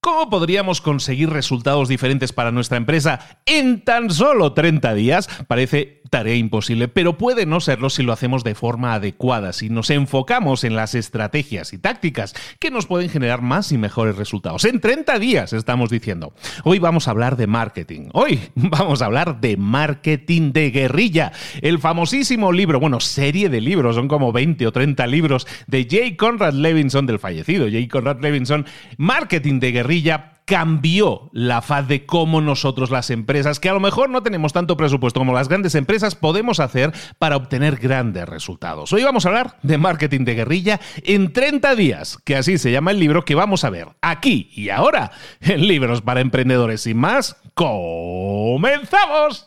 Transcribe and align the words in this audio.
¿Cómo 0.00 0.30
podríamos 0.30 0.80
conseguir 0.80 1.28
resultados 1.28 1.88
diferentes 1.88 2.32
para 2.32 2.52
nuestra 2.52 2.76
empresa 2.76 3.40
en 3.46 3.82
tan 3.84 4.10
solo 4.10 4.52
30 4.52 4.94
días? 4.94 5.28
Parece 5.48 6.02
tarea 6.08 6.36
imposible, 6.36 6.86
pero 6.86 7.18
puede 7.18 7.46
no 7.46 7.58
serlo 7.58 7.90
si 7.90 8.04
lo 8.04 8.12
hacemos 8.12 8.44
de 8.44 8.54
forma 8.54 8.94
adecuada, 8.94 9.52
si 9.52 9.68
nos 9.68 9.90
enfocamos 9.90 10.62
en 10.62 10.76
las 10.76 10.94
estrategias 10.94 11.72
y 11.72 11.78
tácticas 11.78 12.34
que 12.60 12.70
nos 12.70 12.86
pueden 12.86 13.10
generar 13.10 13.42
más 13.42 13.72
y 13.72 13.76
mejores 13.76 14.16
resultados. 14.16 14.64
En 14.64 14.80
30 14.80 15.18
días, 15.18 15.52
estamos 15.52 15.90
diciendo. 15.90 16.32
Hoy 16.62 16.78
vamos 16.78 17.08
a 17.08 17.10
hablar 17.10 17.36
de 17.36 17.48
marketing. 17.48 18.08
Hoy 18.12 18.38
vamos 18.54 19.02
a 19.02 19.06
hablar 19.06 19.40
de 19.40 19.56
marketing 19.56 20.52
de 20.52 20.70
guerrilla. 20.70 21.32
El 21.60 21.80
famosísimo 21.80 22.52
libro, 22.52 22.78
bueno, 22.78 23.00
serie 23.00 23.48
de 23.48 23.60
libros, 23.60 23.96
son 23.96 24.06
como 24.06 24.32
20 24.32 24.64
o 24.64 24.72
30 24.72 25.06
libros 25.08 25.46
de 25.66 25.88
J. 25.90 26.16
Conrad 26.16 26.54
Levinson, 26.54 27.04
del 27.04 27.18
fallecido 27.18 27.66
J. 27.66 27.88
Conrad 27.90 28.20
Levinson, 28.20 28.64
Marketing 28.96 29.58
de 29.58 29.72
guerrilla 29.72 29.87
cambió 30.48 31.28
la 31.32 31.60
faz 31.60 31.86
de 31.88 32.06
cómo 32.06 32.40
nosotros 32.40 32.90
las 32.90 33.10
empresas, 33.10 33.60
que 33.60 33.68
a 33.68 33.74
lo 33.74 33.80
mejor 33.80 34.08
no 34.08 34.22
tenemos 34.22 34.54
tanto 34.54 34.78
presupuesto 34.78 35.20
como 35.20 35.34
las 35.34 35.48
grandes 35.48 35.74
empresas, 35.74 36.14
podemos 36.14 36.58
hacer 36.58 36.92
para 37.18 37.36
obtener 37.36 37.76
grandes 37.76 38.26
resultados. 38.26 38.92
Hoy 38.94 39.04
vamos 39.04 39.26
a 39.26 39.28
hablar 39.28 39.56
de 39.62 39.76
marketing 39.76 40.24
de 40.24 40.34
guerrilla 40.34 40.80
en 41.04 41.34
30 41.34 41.74
días, 41.74 42.18
que 42.24 42.36
así 42.36 42.56
se 42.56 42.72
llama 42.72 42.92
el 42.92 42.98
libro 42.98 43.26
que 43.26 43.34
vamos 43.34 43.64
a 43.64 43.70
ver 43.70 43.88
aquí 44.00 44.50
y 44.54 44.70
ahora 44.70 45.10
en 45.40 45.66
Libros 45.66 46.00
para 46.00 46.20
Emprendedores. 46.20 46.80
Sin 46.80 46.96
más, 46.96 47.36
comenzamos. 47.54 49.46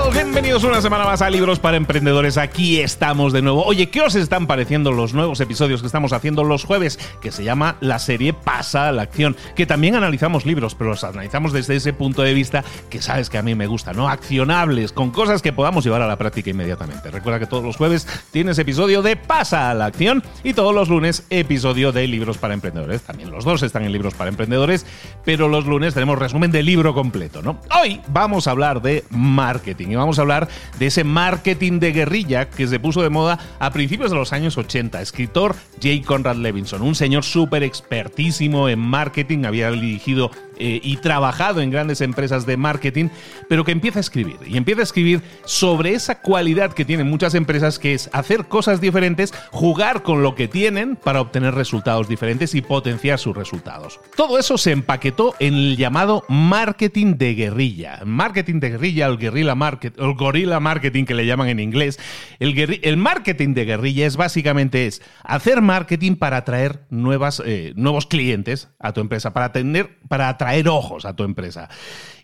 Bienvenidos 0.13 0.63
una 0.63 0.81
semana 0.81 1.05
más 1.05 1.21
a 1.21 1.29
Libros 1.29 1.59
para 1.59 1.77
Emprendedores. 1.77 2.37
Aquí 2.37 2.79
estamos 2.79 3.31
de 3.31 3.41
nuevo. 3.41 3.63
Oye, 3.63 3.89
¿qué 3.89 4.01
os 4.01 4.15
están 4.15 4.47
pareciendo 4.47 4.91
los 4.91 5.13
nuevos 5.13 5.39
episodios 5.39 5.81
que 5.81 5.87
estamos 5.87 6.11
haciendo 6.11 6.43
los 6.43 6.65
jueves? 6.65 6.99
Que 7.21 7.31
se 7.31 7.43
llama 7.43 7.77
la 7.79 7.99
serie 7.99 8.33
Pasa 8.33 8.87
a 8.87 8.91
la 8.91 9.03
Acción, 9.03 9.37
que 9.55 9.65
también 9.65 9.95
analizamos 9.95 10.45
libros, 10.45 10.75
pero 10.75 10.89
los 10.89 11.03
analizamos 11.03 11.53
desde 11.53 11.75
ese 11.75 11.93
punto 11.93 12.21
de 12.23 12.33
vista 12.33 12.63
que 12.89 13.01
sabes 13.01 13.29
que 13.29 13.37
a 13.37 13.41
mí 13.41 13.55
me 13.55 13.67
gusta, 13.67 13.93
¿no? 13.93 14.09
Accionables, 14.09 14.91
con 14.91 15.11
cosas 15.11 15.41
que 15.41 15.53
podamos 15.53 15.83
llevar 15.83 16.01
a 16.01 16.07
la 16.07 16.17
práctica 16.17 16.49
inmediatamente. 16.49 17.11
Recuerda 17.11 17.39
que 17.39 17.47
todos 17.47 17.63
los 17.63 17.77
jueves 17.77 18.07
tienes 18.31 18.59
episodio 18.59 19.01
de 19.01 19.15
Pasa 19.15 19.69
a 19.69 19.73
la 19.73 19.85
Acción 19.85 20.23
y 20.43 20.53
todos 20.53 20.75
los 20.75 20.89
lunes 20.89 21.25
episodio 21.29 21.91
de 21.91 22.07
Libros 22.07 22.37
para 22.37 22.53
Emprendedores. 22.53 23.01
También 23.03 23.31
los 23.31 23.45
dos 23.45 23.63
están 23.63 23.83
en 23.83 23.91
Libros 23.91 24.15
para 24.15 24.29
Emprendedores, 24.29 24.85
pero 25.23 25.47
los 25.47 25.65
lunes 25.65 25.93
tenemos 25.93 26.19
resumen 26.19 26.51
de 26.51 26.63
libro 26.63 26.93
completo, 26.93 27.41
¿no? 27.41 27.59
Hoy 27.81 28.01
vamos 28.07 28.47
a 28.47 28.51
hablar 28.51 28.81
de 28.81 29.05
marketing 29.09 30.00
vamos 30.01 30.19
a 30.19 30.23
hablar 30.23 30.47
de 30.79 30.87
ese 30.87 31.03
marketing 31.03 31.79
de 31.79 31.91
guerrilla 31.91 32.49
que 32.49 32.67
se 32.67 32.79
puso 32.79 33.01
de 33.01 33.09
moda 33.09 33.39
a 33.59 33.71
principios 33.71 34.11
de 34.11 34.17
los 34.17 34.33
años 34.33 34.57
80. 34.57 35.01
Escritor 35.01 35.55
J. 35.81 36.05
Conrad 36.05 36.37
Levinson, 36.37 36.81
un 36.81 36.95
señor 36.95 37.23
súper 37.23 37.63
expertísimo 37.63 38.67
en 38.67 38.79
marketing, 38.79 39.45
había 39.45 39.71
dirigido 39.71 40.31
eh, 40.61 40.79
y 40.83 40.97
trabajado 40.97 41.59
en 41.59 41.71
grandes 41.71 42.01
empresas 42.01 42.45
de 42.45 42.55
marketing, 42.55 43.09
pero 43.49 43.65
que 43.65 43.71
empieza 43.71 43.97
a 43.97 44.01
escribir. 44.01 44.37
Y 44.45 44.57
empieza 44.57 44.81
a 44.81 44.83
escribir 44.83 45.23
sobre 45.43 45.95
esa 45.95 46.21
cualidad 46.21 46.73
que 46.73 46.85
tienen 46.85 47.09
muchas 47.09 47.33
empresas, 47.33 47.79
que 47.79 47.95
es 47.95 48.11
hacer 48.13 48.45
cosas 48.45 48.79
diferentes, 48.79 49.33
jugar 49.49 50.03
con 50.03 50.21
lo 50.21 50.35
que 50.35 50.47
tienen 50.47 50.95
para 50.95 51.19
obtener 51.19 51.55
resultados 51.55 52.07
diferentes 52.07 52.53
y 52.53 52.61
potenciar 52.61 53.17
sus 53.17 53.35
resultados. 53.35 53.99
Todo 54.15 54.37
eso 54.37 54.59
se 54.59 54.71
empaquetó 54.71 55.33
en 55.39 55.55
el 55.55 55.77
llamado 55.77 56.23
marketing 56.29 57.15
de 57.15 57.33
guerrilla. 57.33 58.01
Marketing 58.05 58.59
de 58.59 58.69
guerrilla, 58.69 59.07
el 59.07 59.17
guerrilla 59.17 59.55
market, 59.55 59.97
el 59.97 60.13
gorilla 60.13 60.59
marketing 60.59 61.05
que 61.05 61.15
le 61.15 61.25
llaman 61.25 61.49
en 61.49 61.59
inglés. 61.59 61.99
El, 62.39 62.79
el 62.83 62.97
marketing 62.97 63.55
de 63.55 63.65
guerrilla 63.65 64.05
es 64.05 64.15
básicamente 64.15 64.85
es 64.85 65.01
hacer 65.23 65.63
marketing 65.63 66.17
para 66.17 66.37
atraer 66.37 66.81
nuevas, 66.91 67.41
eh, 67.43 67.73
nuevos 67.75 68.05
clientes 68.05 68.69
a 68.79 68.93
tu 68.93 69.01
empresa, 69.01 69.33
para, 69.33 69.51
tener, 69.51 69.97
para 70.07 70.29
atraer 70.29 70.50
ojos 70.67 71.05
a 71.05 71.15
tu 71.15 71.23
empresa. 71.23 71.69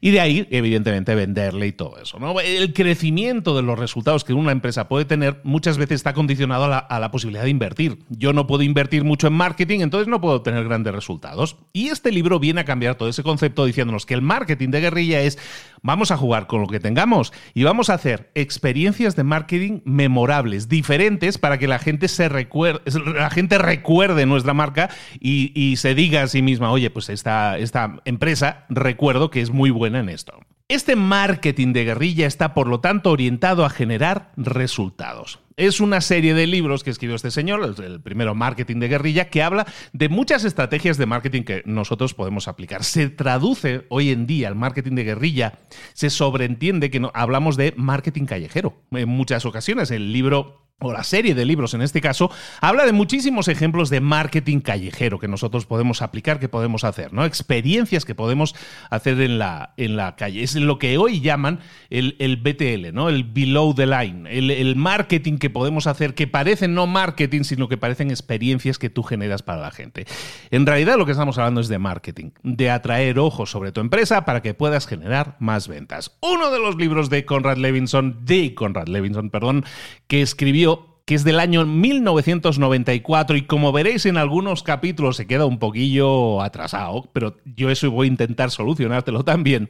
Y 0.02 0.12
de 0.12 0.20
ahí, 0.20 0.48
evidentemente, 0.52 1.16
venderle 1.16 1.68
y 1.68 1.72
todo 1.72 1.98
eso. 2.02 2.20
¿no? 2.20 2.40
El 2.40 2.74
crecimiento 2.74 3.56
de 3.56 3.64
los 3.64 3.78
resultados 3.78 4.24
que 4.24 4.34
una 4.34 4.52
empresa 4.52 4.88
puede 4.88 5.06
tener 5.06 5.42
muchas 5.44 5.78
veces 5.78 5.96
está 5.96 6.14
condicionado 6.14 6.66
a 6.66 7.00
la, 7.00 7.12
posibilidad 7.12 7.44
de 7.44 7.50
invertir. 7.50 8.00
Yo 8.10 8.34
no 8.34 8.48
puedo 8.48 8.64
invertir 8.64 9.04
mucho 9.04 9.28
en 9.28 9.34
marketing, 9.34 9.80
entonces 9.80 10.08
no 10.08 10.22
puedo 10.22 10.36
obtener 10.36 10.64
grandes 10.66 10.94
resultados. 10.94 11.58
Y 11.74 11.88
este 11.88 12.12
libro 12.12 12.40
viene 12.40 12.62
a 12.62 12.66
cambiar 12.66 12.96
todo 12.96 13.10
ese 13.10 13.24
concepto 13.24 13.66
diciéndonos 13.66 14.06
que 14.06 14.14
el 14.14 14.22
marketing 14.22 14.70
de 14.70 14.82
guerrilla 14.82 15.22
es 15.22 15.38
vamos 15.82 16.12
a 16.12 16.18
jugar 16.18 16.48
con 16.48 16.62
lo 16.62 16.68
que 16.68 16.80
tengamos 16.80 17.32
y 17.54 17.64
vamos 17.64 17.90
a 17.90 17.94
hacer 17.94 18.32
experiencias 18.36 19.16
de 19.16 19.24
marketing 19.24 19.82
memorables, 19.86 20.68
diferentes, 20.68 21.38
para 21.38 21.58
que 21.58 21.68
la 21.68 21.80
gente 21.80 22.08
se 22.08 22.30
recuerde, 22.30 22.82
la 23.16 23.30
gente 23.30 23.58
recuerde 23.58 24.26
nuestra 24.26 24.54
marca 24.54 24.90
y, 25.20 25.52
y 25.56 25.78
se 25.78 25.96
diga 25.96 26.24
a 26.24 26.28
sí 26.28 26.42
misma, 26.42 26.72
oye, 26.72 26.90
pues 26.90 27.10
esta, 27.10 27.58
esta 27.58 28.02
empresa 28.06 28.66
recuerdo 28.70 29.30
que 29.30 29.42
es 29.42 29.50
muy 29.50 29.70
buena 29.70 29.87
en 29.96 30.10
esto. 30.10 30.40
Este 30.70 30.96
marketing 30.96 31.72
de 31.72 31.86
guerrilla 31.86 32.28
está, 32.28 32.54
por 32.54 32.68
lo 32.68 32.82
tanto, 32.82 33.12
orientado 33.12 33.64
a 33.64 33.70
generar 33.70 34.34
resultados. 34.36 35.40
Es 35.56 35.80
una 35.80 36.02
serie 36.02 36.34
de 36.34 36.46
libros 36.46 36.84
que 36.84 36.90
escribió 36.90 37.16
este 37.16 37.32
señor, 37.32 37.76
el 37.84 38.02
primero 38.02 38.36
Marketing 38.36 38.80
de 38.80 38.90
Guerrilla, 38.90 39.30
que 39.30 39.42
habla 39.42 39.66
de 39.94 40.10
muchas 40.10 40.44
estrategias 40.44 40.98
de 40.98 41.06
marketing 41.06 41.44
que 41.44 41.64
nosotros 41.66 42.14
podemos 42.14 42.48
aplicar. 42.48 42.84
Se 42.84 43.10
traduce 43.10 43.86
hoy 43.90 44.12
en 44.12 44.28
día 44.28 44.50
el 44.50 44.56
marketing 44.56 44.96
de 44.96 45.06
guerrilla, 45.06 45.60
se 45.94 46.10
sobreentiende 46.10 46.92
que 46.92 47.00
no, 47.00 47.12
hablamos 47.16 47.58
de 47.58 47.74
marketing 47.76 48.26
callejero. 48.26 48.76
En 48.92 49.10
muchas 49.10 49.46
ocasiones 49.46 49.90
el 49.90 50.12
libro 50.14 50.67
o 50.80 50.94
la 50.94 51.04
serie 51.04 51.34
de 51.34 51.44
libros 51.44 51.74
en 51.74 51.82
este 51.82 52.02
caso, 52.02 52.30
habla 52.62 52.86
de 52.86 52.94
muchísimos 52.94 53.48
ejemplos 53.48 53.90
de 53.90 54.00
marketing 54.00 54.60
callejero 54.60 55.18
que 55.18 55.28
nosotros 55.28 55.66
podemos 55.66 56.04
aplicar, 56.04 56.40
que 56.40 56.50
podemos 56.50 56.84
hacer, 56.84 57.14
¿no? 57.14 57.26
Experiencias 57.26 58.06
que 58.06 58.14
podemos 58.14 58.54
hacer 58.92 59.20
en 59.22 59.40
la, 59.40 59.74
en 59.78 59.96
la 59.96 60.16
calle. 60.16 60.44
Es 60.44 60.54
lo 60.56 60.78
que 60.78 61.00
hoy 61.00 61.20
llaman 61.20 61.62
el, 61.90 62.16
el 62.20 62.38
BTL, 62.38 62.94
¿no? 62.94 63.10
El 63.10 63.24
below 63.24 63.74
the 63.74 63.88
line, 63.88 64.30
el, 64.30 64.52
el, 64.52 64.76
marketing 64.76 65.40
que 65.40 65.50
podemos 65.50 65.88
hacer, 65.88 66.14
que 66.14 66.28
parecen 66.28 66.76
no 66.76 66.86
marketing, 66.86 67.42
sino 67.42 67.68
que 67.68 67.78
parecen 67.78 68.12
experiencias 68.12 68.78
que 68.78 68.92
tú 68.92 69.02
generas 69.02 69.42
para 69.42 69.62
la 69.62 69.72
gente. 69.72 70.06
En 70.52 70.68
realidad 70.68 71.00
lo 71.00 71.08
que 71.08 71.14
estamos 71.14 71.40
hablando 71.40 71.60
es 71.60 71.70
de 71.70 71.80
marketing, 71.80 72.30
de 72.44 72.70
atraer 72.70 73.18
ojos 73.18 73.50
sobre 73.50 73.72
tu 73.72 73.82
empresa 73.82 74.26
para 74.26 74.44
que 74.44 74.54
puedas 74.54 74.86
generar 74.86 75.38
más 75.40 75.68
ventas. 75.68 76.16
Uno 76.22 76.52
de 76.52 76.60
los 76.60 76.76
libros 76.76 77.10
de 77.10 77.26
Conrad 77.26 77.58
Levinson, 77.58 78.26
de 78.26 78.54
Conrad 78.54 78.88
Levinson, 78.90 79.32
perdón, 79.32 79.66
que 80.06 80.22
escribió 80.22 80.67
que 81.08 81.16
es 81.16 81.24
del 81.24 81.40
año 81.40 81.66
1994 81.66 83.38
y 83.38 83.44
como 83.44 83.72
veréis 83.72 84.06
en 84.06 84.18
algunos 84.18 84.62
capítulos 84.62 85.16
se 85.16 85.26
queda 85.26 85.46
un 85.46 85.58
poquillo 85.58 86.42
atrasado, 86.42 87.10
pero 87.14 87.38
yo 87.56 87.70
eso 87.70 87.90
voy 87.90 88.08
a 88.08 88.10
intentar 88.10 88.52
solucionártelo 88.52 89.24
también. 89.24 89.70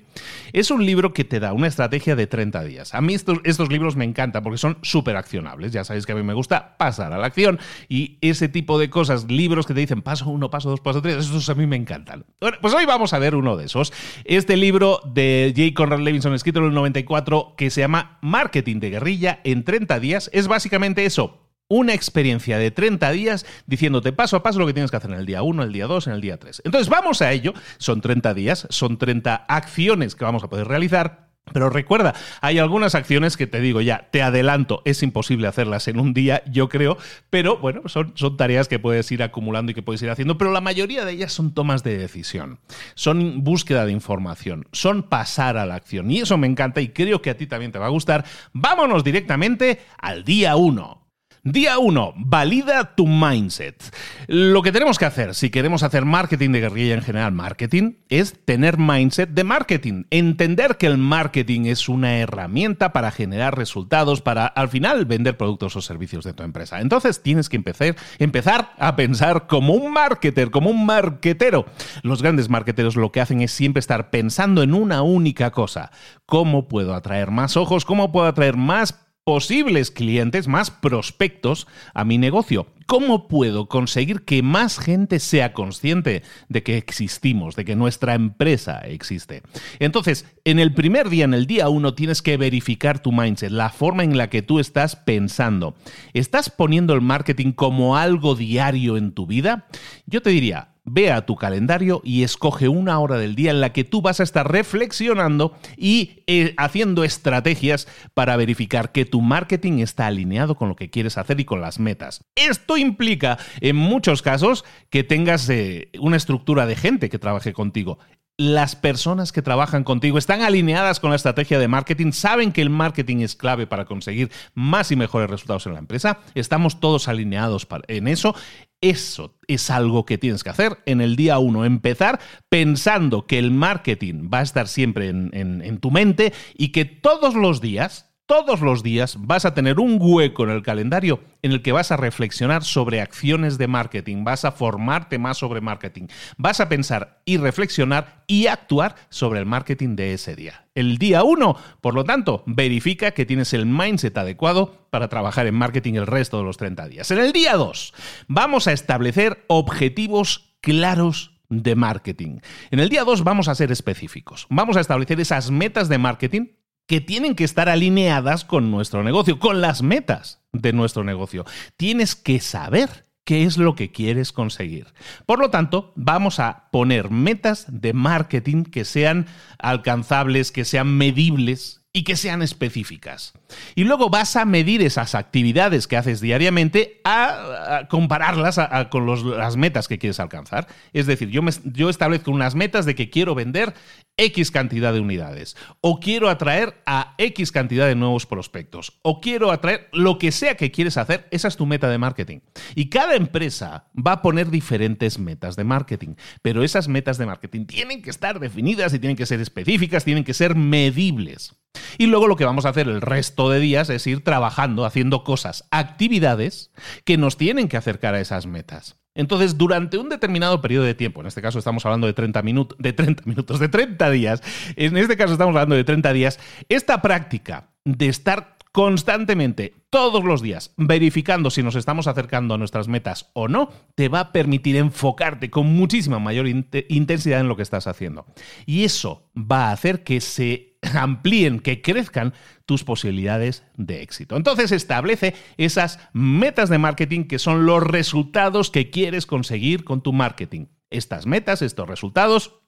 Es 0.51 0.71
un 0.71 0.83
libro 0.83 1.13
que 1.13 1.25
te 1.25 1.39
da 1.39 1.53
una 1.53 1.67
estrategia 1.67 2.15
de 2.15 2.25
30 2.25 2.63
días. 2.63 2.95
A 2.95 3.01
mí 3.01 3.13
estos, 3.13 3.37
estos 3.43 3.71
libros 3.71 3.95
me 3.95 4.03
encantan 4.03 4.41
porque 4.41 4.57
son 4.57 4.79
súper 4.81 5.15
accionables. 5.15 5.71
Ya 5.71 5.83
sabéis 5.83 6.07
que 6.07 6.13
a 6.13 6.15
mí 6.15 6.23
me 6.23 6.33
gusta 6.33 6.75
pasar 6.75 7.13
a 7.13 7.19
la 7.19 7.27
acción 7.27 7.59
y 7.87 8.17
ese 8.21 8.49
tipo 8.49 8.79
de 8.79 8.89
cosas, 8.89 9.29
libros 9.29 9.67
que 9.67 9.75
te 9.75 9.81
dicen 9.81 10.01
paso 10.01 10.27
uno, 10.31 10.49
paso 10.49 10.71
dos, 10.71 10.79
paso 10.79 11.03
tres, 11.03 11.17
esos 11.17 11.47
a 11.49 11.53
mí 11.53 11.67
me 11.67 11.75
encantan. 11.75 12.25
Bueno, 12.41 12.57
pues 12.61 12.73
hoy 12.73 12.87
vamos 12.87 13.13
a 13.13 13.19
ver 13.19 13.35
uno 13.35 13.57
de 13.57 13.65
esos. 13.65 13.93
Este 14.25 14.57
libro 14.57 15.01
de 15.05 15.53
J. 15.55 15.75
Conrad 15.75 15.99
Levinson, 15.99 16.33
escrito 16.33 16.57
en 16.61 16.65
el 16.65 16.73
94, 16.73 17.53
que 17.55 17.69
se 17.69 17.81
llama 17.81 18.17
Marketing 18.21 18.79
de 18.79 18.89
guerrilla 18.89 19.39
en 19.43 19.63
30 19.63 19.99
días, 19.99 20.31
es 20.33 20.47
básicamente 20.47 21.05
eso 21.05 21.26
una 21.69 21.93
experiencia 21.93 22.57
de 22.57 22.71
30 22.71 23.11
días 23.11 23.45
diciéndote 23.65 24.13
paso 24.13 24.37
a 24.37 24.43
paso 24.43 24.59
lo 24.59 24.67
que 24.67 24.73
tienes 24.73 24.91
que 24.91 24.97
hacer 24.97 25.11
en 25.11 25.19
el 25.19 25.25
día 25.25 25.41
1, 25.41 25.63
el 25.63 25.73
día 25.73 25.87
2, 25.87 26.07
en 26.07 26.13
el 26.13 26.21
día 26.21 26.37
3. 26.37 26.61
Entonces 26.65 26.89
vamos 26.89 27.21
a 27.21 27.31
ello, 27.31 27.53
son 27.77 28.01
30 28.01 28.33
días, 28.33 28.67
son 28.69 28.97
30 28.97 29.35
acciones 29.35 30.15
que 30.15 30.25
vamos 30.25 30.43
a 30.43 30.49
poder 30.49 30.67
realizar. 30.67 31.27
Pero 31.53 31.69
recuerda, 31.69 32.13
hay 32.41 32.59
algunas 32.59 32.93
acciones 32.93 33.37
que 33.37 33.47
te 33.47 33.61
digo 33.61 33.79
ya, 33.79 34.09
te 34.11 34.21
adelanto, 34.21 34.81
es 34.83 35.01
imposible 35.01 35.47
hacerlas 35.47 35.87
en 35.87 35.99
un 35.99 36.13
día, 36.13 36.43
yo 36.51 36.67
creo, 36.67 36.97
pero 37.29 37.57
bueno, 37.57 37.83
son, 37.87 38.13
tareas 38.35 38.67
que 38.67 38.79
puedes 38.79 39.09
ir 39.13 39.23
acumulando 39.23 39.71
y 39.71 39.75
que 39.75 39.81
puedes 39.81 40.01
ir 40.01 40.09
haciendo, 40.09 40.37
pero 40.37 40.51
la 40.51 40.59
mayoría 40.59 41.05
de 41.05 41.13
ellas 41.13 41.31
son 41.31 41.53
tomas 41.53 41.83
de 41.83 41.97
decisión, 41.97 42.59
son 42.95 43.45
búsqueda 43.45 43.85
de 43.85 43.93
información, 43.93 44.67
son 44.73 45.03
pasar 45.03 45.57
a 45.57 45.65
la 45.65 45.75
acción. 45.75 46.11
Y 46.11 46.19
eso 46.19 46.37
me 46.37 46.47
encanta 46.47 46.81
y 46.81 46.89
creo 46.89 47.21
que 47.21 47.29
a 47.29 47.37
ti 47.37 47.47
también 47.47 47.71
te 47.71 47.79
va 47.79 47.85
a 47.85 47.89
gustar. 47.89 48.25
Vámonos 48.51 49.05
directamente 49.05 49.79
al 49.97 50.25
día 50.25 50.57
1. 50.57 51.06
Día 51.49 51.79
1. 51.79 52.13
Valida 52.17 52.93
tu 52.95 53.07
mindset. 53.07 53.81
Lo 54.27 54.61
que 54.61 54.73
tenemos 54.73 54.99
que 54.99 55.05
hacer, 55.05 55.33
si 55.33 55.49
queremos 55.49 55.81
hacer 55.81 56.03
marketing 56.03 56.49
de 56.51 56.59
guerrilla 56.59 56.95
en 56.95 57.01
general, 57.01 57.31
marketing, 57.31 57.93
es 58.09 58.35
tener 58.43 58.77
mindset 58.77 59.29
de 59.29 59.45
marketing. 59.45 60.03
Entender 60.09 60.75
que 60.75 60.87
el 60.87 60.97
marketing 60.97 61.67
es 61.67 61.87
una 61.87 62.17
herramienta 62.17 62.91
para 62.91 63.11
generar 63.11 63.57
resultados, 63.57 64.19
para 64.21 64.45
al 64.45 64.67
final 64.67 65.05
vender 65.05 65.37
productos 65.37 65.77
o 65.77 65.81
servicios 65.81 66.25
de 66.25 66.33
tu 66.33 66.43
empresa. 66.43 66.81
Entonces 66.81 67.23
tienes 67.23 67.47
que 67.47 67.55
empezar, 67.55 67.95
empezar 68.19 68.73
a 68.77 68.97
pensar 68.97 69.47
como 69.47 69.73
un 69.73 69.93
marketer, 69.93 70.51
como 70.51 70.69
un 70.69 70.85
marketero. 70.85 71.65
Los 72.03 72.21
grandes 72.21 72.49
marketeros 72.49 72.97
lo 72.97 73.13
que 73.13 73.21
hacen 73.21 73.39
es 73.39 73.53
siempre 73.53 73.79
estar 73.79 74.09
pensando 74.09 74.63
en 74.63 74.73
una 74.73 75.01
única 75.01 75.51
cosa. 75.51 75.91
¿Cómo 76.25 76.67
puedo 76.67 76.93
atraer 76.93 77.31
más 77.31 77.55
ojos? 77.55 77.85
¿Cómo 77.85 78.11
puedo 78.11 78.27
atraer 78.27 78.57
más 78.57 79.06
posibles 79.27 79.91
clientes, 79.91 80.47
más 80.47 80.71
prospectos 80.71 81.67
a 81.93 82.05
mi 82.05 82.17
negocio. 82.17 82.67
¿Cómo 82.85 83.27
puedo 83.27 83.67
conseguir 83.67 84.21
que 84.21 84.41
más 84.41 84.79
gente 84.79 85.19
sea 85.19 85.51
consciente 85.51 86.23
de 86.47 86.63
que 86.63 86.77
existimos, 86.77 87.57
de 87.57 87.65
que 87.65 87.75
nuestra 87.75 88.15
empresa 88.15 88.79
existe? 88.85 89.43
Entonces, 89.79 90.25
en 90.45 90.59
el 90.59 90.73
primer 90.73 91.09
día, 91.09 91.25
en 91.25 91.33
el 91.33 91.45
día 91.45 91.67
uno, 91.67 91.93
tienes 91.93 92.21
que 92.21 92.37
verificar 92.37 92.99
tu 92.99 93.11
mindset, 93.11 93.51
la 93.51 93.69
forma 93.69 94.05
en 94.05 94.17
la 94.17 94.29
que 94.29 94.43
tú 94.43 94.61
estás 94.61 94.95
pensando. 94.95 95.75
¿Estás 96.13 96.49
poniendo 96.49 96.93
el 96.93 97.01
marketing 97.01 97.51
como 97.51 97.97
algo 97.97 98.33
diario 98.33 98.95
en 98.95 99.11
tu 99.11 99.27
vida? 99.27 99.67
Yo 100.05 100.21
te 100.21 100.29
diría, 100.29 100.69
Ve 100.89 101.11
a 101.11 101.25
tu 101.25 101.35
calendario 101.35 101.99
y 102.05 102.23
escoge 102.23 102.69
una 102.69 102.97
hora 102.99 103.17
del 103.17 103.35
día 103.35 103.51
en 103.51 103.59
la 103.59 103.73
que 103.73 103.83
tú 103.83 104.01
vas 104.01 104.21
a 104.21 104.23
estar 104.23 104.49
reflexionando 104.49 105.57
y 105.75 106.23
eh, 106.27 106.53
haciendo 106.55 107.03
estrategias 107.03 107.89
para 108.13 108.37
verificar 108.37 108.93
que 108.93 109.03
tu 109.03 109.19
marketing 109.19 109.79
está 109.79 110.07
alineado 110.07 110.55
con 110.55 110.69
lo 110.69 110.77
que 110.77 110.89
quieres 110.89 111.17
hacer 111.17 111.41
y 111.41 111.45
con 111.45 111.59
las 111.59 111.79
metas. 111.79 112.23
Esto 112.35 112.77
implica, 112.77 113.37
en 113.59 113.75
muchos 113.75 114.21
casos, 114.21 114.63
que 114.89 115.03
tengas 115.03 115.49
eh, 115.49 115.89
una 115.99 116.15
estructura 116.15 116.65
de 116.65 116.77
gente 116.77 117.09
que 117.09 117.19
trabaje 117.19 117.51
contigo 117.51 117.99
las 118.37 118.75
personas 118.75 119.31
que 119.31 119.41
trabajan 119.41 119.83
contigo 119.83 120.19
están 120.19 120.41
alineadas 120.41 120.99
con 120.99 121.09
la 121.09 121.15
estrategia 121.15 121.57
de 121.57 121.67
marketing, 121.67 122.11
saben 122.11 122.51
que 122.51 122.61
el 122.61 122.69
marketing 122.69 123.17
es 123.17 123.35
clave 123.35 123.65
para 123.65 123.85
conseguir 123.85 124.31
más 124.53 124.91
y 124.91 124.95
mejores 124.95 125.29
resultados 125.29 125.65
en 125.65 125.73
la 125.73 125.79
empresa, 125.79 126.19
estamos 126.35 126.79
todos 126.79 127.07
alineados 127.07 127.67
en 127.87 128.07
eso. 128.07 128.35
Eso 128.79 129.39
es 129.47 129.71
algo 129.71 130.05
que 130.05 130.19
tienes 130.19 130.43
que 130.43 130.51
hacer 130.51 130.77
en 130.85 131.01
el 131.01 131.15
día 131.15 131.39
uno, 131.39 131.65
empezar 131.65 132.19
pensando 132.47 133.25
que 133.25 133.39
el 133.39 133.49
marketing 133.49 134.29
va 134.31 134.39
a 134.39 134.43
estar 134.43 134.67
siempre 134.67 135.07
en, 135.07 135.31
en 135.33 135.79
tu 135.79 135.89
mente 135.89 136.31
y 136.55 136.71
que 136.71 136.85
todos 136.85 137.33
los 137.33 137.59
días 137.59 138.06
todos 138.27 138.59
los 138.59 138.83
días 138.83 139.15
vas 139.19 139.45
a 139.45 139.53
tener 139.53 139.79
un 139.79 139.97
hueco 139.99 140.43
en 140.43 140.49
el 140.49 140.61
calendario 140.61 141.21
en 141.41 141.53
el 141.53 141.61
que 141.61 141.71
vas 141.71 141.91
a 141.91 141.97
reflexionar 141.97 142.63
sobre 142.63 143.01
acciones 143.01 143.57
de 143.57 143.67
marketing, 143.67 144.25
vas 144.25 144.43
a 144.43 144.51
formarte 144.51 145.17
más 145.17 145.37
sobre 145.37 145.61
marketing, 145.61 146.07
vas 146.37 146.59
a 146.59 146.67
pensar 146.67 147.21
y 147.23 147.37
reflexionar 147.37 148.25
y 148.27 148.47
actuar 148.47 148.95
sobre 149.09 149.39
el 149.39 149.45
marketing 149.45 149.95
de 149.95 150.13
ese 150.13 150.35
día. 150.35 150.65
El 150.75 150.97
día 150.97 151.23
1, 151.23 151.55
por 151.79 151.93
lo 151.93 152.03
tanto, 152.03 152.43
verifica 152.45 153.11
que 153.11 153.25
tienes 153.25 153.53
el 153.53 153.65
mindset 153.65 154.17
adecuado 154.17 154.87
para 154.89 155.07
trabajar 155.07 155.47
en 155.47 155.55
marketing 155.55 155.93
el 155.93 156.05
resto 156.05 156.37
de 156.37 156.43
los 156.43 156.57
30 156.57 156.87
días. 156.89 157.09
En 157.11 157.19
el 157.19 157.31
día 157.31 157.55
2, 157.55 157.93
vamos 158.27 158.67
a 158.67 158.73
establecer 158.73 159.45
objetivos 159.47 160.53
claros 160.59 161.31
de 161.49 161.75
marketing. 161.75 162.39
En 162.71 162.81
el 162.81 162.89
día 162.89 163.05
2 163.05 163.23
vamos 163.23 163.47
a 163.47 163.55
ser 163.55 163.71
específicos. 163.71 164.47
Vamos 164.49 164.75
a 164.75 164.81
establecer 164.81 165.17
esas 165.21 165.49
metas 165.49 165.87
de 165.87 165.97
marketing 165.97 166.47
que 166.87 167.01
tienen 167.01 167.35
que 167.35 167.43
estar 167.43 167.69
alineadas 167.69 168.45
con 168.45 168.71
nuestro 168.71 169.03
negocio, 169.03 169.39
con 169.39 169.61
las 169.61 169.83
metas 169.83 170.41
de 170.53 170.73
nuestro 170.73 171.03
negocio. 171.03 171.45
Tienes 171.75 172.15
que 172.15 172.39
saber 172.39 173.05
qué 173.25 173.43
es 173.43 173.57
lo 173.57 173.75
que 173.75 173.91
quieres 173.91 174.31
conseguir. 174.31 174.87
Por 175.25 175.39
lo 175.39 175.49
tanto, 175.49 175.91
vamos 175.95 176.39
a 176.39 176.69
poner 176.71 177.11
metas 177.11 177.65
de 177.67 177.91
marketing 177.91 178.63
que 178.63 178.85
sean 178.85 179.27
alcanzables, 179.59 180.53
que 180.53 180.63
sean 180.63 180.97
medibles 180.97 181.81
y 181.91 182.03
que 182.03 182.15
sean 182.15 182.41
específicas. 182.41 183.33
Y 183.75 183.83
luego 183.83 184.09
vas 184.09 184.37
a 184.37 184.45
medir 184.45 184.81
esas 184.81 185.13
actividades 185.13 185.87
que 185.87 185.97
haces 185.97 186.21
diariamente 186.21 187.01
a, 187.03 187.87
compararlas 187.89 188.61
con 188.89 189.05
las 189.37 189.57
metas 189.57 189.89
que 189.89 189.97
quieres 189.97 190.21
alcanzar. 190.21 190.67
Es 190.93 191.05
decir, 191.05 191.29
yo, 191.29 191.41
yo 191.65 191.89
establezco 191.89 192.31
unas 192.31 192.55
metas 192.55 192.85
de 192.85 192.95
que 192.95 193.09
quiero 193.09 193.35
vender 193.35 193.73
X 194.17 194.51
cantidad 194.51 194.93
de 194.93 194.99
unidades, 194.99 195.55
o 195.79 195.99
quiero 195.99 196.29
atraer 196.29 196.81
a 196.85 197.13
X 197.17 197.51
cantidad 197.51 197.87
de 197.87 197.95
nuevos 197.95 198.25
prospectos, 198.25 198.99
o 199.03 199.21
quiero 199.21 199.51
atraer 199.51 199.87
lo 199.93 200.17
que 200.17 200.31
sea 200.31 200.57
que 200.57 200.71
quieres 200.71 200.97
hacer, 200.97 201.27
esa 201.31 201.47
es 201.47 201.55
tu 201.55 201.65
meta 201.65 201.89
de 201.89 201.97
marketing. 201.99 202.39
Y 202.75 202.89
cada 202.89 203.15
empresa 203.15 203.85
va 203.95 204.13
a 204.13 204.21
poner 204.21 204.49
diferentes 204.49 205.19
metas 205.19 205.55
de 205.55 205.63
marketing, 205.63 206.15
pero 206.41 206.63
esas 206.63 206.87
metas 206.87 207.17
de 207.17 207.27
marketing 207.27 207.65
tienen 207.65 208.01
que 208.01 208.09
estar 208.09 208.39
definidas 208.39 208.93
y 208.93 208.99
tienen 208.99 209.17
que 209.17 209.25
ser 209.25 209.39
específicas, 209.39 210.03
tienen 210.03 210.23
que 210.23 210.33
ser 210.33 210.55
medibles. 210.55 211.55
Y 211.97 212.07
luego 212.07 212.27
lo 212.27 212.35
que 212.35 212.45
vamos 212.45 212.65
a 212.65 212.69
hacer 212.69 212.87
el 212.87 213.01
resto 213.01 213.49
de 213.49 213.59
días 213.59 213.89
es 213.89 214.07
ir 214.07 214.23
trabajando, 214.23 214.85
haciendo 214.85 215.23
cosas, 215.23 215.67
actividades 215.71 216.71
que 217.05 217.17
nos 217.17 217.37
tienen 217.37 217.67
que 217.67 217.77
acercar 217.77 218.15
a 218.15 218.21
esas 218.21 218.45
metas. 218.45 218.97
Entonces, 219.17 219.57
durante 219.57 219.97
un 219.97 220.09
determinado 220.09 220.61
periodo 220.61 220.85
de 220.85 220.93
tiempo, 220.93 221.21
en 221.21 221.27
este 221.27 221.41
caso 221.41 221.59
estamos 221.59 221.85
hablando 221.85 222.07
de 222.07 222.13
30, 222.13 222.41
minutos, 222.43 222.77
de 222.77 222.93
30 222.93 223.23
minutos, 223.25 223.59
de 223.59 223.67
30 223.67 224.09
días, 224.11 224.43
en 224.75 224.95
este 224.95 225.17
caso 225.17 225.33
estamos 225.33 225.55
hablando 225.55 225.75
de 225.75 225.83
30 225.83 226.13
días, 226.13 226.39
esta 226.69 227.01
práctica 227.01 227.69
de 227.83 228.07
estar 228.07 228.56
constantemente, 228.77 229.73
todos 229.89 230.23
los 230.23 230.43
días, 230.43 230.71
verificando 230.77 231.49
si 231.49 231.63
nos 231.63 231.73
estamos 231.73 232.05
acercando 232.05 232.53
a 232.53 232.59
nuestras 232.59 232.87
metas 232.87 233.31
o 233.33 233.47
no, 233.47 233.71
te 233.95 234.07
va 234.07 234.19
a 234.19 234.31
permitir 234.31 234.75
enfocarte 234.75 235.49
con 235.49 235.65
muchísima 235.65 236.19
mayor 236.19 236.47
intensidad 236.47 237.39
en 237.39 237.47
lo 237.47 237.55
que 237.55 237.63
estás 237.63 237.87
haciendo. 237.87 238.27
Y 238.67 238.83
eso 238.83 239.31
va 239.35 239.69
a 239.69 239.71
hacer 239.71 240.03
que 240.03 240.21
se 240.21 240.77
amplíen, 240.93 241.59
que 241.59 241.81
crezcan 241.81 242.35
tus 242.67 242.83
posibilidades 242.83 243.63
de 243.77 244.03
éxito. 244.03 244.37
Entonces 244.37 244.71
establece 244.71 245.33
esas 245.57 245.97
metas 246.13 246.69
de 246.69 246.77
marketing 246.77 247.23
que 247.23 247.39
son 247.39 247.65
los 247.65 247.81
resultados 247.81 248.69
que 248.69 248.91
quieres 248.91 249.25
conseguir 249.25 249.85
con 249.85 250.03
tu 250.03 250.13
marketing. 250.13 250.67
Estas 250.91 251.25
metas, 251.25 251.63
estos 251.63 251.89
resultados, 251.89 252.59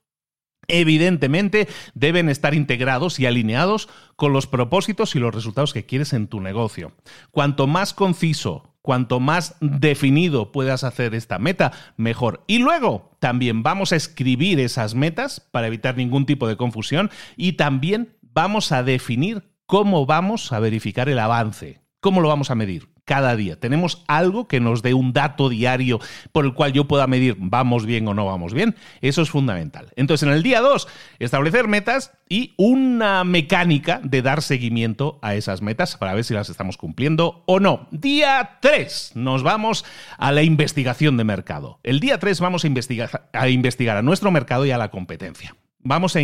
evidentemente 0.69 1.67
deben 1.93 2.29
estar 2.29 2.53
integrados 2.53 3.19
y 3.19 3.25
alineados 3.25 3.89
con 4.15 4.33
los 4.33 4.47
propósitos 4.47 5.15
y 5.15 5.19
los 5.19 5.33
resultados 5.33 5.73
que 5.73 5.85
quieres 5.85 6.13
en 6.13 6.27
tu 6.27 6.39
negocio. 6.39 6.93
Cuanto 7.31 7.67
más 7.67 7.93
conciso, 7.93 8.75
cuanto 8.81 9.19
más 9.19 9.55
definido 9.59 10.51
puedas 10.51 10.83
hacer 10.83 11.13
esta 11.15 11.39
meta, 11.39 11.71
mejor. 11.97 12.43
Y 12.47 12.59
luego 12.59 13.11
también 13.19 13.63
vamos 13.63 13.91
a 13.91 13.95
escribir 13.95 14.59
esas 14.59 14.95
metas 14.95 15.39
para 15.39 15.67
evitar 15.67 15.97
ningún 15.97 16.25
tipo 16.25 16.47
de 16.47 16.57
confusión 16.57 17.09
y 17.35 17.53
también 17.53 18.15
vamos 18.21 18.71
a 18.71 18.83
definir 18.83 19.43
cómo 19.65 20.05
vamos 20.05 20.51
a 20.51 20.59
verificar 20.59 21.09
el 21.09 21.19
avance, 21.19 21.81
cómo 21.99 22.21
lo 22.21 22.29
vamos 22.29 22.51
a 22.51 22.55
medir 22.55 22.89
cada 23.09 23.35
día. 23.35 23.59
Tenemos 23.59 24.03
algo 24.07 24.47
que 24.47 24.59
nos 24.59 24.83
dé 24.83 24.93
un 24.93 25.13
dato 25.13 25.49
diario 25.49 25.99
por 26.31 26.45
el 26.45 26.53
cual 26.53 26.73
yo 26.73 26.87
pueda 26.87 27.07
medir 27.07 27.35
vamos 27.39 27.87
bien 27.87 28.07
o 28.07 28.13
no 28.13 28.27
vamos 28.27 28.53
bien. 28.53 28.75
Eso 29.01 29.23
es 29.23 29.31
fundamental. 29.31 29.91
Entonces, 29.95 30.27
en 30.27 30.33
el 30.35 30.43
día 30.43 30.61
2, 30.61 30.87
establecer 31.17 31.67
metas 31.67 32.11
y 32.29 32.53
una 32.55 33.23
mecánica 33.23 33.99
de 34.03 34.21
dar 34.21 34.43
seguimiento 34.43 35.17
a 35.23 35.33
esas 35.33 35.63
metas 35.63 35.97
para 35.97 36.13
ver 36.13 36.23
si 36.23 36.35
las 36.35 36.51
estamos 36.51 36.77
cumpliendo 36.77 37.41
o 37.47 37.59
no. 37.59 37.87
Día 37.89 38.59
3, 38.61 39.13
nos 39.15 39.41
vamos 39.41 39.85
a 40.19 40.31
la 40.31 40.43
investigación 40.43 41.17
de 41.17 41.23
mercado. 41.23 41.79
El 41.81 41.99
día 41.99 42.19
3 42.19 42.39
vamos 42.39 42.63
a 42.63 42.67
investigar, 42.67 43.27
a 43.33 43.49
investigar 43.49 43.97
a 43.97 44.03
nuestro 44.03 44.29
mercado 44.29 44.67
y 44.67 44.71
a 44.71 44.77
la 44.77 44.91
competencia. 44.91 45.55
Vamos 45.81 46.17
a, 46.17 46.21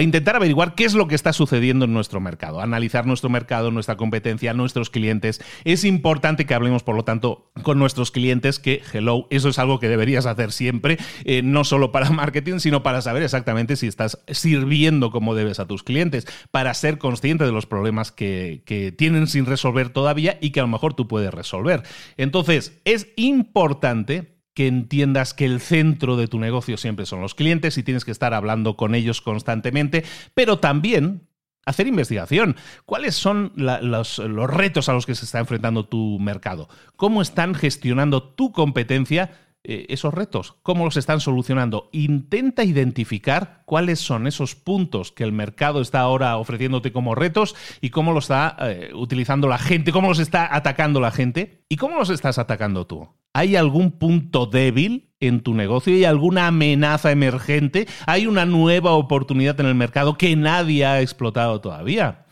intentar 0.00 0.36
averiguar 0.36 0.74
qué 0.74 0.86
es 0.86 0.94
lo 0.94 1.06
que 1.06 1.14
está 1.14 1.34
sucediendo 1.34 1.84
en 1.84 1.92
nuestro 1.92 2.18
mercado, 2.18 2.62
analizar 2.62 3.04
nuestro 3.04 3.28
mercado, 3.28 3.70
nuestra 3.70 3.98
competencia, 3.98 4.54
nuestros 4.54 4.88
clientes. 4.88 5.42
Es 5.64 5.84
importante 5.84 6.46
que 6.46 6.54
hablemos, 6.54 6.82
por 6.82 6.96
lo 6.96 7.04
tanto, 7.04 7.50
con 7.62 7.78
nuestros 7.78 8.10
clientes, 8.10 8.58
que, 8.58 8.80
hello, 8.94 9.26
eso 9.28 9.50
es 9.50 9.58
algo 9.58 9.80
que 9.80 9.90
deberías 9.90 10.24
hacer 10.24 10.50
siempre, 10.50 10.96
eh, 11.24 11.42
no 11.42 11.64
solo 11.64 11.92
para 11.92 12.08
marketing, 12.10 12.58
sino 12.58 12.82
para 12.82 13.02
saber 13.02 13.22
exactamente 13.22 13.76
si 13.76 13.86
estás 13.86 14.24
sirviendo 14.28 15.10
como 15.10 15.34
debes 15.34 15.60
a 15.60 15.66
tus 15.66 15.82
clientes, 15.82 16.26
para 16.50 16.72
ser 16.72 16.96
consciente 16.96 17.44
de 17.44 17.52
los 17.52 17.66
problemas 17.66 18.12
que, 18.12 18.62
que 18.64 18.92
tienen 18.92 19.26
sin 19.26 19.44
resolver 19.44 19.90
todavía 19.90 20.38
y 20.40 20.52
que 20.52 20.60
a 20.60 20.62
lo 20.62 20.68
mejor 20.68 20.94
tú 20.94 21.06
puedes 21.06 21.34
resolver. 21.34 21.82
Entonces, 22.16 22.80
es 22.86 23.08
importante 23.16 24.35
que 24.56 24.66
entiendas 24.66 25.34
que 25.34 25.44
el 25.44 25.60
centro 25.60 26.16
de 26.16 26.28
tu 26.28 26.38
negocio 26.38 26.78
siempre 26.78 27.04
son 27.04 27.20
los 27.20 27.34
clientes 27.34 27.76
y 27.76 27.82
tienes 27.82 28.06
que 28.06 28.10
estar 28.10 28.32
hablando 28.32 28.74
con 28.74 28.94
ellos 28.94 29.20
constantemente, 29.20 30.02
pero 30.32 30.60
también 30.60 31.28
hacer 31.66 31.86
investigación. 31.86 32.56
¿Cuáles 32.86 33.14
son 33.16 33.52
los, 33.54 34.18
retos 34.18 34.88
a 34.88 34.94
los 34.94 35.04
que 35.04 35.14
se 35.14 35.26
está 35.26 35.40
enfrentando 35.40 35.84
tu 35.84 36.18
mercado? 36.20 36.70
¿Cómo 36.96 37.20
están 37.20 37.54
gestionando 37.54 38.22
tu 38.22 38.50
competencia 38.52 39.30
eh, 39.62 39.84
esos 39.90 40.14
retos? 40.14 40.54
¿Cómo 40.62 40.86
los 40.86 40.96
están 40.96 41.20
solucionando? 41.20 41.90
Intenta 41.92 42.64
identificar 42.64 43.62
cuáles 43.66 44.00
son 44.00 44.26
esos 44.26 44.54
puntos 44.54 45.12
que 45.12 45.24
el 45.24 45.32
mercado 45.32 45.82
está 45.82 46.00
ahora 46.00 46.38
ofreciéndote 46.38 46.92
como 46.92 47.14
retos 47.14 47.54
y 47.82 47.90
cómo 47.90 48.12
los 48.12 48.24
está 48.24 48.56
eh, 48.60 48.92
utilizando 48.94 49.48
la 49.48 49.58
gente, 49.58 49.92
cómo 49.92 50.08
los 50.08 50.18
está 50.18 50.56
atacando 50.56 50.98
la 50.98 51.10
gente 51.10 51.62
y 51.68 51.76
cómo 51.76 51.96
los 51.96 52.08
estás 52.08 52.38
atacando 52.38 52.86
tú. 52.86 53.06
¿Hay 53.36 53.54
algún 53.54 53.90
punto 53.90 54.46
débil 54.46 55.10
en 55.20 55.42
tu 55.42 55.52
negocio? 55.52 55.92
¿Hay 55.92 56.04
alguna 56.04 56.46
amenaza 56.46 57.12
emergente? 57.12 57.86
¿Hay 58.06 58.26
una 58.26 58.46
nueva 58.46 58.92
oportunidad 58.92 59.60
en 59.60 59.66
el 59.66 59.74
mercado 59.74 60.16
que 60.16 60.34
nadie 60.36 60.86
ha 60.86 61.02
explotado 61.02 61.60
todavía? 61.60 62.24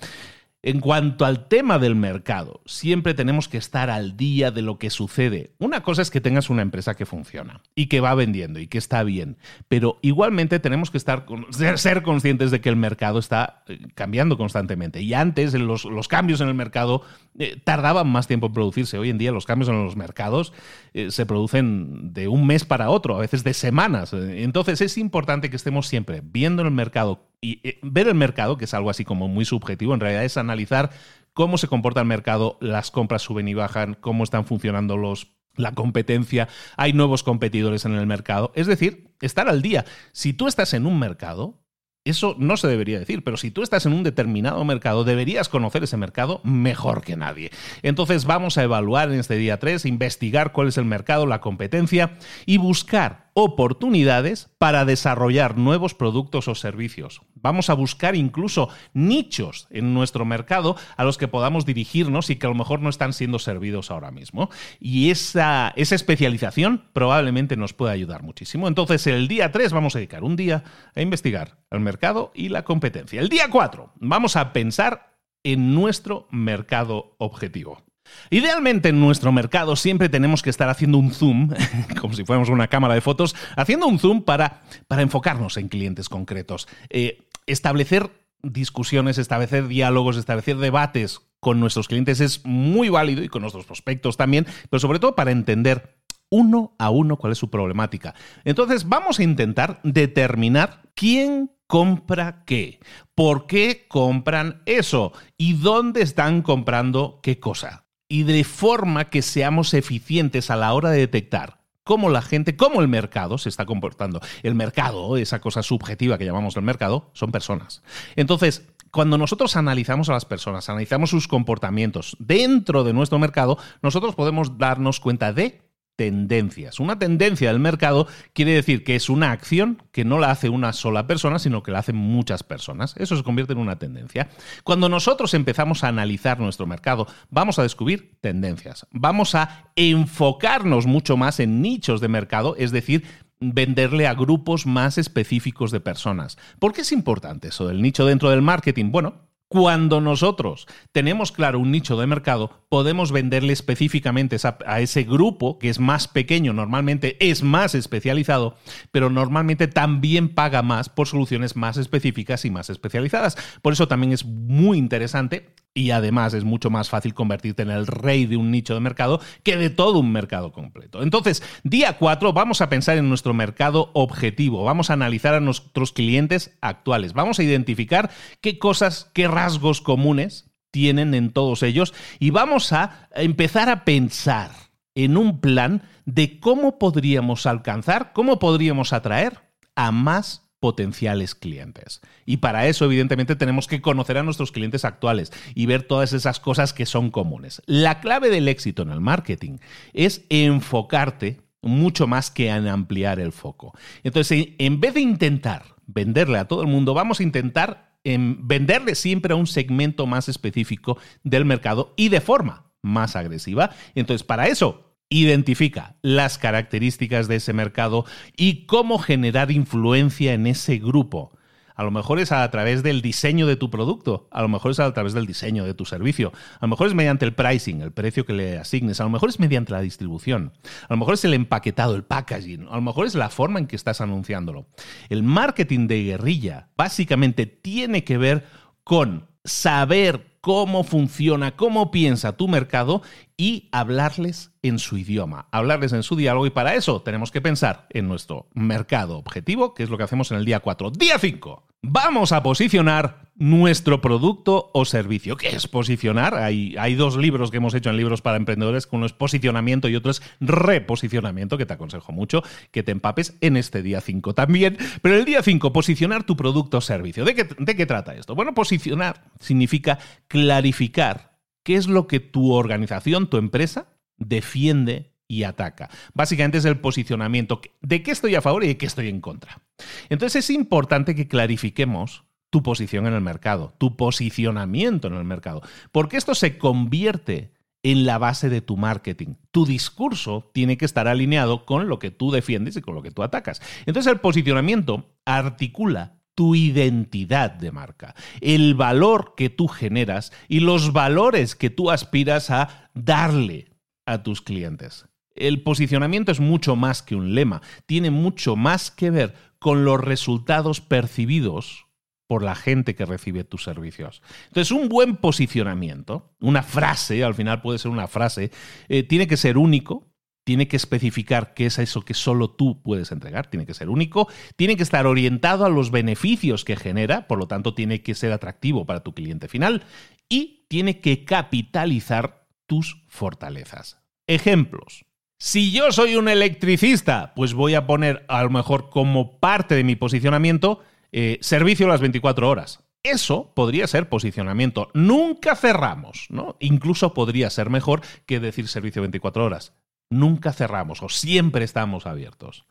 En 0.63 0.81
cuanto 0.81 1.27
al 1.27 1.47
tema 1.47 1.79
del 1.79 1.95
mercado, 1.95 2.63
siempre 2.65 3.13
tenemos 3.13 3.51
que 3.51 3.59
estar 3.59 3.91
al 3.91 4.17
día 4.17 4.51
de 4.51 4.63
lo 4.63 4.79
que 4.79 4.89
sucede. 4.89 5.53
Una 5.59 5.83
cosa 5.83 6.01
es 6.01 6.11
que 6.11 6.23
tengas 6.23 6.49
una 6.49 6.63
empresa 6.63 6.95
que 6.95 7.05
funciona 7.05 7.61
y 7.75 7.89
que 7.89 8.01
va 8.01 8.15
vendiendo 8.15 8.59
y 8.59 8.67
que 8.67 8.79
está 8.79 9.03
bien, 9.03 9.37
pero 9.69 9.99
igualmente 10.01 10.59
tenemos 10.59 10.91
que 10.91 10.97
estar, 10.97 11.27
ser 11.75 12.03
conscientes 12.03 12.51
de 12.51 12.63
que 12.63 12.71
el 12.71 12.77
mercado 12.77 13.19
está 13.19 13.63
eh, 13.69 13.79
cambiando 13.95 14.39
constantemente. 14.39 15.03
Y 15.03 15.13
antes 15.13 15.53
los, 15.53 15.85
los 15.85 16.09
cambios 16.09 16.41
en 16.41 16.49
el 16.49 16.55
mercado 16.55 17.03
eh, 17.39 17.61
tardaban 17.63 18.09
más 18.09 18.27
tiempo 18.27 18.47
en 18.47 18.53
producirse. 18.53 18.99
Hoy 18.99 19.11
en 19.11 19.19
día 19.19 19.33
los 19.33 19.47
cambios 19.47 19.69
en 19.69 19.85
los 19.85 19.97
mercados 19.97 20.53
eh, 20.93 21.11
se 21.11 21.27
producen 21.27 22.13
de 22.13 22.29
un 22.29 22.47
mes 22.47 22.65
para 22.65 22.91
otro, 22.91 23.17
a 23.17 23.21
veces 23.21 23.45
de 23.45 23.55
semanas. 23.55 24.13
Entonces 24.13 24.81
es 24.81 24.99
importante 24.99 25.51
que 25.51 25.57
estemos 25.57 25.87
siempre 25.87 26.23
viendo 26.25 26.63
el 26.63 26.71
mercado 26.71 27.29
y 27.41 27.61
ver 27.83 28.09
el 28.09 28.15
mercado, 28.15 28.57
que 28.57 28.65
es 28.65 28.75
algo 28.75 28.89
así 28.89 29.05
como 29.05 29.29
muy 29.29 29.45
subjetivo, 29.45 29.93
en 29.93 30.01
realidad 30.01 30.25
es 30.25 30.39
analizar 30.39 30.91
cómo 31.35 31.59
se 31.59 31.69
comporta 31.69 32.01
el 32.01 32.07
mercado, 32.07 32.57
las 32.61 32.91
compras 32.91 33.23
suben 33.23 33.49
y 33.49 33.55
bajan, 33.55 33.95
cómo 34.01 34.25
están 34.25 34.47
funcionando 34.47 34.97
los 34.97 35.35
la 35.57 35.73
competencia, 35.73 36.49
hay 36.77 36.93
nuevos 36.93 37.23
competidores 37.23 37.85
en 37.85 37.95
el 37.95 38.07
mercado. 38.07 38.53
Es 38.55 38.67
decir, 38.67 39.15
estar 39.21 39.49
al 39.49 39.63
día. 39.63 39.85
Si 40.13 40.33
tú 40.33 40.47
estás 40.47 40.75
en 40.75 40.87
un 40.87 40.99
mercado, 40.99 41.64
eso 42.05 42.37
no 42.39 42.59
se 42.59 42.69
debería 42.69 42.99
decir, 42.99 43.25
pero 43.25 43.39
si 43.39 43.51
tú 43.51 43.63
estás 43.63 43.87
en 43.87 43.95
un 43.95 44.03
determinado 44.03 44.63
mercado, 44.65 45.05
deberías 45.05 45.49
conocer 45.49 45.85
ese 45.85 45.97
mercado 45.97 46.41
mejor 46.45 47.03
que 47.03 47.17
nadie. 47.17 47.51
Entonces 47.83 48.27
vamos 48.27 48.59
a 48.59 48.63
evaluar 48.63 49.11
en 49.11 49.19
este 49.19 49.37
día 49.37 49.59
3, 49.59 49.87
investigar 49.87 50.53
cuál 50.53 50.69
es 50.69 50.77
el 50.77 50.85
mercado, 50.85 51.27
la 51.27 51.41
competencia 51.41 52.19
y 52.45 52.59
buscar 52.59 53.24
oportunidades 53.35 54.49
para 54.59 54.85
desarrollar 54.85 55.59
nuevos 55.59 55.95
productos 55.95 56.47
o 56.49 56.55
servicios. 56.55 57.21
Vamos 57.35 57.69
a 57.69 57.75
buscar 57.75 58.15
incluso 58.15 58.69
nichos 58.95 59.67
en 59.71 59.93
nuestro 59.93 60.25
mercado 60.25 60.77
a 60.97 61.05
los 61.05 61.19
que 61.19 61.29
podamos 61.29 61.67
dirigirnos 61.67 62.31
y 62.31 62.37
que 62.37 62.47
a 62.47 62.49
lo 62.49 62.55
mejor 62.55 62.81
no 62.81 62.89
están 62.89 63.13
siendo 63.13 63.39
servidos 63.39 63.91
ahora 63.91 64.13
mismo. 64.13 64.51
Y 64.81 65.11
esa, 65.11 65.73
especialización 65.77 66.85
probablemente 66.93 67.57
nos 67.57 67.75
pueda 67.75 67.93
ayudar 67.93 68.23
muchísimo. 68.23 68.69
Entonces, 68.69 69.07
el 69.09 69.29
día 69.29 69.51
3 69.51 69.73
vamos 69.73 69.97
a 69.97 69.99
dedicar 69.99 70.23
un 70.23 70.37
día 70.37 70.65
a 70.95 71.03
investigar 71.03 71.59
el 71.71 71.81
mercado 71.81 72.31
y 72.35 72.49
la 72.49 72.65
competencia. 72.65 73.21
El 73.21 73.29
día 73.29 73.51
4 73.51 73.93
vamos 73.97 74.37
a 74.37 74.53
pensar 74.53 75.15
en 75.43 75.75
nuestro 75.75 76.27
mercado 76.31 77.17
objetivo. 77.19 77.84
Idealmente 78.31 78.91
en 78.91 79.01
nuestro 79.01 79.33
mercado 79.33 79.77
siempre 79.77 80.09
tenemos 80.09 80.43
que 80.43 80.51
estar 80.51 80.69
haciendo 80.69 80.99
un 80.99 81.13
zoom, 81.13 81.51
como 82.01 82.15
si 82.15 82.25
fuéramos 82.25 82.49
una 82.49 82.69
cámara 82.69 82.95
de 82.95 83.01
fotos, 83.01 83.35
haciendo 83.57 83.87
un 83.87 83.99
zoom 83.99 84.23
para, 84.23 84.63
para 84.89 85.03
enfocarnos 85.03 85.57
en 85.57 85.69
clientes 85.69 86.09
concretos, 86.09 86.69
eh, 86.91 87.29
establecer 87.47 88.11
discusiones, 88.43 89.19
establecer 89.19 89.69
diálogos, 89.69 90.17
establecer 90.17 90.59
debates 90.59 91.21
con 91.41 91.61
nuestros 91.61 91.89
clientes 91.89 92.21
es 92.21 92.45
muy 92.45 92.89
válido 92.89 93.23
y 93.23 93.29
con 93.29 93.43
nuestros 93.43 93.67
prospectos 93.67 94.17
también, 94.17 94.47
pero 94.71 94.81
sobre 94.81 94.99
todo 94.99 95.15
para 95.15 95.31
entender 95.31 95.99
uno 96.31 96.75
a 96.79 96.91
uno 96.91 97.17
cuál 97.17 97.33
es 97.33 97.39
su 97.39 97.51
problemática. 97.51 98.15
Entonces 98.45 98.89
vamos 98.89 99.19
a 99.19 99.23
intentar 99.23 99.81
determinar 99.83 100.83
quién 100.95 101.51
compra 101.67 102.45
qué, 102.45 102.81
por 103.15 103.47
qué 103.47 103.87
compran 103.89 104.63
eso 104.67 105.13
y 105.37 105.55
dónde 105.55 106.03
están 106.03 106.43
comprando 106.43 107.21
qué 107.23 107.39
cosa. 107.39 107.84
Y 108.15 108.23
de 108.23 108.45
forma 108.45 109.07
que 109.07 109.23
seamos 109.23 109.75
eficientes 109.75 110.49
a 110.49 110.55
la 110.55 110.73
hora 110.73 110.91
de 110.91 110.99
detectar 110.99 111.59
cómo 111.83 112.09
la 112.11 112.23
gente, 112.23 112.55
cómo 112.55 112.81
el 112.81 112.87
mercado 112.87 113.39
se 113.39 113.49
está 113.49 113.67
comportando. 113.67 114.21
El 114.45 114.55
mercado, 114.55 115.17
esa 115.17 115.41
cosa 115.41 115.65
subjetiva 115.65 116.17
que 116.17 116.25
llamamos 116.25 116.57
el 116.57 116.63
mercado, 116.63 117.11
son 117.13 117.33
personas. 117.33 117.83
Entonces, 118.15 118.69
cuando 118.93 119.19
nosotros 119.19 119.57
analizamos 119.57 120.11
a 120.11 120.13
las 120.13 120.27
personas, 120.27 120.69
analizamos 120.69 121.11
sus 121.11 121.27
comportamientos 121.27 122.17
dentro 122.21 122.85
de 122.85 122.93
nuestro 122.93 123.19
mercado, 123.19 123.59
nosotros 123.83 124.15
podemos 124.15 124.59
darnos 124.59 125.01
cuenta 125.01 125.33
de 125.33 125.64
tendencias. 125.97 126.81
Una 126.81 126.99
tendencia 126.99 127.49
del 127.49 127.61
mercado 127.61 128.07
quiere 128.33 128.53
decir 128.53 128.85
que 128.85 128.97
es 128.97 129.09
una 129.09 129.31
acción 129.31 129.83
que 129.93 130.05
no 130.05 130.19
la 130.19 130.31
hace 130.31 130.49
una 130.49 130.73
sola 130.73 131.07
persona, 131.07 131.39
sino 131.39 131.63
que 131.63 131.73
la 131.73 131.79
hacen 131.81 131.97
muchas 131.97 132.43
personas. 132.43 132.95
Eso 132.99 133.17
se 133.17 133.23
convierte 133.23 133.53
en 133.53 133.59
una 133.59 133.79
tendencia. 133.79 134.29
Cuando 134.65 134.89
nosotros 134.89 135.35
empezamos 135.35 135.85
a 135.85 135.89
analizar 135.89 136.41
nuestro 136.41 136.67
mercado, 136.67 137.07
vamos 137.31 137.59
a 137.59 137.63
descubrir 137.63 138.19
tendencias. 138.21 138.87
Vamos 138.91 139.35
a 139.35 139.71
enfocarnos 139.77 140.87
mucho 140.87 141.17
más 141.17 141.41
en 141.41 141.63
nichos 141.63 142.01
de 142.01 142.09
mercado, 142.09 142.57
es 142.59 142.73
decir, 142.73 143.05
venderle 143.41 144.07
a 144.07 144.15
grupos 144.15 144.67
más 144.67 144.99
específicos 144.99 145.71
de 145.71 145.81
personas. 145.81 146.39
¿Por 146.59 146.73
qué 146.73 146.83
es 146.83 146.93
importante 146.93 147.49
eso 147.49 147.67
del 147.67 147.83
nicho 147.83 148.07
dentro 148.07 148.31
del 148.31 148.43
marketing? 148.43 148.91
Bueno, 148.91 149.24
cuando 149.55 150.01
nosotros 150.01 150.67
tenemos 150.91 151.31
claro 151.31 151.61
un 151.61 151.71
nicho 151.71 151.97
de 151.97 152.09
mercado, 152.09 152.51
podemos 152.69 153.13
venderle 153.13 153.53
específicamente 153.53 154.37
a 154.67 154.81
ese 154.81 155.05
grupo 155.05 155.61
que 155.61 155.69
es 155.69 155.79
más 155.79 156.09
pequeño, 156.09 156.53
normalmente 156.53 157.17
es 157.21 157.45
más 157.45 157.77
especializado, 157.77 158.57
pero 158.91 159.11
normalmente 159.11 159.69
también 159.69 160.31
paga 160.31 160.63
más 160.63 160.89
por 160.89 161.07
soluciones 161.07 161.55
más 161.55 161.77
específicas 161.77 162.45
y 162.45 162.51
más 162.51 162.69
especializadas. 162.69 163.39
Por 163.63 163.75
eso 163.75 163.87
también 163.87 164.11
es 164.13 164.25
muy 164.25 164.77
interesante 164.77 165.55
y 165.75 165.91
además 165.91 166.33
es 166.35 166.45
mucho 166.45 166.71
más 166.71 166.89
fácil 166.89 167.15
convertirte 167.15 167.63
en 167.63 167.71
el 167.71 167.89
rey 167.89 168.27
de 168.27 168.37
un 168.37 168.53
nicho 168.53 168.75
de 168.75 168.81
mercado 168.81 169.21
que 169.43 169.57
de 169.57 169.71
todo 169.71 169.99
un 169.99 170.13
mercado 170.13 170.53
completo. 170.53 171.03
Entonces, 171.03 171.43
día 171.65 171.99
4 171.99 172.33
vamos 172.33 172.61
a 172.61 172.69
pensar 172.69 172.97
en 172.97 173.09
nuestro 173.09 173.35
mercado 173.35 173.91
objetivo, 173.93 174.63
vamos 174.63 174.89
a 174.89 174.95
analizar 174.95 175.35
a 175.35 175.41
nuestros 175.41 175.93
clientes 175.93 176.57
actuales, 176.61 177.13
vamos 177.13 177.41
a 177.41 177.43
identificar 177.43 178.11
qué 178.41 178.59
cosas, 178.59 179.11
qué 179.13 179.27
rasgos 179.27 179.81
comunes 179.81 180.51
tienen 180.71 181.15
en 181.15 181.33
todos 181.33 181.63
ellos 181.65 181.93
y 182.21 182.31
vamos 182.31 182.73
a 182.73 183.09
empezar 183.15 183.69
a 183.69 183.85
pensar 183.85 184.53
en 184.95 185.17
un 185.17 185.41
plan 185.41 185.83
de 186.05 186.39
cómo 186.39 186.79
podríamos 186.79 187.47
alcanzar, 187.47 188.13
cómo 188.13 188.39
podríamos 188.39 188.93
atraer 188.93 189.41
a 189.75 189.91
más 189.91 190.49
potenciales 190.61 191.35
clientes. 191.35 192.01
Y 192.27 192.39
para 192.39 192.67
eso, 192.67 192.85
evidentemente, 192.85 193.37
tenemos 193.37 193.67
que 193.67 193.81
conocer 193.81 194.19
a 194.19 194.23
nuestros 194.23 194.53
clientes 194.53 194.85
actuales 194.85 195.33
y 195.55 195.67
ver 195.67 195.83
todas 195.83 196.13
esas 196.13 196.41
cosas 196.41 196.73
que 196.73 196.87
son 196.87 197.11
comunes. 197.11 197.63
La 197.67 198.01
clave 198.01 198.31
del 198.31 198.49
éxito 198.49 198.83
en 198.83 198.91
el 198.91 199.01
marketing 199.01 199.59
es 199.93 200.25
enfocarte 200.29 201.41
mucho 201.63 202.07
más 202.07 202.31
que 202.31 202.51
en 202.51 202.69
ampliar 202.69 203.21
el 203.21 203.33
foco. 203.33 203.73
Entonces, 204.03 204.49
en 204.59 204.81
vez 204.81 204.95
de 204.95 205.01
intentar 205.01 205.65
venderle 205.87 206.39
a 206.39 206.47
todo 206.47 206.63
el 206.63 206.69
mundo, 206.69 206.95
vamos 206.95 207.21
a 207.21 207.23
intentar 207.23 207.95
venderle 208.05 208.95
siempre 208.95 209.33
a 209.33 209.37
un 209.37 209.47
segmento 209.47 210.07
más 210.07 210.29
específico 210.29 210.99
del 211.23 211.47
mercado 211.47 211.95
y 211.97 212.11
de 212.11 212.21
forma 212.21 212.71
más 212.83 213.17
agresiva. 213.17 213.71
Entonces, 213.95 214.25
para 214.25 214.49
eso 214.49 214.95
Identifica 215.11 215.97
las 216.03 216.39
características 216.39 217.29
de 217.29 217.37
ese 217.37 217.53
mercado 217.53 218.05
y 218.37 218.67
cómo 218.67 218.99
generar 218.99 219.51
influencia 219.51 220.33
en 220.33 220.47
ese 220.47 220.79
grupo. 220.79 221.39
A 221.75 221.83
lo 221.83 221.91
mejor 221.91 222.21
es 222.21 222.33
a 222.33 222.49
través 222.51 222.83
del 222.83 223.03
diseño 223.03 223.47
de 223.47 223.57
tu 223.57 223.71
producto, 223.71 224.29
a 224.31 224.43
lo 224.43 224.49
mejor 224.49 224.71
es 224.71 224.81
a 224.81 224.93
través 224.93 225.13
del 225.13 225.27
diseño 225.27 225.65
de 225.65 225.75
tu 225.75 225.85
servicio, 225.85 226.33
a 226.61 226.67
lo 226.67 226.69
mejor 226.69 226.87
es 226.87 226.95
mediante 226.95 227.25
el 227.25 227.35
pricing, 227.35 227.81
el 227.81 227.93
precio 227.93 228.25
que 228.25 228.33
le 228.33 228.59
asignes, 228.59 229.01
a 229.01 229.05
lo 229.05 229.11
mejor 229.11 229.29
es 229.29 229.41
mediante 229.41 229.73
la 229.73 229.81
distribución, 229.81 230.53
a 230.89 230.95
lo 230.95 230.97
mejor 230.99 231.15
es 231.15 231.25
el 231.25 231.35
empaquetado, 231.35 231.97
el 231.97 232.05
packaging, 232.05 232.69
a 232.69 232.77
lo 232.77 232.83
mejor 232.83 233.07
es 233.07 233.15
la 233.15 233.29
forma 233.29 233.59
en 233.59 233.67
que 233.67 233.77
estás 233.77 234.01
anunciándolo. 234.01 234.67
El 235.09 235.23
marketing 235.23 235.89
de 235.89 236.05
guerrilla 236.05 236.69
básicamente 236.77 237.47
tiene 237.47 238.05
que 238.05 238.19
ver 238.19 238.45
con 238.85 239.27
saber 239.45 240.34
cómo 240.45 240.85
funciona, 240.85 241.57
cómo 241.57 241.91
piensa 241.91 242.37
tu 242.37 242.49
mercado 242.49 243.01
y 243.39 243.71
hablarles 243.73 244.53
en 244.61 244.79
su 244.79 244.99
idioma, 244.99 245.49
hablarles 245.53 245.95
en 245.95 246.03
su 246.03 246.17
diálogo 246.17 246.47
y 246.47 246.51
para 246.51 246.75
eso 246.75 247.01
tenemos 247.01 247.31
que 247.31 247.41
pensar 247.41 247.87
en 247.89 248.09
nuestro 248.09 248.51
mercado 248.53 249.17
objetivo, 249.17 249.73
que 249.73 249.85
es 249.85 249.89
lo 249.89 249.97
que 249.97 250.05
hacemos 250.05 250.31
en 250.33 250.37
el 250.37 250.45
día 250.45 250.61
4. 250.61 250.91
Día 250.91 251.19
5. 251.19 251.67
Vamos 251.81 252.33
a 252.33 252.43
posicionar 252.43 253.25
nuestro 253.37 254.01
producto 254.01 254.71
o 254.73 254.85
servicio. 254.85 255.37
¿Qué 255.37 255.49
es 255.49 255.67
posicionar? 255.67 256.35
Hay, 256.37 256.77
hay, 256.79 256.95
dos 256.95 257.17
libros 257.17 257.51
que 257.51 257.57
hemos 257.57 257.75
hecho 257.75 257.91
en 257.91 257.97
libros 257.97 258.23
para 258.23 258.37
emprendedores, 258.37 258.89
uno 258.93 259.07
es 259.07 259.13
posicionamiento 259.13 259.89
y 259.89 259.97
otro 259.97 260.11
es 260.13 260.23
reposicionamiento, 260.41 261.59
que 261.59 261.67
te 261.67 261.75
aconsejo 261.75 262.13
mucho 262.13 262.43
que 262.71 262.83
te 262.83 262.93
empapes 262.93 263.37
en 263.41 263.57
este 263.57 263.83
día 263.83 264.01
5 264.01 264.35
también. 264.35 264.79
Pero 265.03 265.17
el 265.17 265.25
día 265.25 265.43
5, 265.43 265.73
posicionar 265.73 266.25
tu 266.25 266.37
producto 266.37 266.79
o 266.79 266.81
servicio. 266.81 267.25
¿De 267.25 267.35
qué, 267.35 267.49
¿De 267.59 267.77
qué 267.77 267.87
trata 267.87 268.15
esto? 268.15 268.35
Bueno, 268.35 268.55
posicionar 268.55 269.25
significa 269.41 269.99
clarificar 270.35 271.39
qué 271.63 271.77
es 271.77 271.87
lo 271.87 272.09
que 272.09 272.19
tu 272.19 272.55
organización, 272.55 273.31
tu 273.31 273.37
empresa, 273.37 273.87
defiende 274.17 275.13
y 275.29 275.45
ataca. 275.45 275.89
Básicamente 276.13 276.59
es 276.59 276.65
el 276.65 276.81
posicionamiento 276.81 277.61
de 277.83 278.03
qué 278.03 278.11
estoy 278.11 278.35
a 278.35 278.43
favor 278.43 278.65
y 278.65 278.67
de 278.67 278.77
qué 278.77 278.85
estoy 278.85 279.11
en 279.11 279.21
contra. 279.21 279.63
Entonces 280.09 280.45
es 280.45 280.51
importante 280.51 281.15
que 281.15 281.29
clarifiquemos 281.29 282.25
tu 282.51 282.65
posición 282.65 283.07
en 283.07 283.13
el 283.15 283.21
mercado, 283.21 283.75
tu 283.79 283.97
posicionamiento 283.97 285.07
en 285.07 285.15
el 285.15 285.23
mercado, 285.23 285.63
porque 285.93 286.17
esto 286.17 286.35
se 286.35 286.59
convierte 286.59 287.53
en 287.85 288.05
la 288.05 288.19
base 288.19 288.49
de 288.49 288.61
tu 288.61 288.77
marketing. 288.77 289.37
Tu 289.53 289.67
discurso 289.67 290.51
tiene 290.53 290.77
que 290.77 290.85
estar 290.85 291.07
alineado 291.07 291.65
con 291.65 291.87
lo 291.87 292.01
que 292.01 292.11
tú 292.11 292.33
defiendes 292.33 292.77
y 292.77 292.81
con 292.81 292.97
lo 292.97 293.03
que 293.03 293.13
tú 293.13 293.23
atacas. 293.23 293.63
Entonces 293.87 294.13
el 294.13 294.19
posicionamiento 294.19 295.15
articula 295.25 296.24
tu 296.35 296.55
identidad 296.55 297.51
de 297.51 297.73
marca, 297.73 298.15
el 298.41 298.75
valor 298.75 299.35
que 299.37 299.51
tú 299.51 299.69
generas 299.69 300.33
y 300.49 300.61
los 300.61 300.93
valores 300.93 301.55
que 301.55 301.71
tú 301.71 301.91
aspiras 301.91 302.51
a 302.51 302.91
darle 302.95 303.69
a 304.07 304.23
tus 304.23 304.43
clientes. 304.43 305.07
El 305.35 305.63
posicionamiento 305.63 306.31
es 306.31 306.41
mucho 306.41 306.77
más 306.77 307.03
que 307.03 307.17
un 307.17 307.35
lema, 307.35 307.63
tiene 307.87 308.11
mucho 308.11 308.57
más 308.57 308.91
que 308.91 309.11
ver 309.11 309.35
con 309.59 309.85
los 309.85 310.01
resultados 310.01 310.81
percibidos 310.81 311.87
por 312.27 312.43
la 312.43 312.55
gente 312.55 312.95
que 312.95 313.05
recibe 313.05 313.45
tus 313.45 313.65
servicios. 313.65 314.23
Entonces, 314.49 314.71
un 314.71 314.89
buen 314.89 315.17
posicionamiento, 315.17 316.35
una 316.41 316.63
frase, 316.63 317.23
al 317.23 317.35
final 317.35 317.61
puede 317.63 317.79
ser 317.79 317.91
una 317.91 318.09
frase, 318.09 318.51
eh, 318.89 319.03
tiene 319.03 319.27
que 319.27 319.37
ser 319.37 319.59
único, 319.59 320.14
tiene 320.45 320.69
que 320.69 320.77
especificar 320.77 321.55
qué 321.55 321.67
es 321.67 321.79
eso 321.79 322.03
que 322.03 322.15
solo 322.15 322.51
tú 322.51 322.83
puedes 322.83 323.11
entregar, 323.11 323.49
tiene 323.49 323.67
que 323.67 323.75
ser 323.75 323.89
único, 323.89 324.29
tiene 324.57 324.77
que 324.77 324.83
estar 324.83 325.07
orientado 325.07 325.65
a 325.65 325.71
los 325.71 325.91
beneficios 325.91 326.65
que 326.65 326.77
genera, 326.77 327.27
por 327.27 327.39
lo 327.39 327.49
tanto 327.49 327.75
tiene 327.75 328.03
que 328.03 328.15
ser 328.15 328.33
atractivo 328.33 328.85
para 328.85 329.01
tu 329.01 329.15
cliente 329.15 329.49
final 329.49 329.83
y 330.29 330.67
tiene 330.69 331.01
que 331.01 331.25
capitalizar 331.25 332.47
tus 332.67 333.03
fortalezas. 333.09 333.99
Ejemplos. 334.27 335.05
Si 335.39 335.73
yo 335.73 335.93
soy 335.93 336.17
un 336.17 336.29
electricista, 336.29 337.33
pues 337.35 337.55
voy 337.55 337.75
a 337.75 337.87
poner 337.87 338.25
a 338.29 338.43
lo 338.43 338.51
mejor 338.51 338.89
como 338.89 339.39
parte 339.41 339.75
de 339.75 339.85
mi 339.85 339.97
posicionamiento 339.97 340.81
eh, 341.13 341.39
servicio 341.43 341.87
a 341.87 341.91
las 341.91 342.01
24 342.01 342.49
horas. 342.49 342.81
Eso 343.03 343.53
podría 343.55 343.87
ser 343.87 344.09
posicionamiento. 344.09 344.91
Nunca 344.95 345.55
cerramos, 345.57 346.27
¿no? 346.31 346.57
Incluso 346.61 347.13
podría 347.13 347.51
ser 347.51 347.69
mejor 347.69 348.01
que 348.25 348.41
decir 348.41 348.67
servicio 348.69 349.03
24 349.03 349.45
horas. 349.45 349.75
Nunca 350.11 350.53
cerramos 350.53 351.03
o 351.03 351.09
siempre 351.09 351.65
estamos 351.65 352.07
abiertos. 352.07 352.67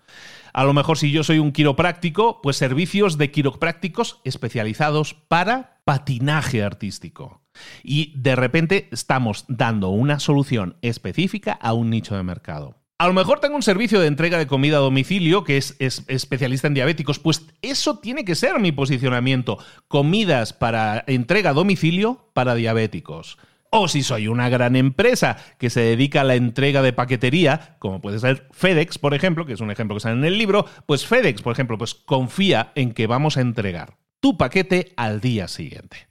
A 0.53 0.63
lo 0.63 0.73
mejor 0.73 0.97
si 0.97 1.11
yo 1.11 1.23
soy 1.23 1.39
un 1.39 1.51
quiropráctico, 1.51 2.41
pues 2.41 2.57
servicios 2.57 3.17
de 3.17 3.31
quiroprácticos 3.31 4.21
especializados 4.23 5.13
para 5.13 5.81
patinaje 5.83 6.63
artístico. 6.63 7.41
Y 7.83 8.13
de 8.19 8.35
repente 8.35 8.87
estamos 8.91 9.45
dando 9.47 9.89
una 9.89 10.19
solución 10.19 10.77
específica 10.81 11.53
a 11.53 11.73
un 11.73 11.89
nicho 11.89 12.15
de 12.15 12.23
mercado. 12.23 12.83
A 12.99 13.07
lo 13.07 13.13
mejor 13.13 13.39
tengo 13.39 13.55
un 13.55 13.63
servicio 13.63 13.99
de 13.99 14.07
entrega 14.07 14.37
de 14.37 14.47
comida 14.47 14.77
a 14.77 14.79
domicilio 14.79 15.43
que 15.43 15.57
es, 15.57 15.75
especialista 15.79 16.67
en 16.67 16.73
diabéticos. 16.73 17.19
Pues 17.19 17.45
eso 17.61 17.99
tiene 17.99 18.23
que 18.23 18.35
ser 18.35 18.59
mi 18.59 18.71
posicionamiento. 18.71 19.57
Comidas 19.87 20.53
para 20.53 21.03
entrega 21.07 21.49
a 21.49 21.53
domicilio 21.53 22.29
para 22.33 22.55
diabéticos. 22.55 23.37
O 23.75 23.87
si 23.87 24.03
soy 24.03 24.27
una 24.27 24.49
gran 24.49 24.75
empresa 24.75 25.35
que 25.57 25.71
se 25.71 25.81
dedica 25.81 26.21
a 26.21 26.23
la 26.23 26.35
entrega 26.35 26.83
de 26.83 26.93
paquetería, 26.93 27.75
como 27.79 28.01
puede 28.01 28.19
ser 28.19 28.47
FedEx, 28.51 28.99
por 28.99 29.15
ejemplo, 29.15 29.47
que 29.47 29.53
es 29.53 29.61
un 29.61 29.71
ejemplo 29.71 29.95
que 29.95 29.99
sale 29.99 30.15
en 30.15 30.25
el 30.25 30.37
libro, 30.37 30.67
pues 30.85 31.07
FedEx, 31.07 31.41
por 31.41 31.53
ejemplo, 31.53 31.79
pues 31.79 31.95
confía 31.95 32.71
en 32.75 32.93
que 32.93 33.07
vamos 33.07 33.35
a 33.35 33.41
entregar 33.41 33.97
tu 34.19 34.37
paquete 34.37 34.93
al 34.95 35.21
día 35.21 35.47
siguiente. 35.47 36.07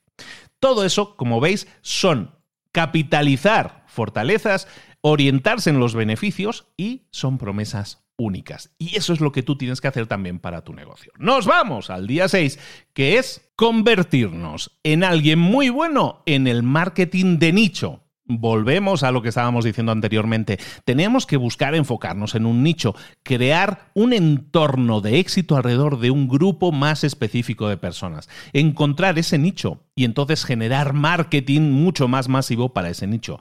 Todo 0.59 0.85
eso, 0.85 1.17
como 1.17 1.39
veis, 1.39 1.69
son 1.83 2.35
capitalizar 2.73 3.85
fortalezas, 3.87 4.67
orientarse 5.01 5.71
en 5.71 5.79
los 5.79 5.95
beneficios 5.95 6.67
y 6.77 7.07
son 7.13 7.39
promesas 7.39 8.02
únicas. 8.23 8.71
Y 8.79 8.97
eso 8.97 9.13
es 9.13 9.21
lo 9.21 9.33
que 9.33 9.43
tú 9.43 9.57
tienes 9.57 9.81
que 9.81 9.89
hacer 9.89 10.07
también 10.07 10.39
para 10.39 10.63
tu 10.63 10.73
negocio. 10.73 11.13
Nos 11.19 11.47
vamos 11.47 11.91
al 11.91 12.07
día 12.07 12.29
6, 12.29 12.59
que 12.93 13.19
es 13.19 13.51
convertirnos 13.57 14.79
en 14.83 15.05
alguien 15.05 15.39
muy 15.39 15.69
bueno 15.69 16.23
en 16.27 16.47
el 16.47 16.63
marketing 16.63 17.39
de 17.39 17.53
nicho. 17.53 17.99
volvemos 18.25 19.03
a 19.03 19.11
lo 19.11 19.21
que 19.21 19.29
estábamos 19.29 19.65
diciendo 19.65 19.93
anteriormente. 19.93 20.59
Tenemos 20.85 21.27
que 21.27 21.37
buscar 21.37 21.75
enfocarnos 21.75 22.35
en 22.35 22.47
un 22.47 22.63
nicho, 22.63 22.95
crear 23.23 23.91
un 23.95 24.13
entorno 24.13 25.01
de 25.01 25.19
éxito 25.19 25.57
alrededor 25.57 25.99
de 25.99 26.11
un 26.11 26.29
grupo 26.29 26.73
más 26.73 27.05
específico 27.05 27.69
de 27.69 27.77
personas, 27.77 28.31
encontrar 28.53 29.19
ese 29.19 29.39
nicho 29.39 29.81
y 29.95 30.05
entonces 30.05 30.45
generar 30.45 30.93
marketing 30.95 31.63
mucho 31.73 32.09
más 32.09 32.29
masivo 32.29 32.73
para 32.73 32.91
ese 32.91 33.07
nicho. 33.07 33.39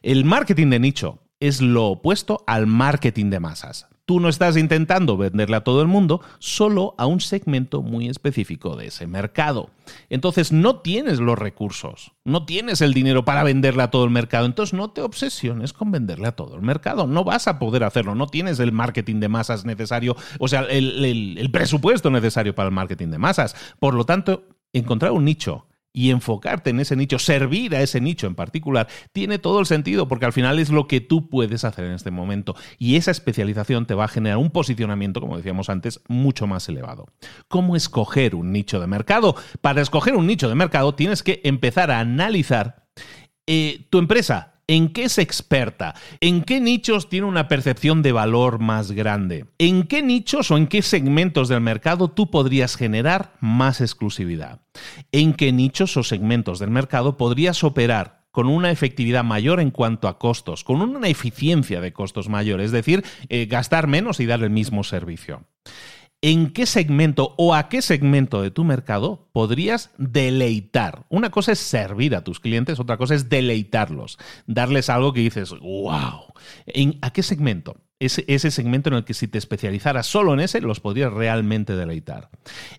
El 0.00 0.24
marketing 0.24 0.70
de 0.70 0.80
nicho 0.80 1.18
es 1.40 1.60
lo 1.60 1.86
opuesto 1.86 2.44
al 2.46 2.66
marketing 2.66 3.30
de 3.30 3.40
masas. 3.40 3.89
Tú 4.10 4.18
no 4.18 4.28
estás 4.28 4.56
intentando 4.56 5.16
venderle 5.16 5.54
a 5.54 5.60
todo 5.62 5.82
el 5.82 5.86
mundo, 5.86 6.20
solo 6.40 6.96
a 6.98 7.06
un 7.06 7.20
segmento 7.20 7.80
muy 7.80 8.08
específico 8.08 8.74
de 8.74 8.88
ese 8.88 9.06
mercado. 9.06 9.70
Entonces 10.08 10.50
no 10.50 10.80
tienes 10.80 11.20
los 11.20 11.38
recursos, 11.38 12.10
no 12.24 12.44
tienes 12.44 12.80
el 12.80 12.92
dinero 12.92 13.24
para 13.24 13.44
venderle 13.44 13.84
a 13.84 13.92
todo 13.92 14.02
el 14.02 14.10
mercado, 14.10 14.46
entonces 14.46 14.74
no 14.74 14.90
te 14.90 15.00
obsesiones 15.00 15.72
con 15.72 15.92
venderle 15.92 16.26
a 16.26 16.32
todo 16.32 16.56
el 16.56 16.62
mercado, 16.62 17.06
no 17.06 17.22
vas 17.22 17.46
a 17.46 17.60
poder 17.60 17.84
hacerlo, 17.84 18.16
no 18.16 18.26
tienes 18.26 18.58
el 18.58 18.72
marketing 18.72 19.20
de 19.20 19.28
masas 19.28 19.64
necesario, 19.64 20.16
o 20.40 20.48
sea, 20.48 20.62
el, 20.62 21.04
el 21.38 21.50
presupuesto 21.52 22.10
necesario 22.10 22.52
para 22.52 22.68
el 22.68 22.74
marketing 22.74 23.10
de 23.10 23.18
masas. 23.18 23.54
Por 23.78 23.94
lo 23.94 24.04
tanto, 24.06 24.42
encontrar 24.72 25.12
un 25.12 25.24
nicho 25.24 25.66
y 25.92 26.10
enfocarte 26.10 26.70
en 26.70 26.80
ese 26.80 26.96
nicho, 26.96 27.18
servir 27.18 27.74
a 27.74 27.82
ese 27.82 28.00
nicho 28.00 28.26
en 28.26 28.34
particular, 28.34 28.88
tiene 29.12 29.38
todo 29.38 29.60
el 29.60 29.66
sentido 29.66 30.08
porque 30.08 30.26
al 30.26 30.32
final 30.32 30.58
es 30.58 30.70
lo 30.70 30.86
que 30.86 31.00
tú 31.00 31.28
puedes 31.28 31.64
hacer 31.64 31.84
en 31.84 31.92
este 31.92 32.10
momento 32.10 32.54
y 32.78 32.96
esa 32.96 33.10
especialización 33.10 33.86
te 33.86 33.94
va 33.94 34.04
a 34.04 34.08
generar 34.08 34.38
un 34.38 34.50
posicionamiento, 34.50 35.20
como 35.20 35.36
decíamos 35.36 35.68
antes, 35.68 36.00
mucho 36.08 36.46
más 36.46 36.68
elevado. 36.68 37.06
¿Cómo 37.48 37.76
escoger 37.76 38.34
un 38.34 38.52
nicho 38.52 38.80
de 38.80 38.86
mercado? 38.86 39.34
Para 39.60 39.82
escoger 39.82 40.14
un 40.14 40.26
nicho 40.26 40.48
de 40.48 40.54
mercado 40.54 40.94
tienes 40.94 41.22
que 41.22 41.40
empezar 41.44 41.90
a 41.90 42.00
analizar 42.00 42.86
eh, 43.46 43.86
tu 43.90 43.98
empresa, 43.98 44.59
¿En 44.70 44.90
qué 44.90 45.02
es 45.02 45.18
experta? 45.18 45.96
¿En 46.20 46.42
qué 46.44 46.60
nichos 46.60 47.08
tiene 47.08 47.26
una 47.26 47.48
percepción 47.48 48.02
de 48.02 48.12
valor 48.12 48.60
más 48.60 48.92
grande? 48.92 49.46
¿En 49.58 49.82
qué 49.82 50.00
nichos 50.00 50.52
o 50.52 50.56
en 50.56 50.68
qué 50.68 50.80
segmentos 50.82 51.48
del 51.48 51.60
mercado 51.60 52.06
tú 52.06 52.30
podrías 52.30 52.76
generar 52.76 53.32
más 53.40 53.80
exclusividad? 53.80 54.60
¿En 55.10 55.34
qué 55.34 55.50
nichos 55.50 55.96
o 55.96 56.04
segmentos 56.04 56.60
del 56.60 56.70
mercado 56.70 57.16
podrías 57.16 57.64
operar 57.64 58.20
con 58.30 58.46
una 58.46 58.70
efectividad 58.70 59.24
mayor 59.24 59.58
en 59.58 59.72
cuanto 59.72 60.06
a 60.06 60.20
costos, 60.20 60.62
con 60.62 60.80
una 60.82 61.08
eficiencia 61.08 61.80
de 61.80 61.92
costos 61.92 62.28
mayor, 62.28 62.60
es 62.60 62.70
decir, 62.70 63.04
eh, 63.28 63.46
gastar 63.46 63.88
menos 63.88 64.20
y 64.20 64.26
dar 64.26 64.40
el 64.44 64.50
mismo 64.50 64.84
servicio 64.84 65.48
en 66.22 66.52
qué 66.52 66.66
segmento 66.66 67.34
o 67.38 67.54
a 67.54 67.68
qué 67.68 67.80
segmento 67.80 68.42
de 68.42 68.50
tu 68.50 68.64
mercado 68.64 69.28
podrías 69.32 69.90
deleitar. 69.96 71.06
Una 71.08 71.30
cosa 71.30 71.52
es 71.52 71.58
servir 71.58 72.14
a 72.14 72.24
tus 72.24 72.40
clientes, 72.40 72.78
otra 72.78 72.98
cosa 72.98 73.14
es 73.14 73.28
deleitarlos, 73.28 74.18
darles 74.46 74.90
algo 74.90 75.12
que 75.12 75.20
dices, 75.20 75.50
wow. 75.50 76.34
¿En, 76.66 76.98
¿A 77.00 77.12
qué 77.12 77.22
segmento? 77.22 77.76
Ese, 77.98 78.24
ese 78.28 78.50
segmento 78.50 78.90
en 78.90 78.96
el 78.96 79.04
que 79.04 79.14
si 79.14 79.28
te 79.28 79.38
especializaras 79.38 80.06
solo 80.06 80.34
en 80.34 80.40
ese, 80.40 80.60
los 80.60 80.80
podrías 80.80 81.12
realmente 81.12 81.76
deleitar. 81.76 82.30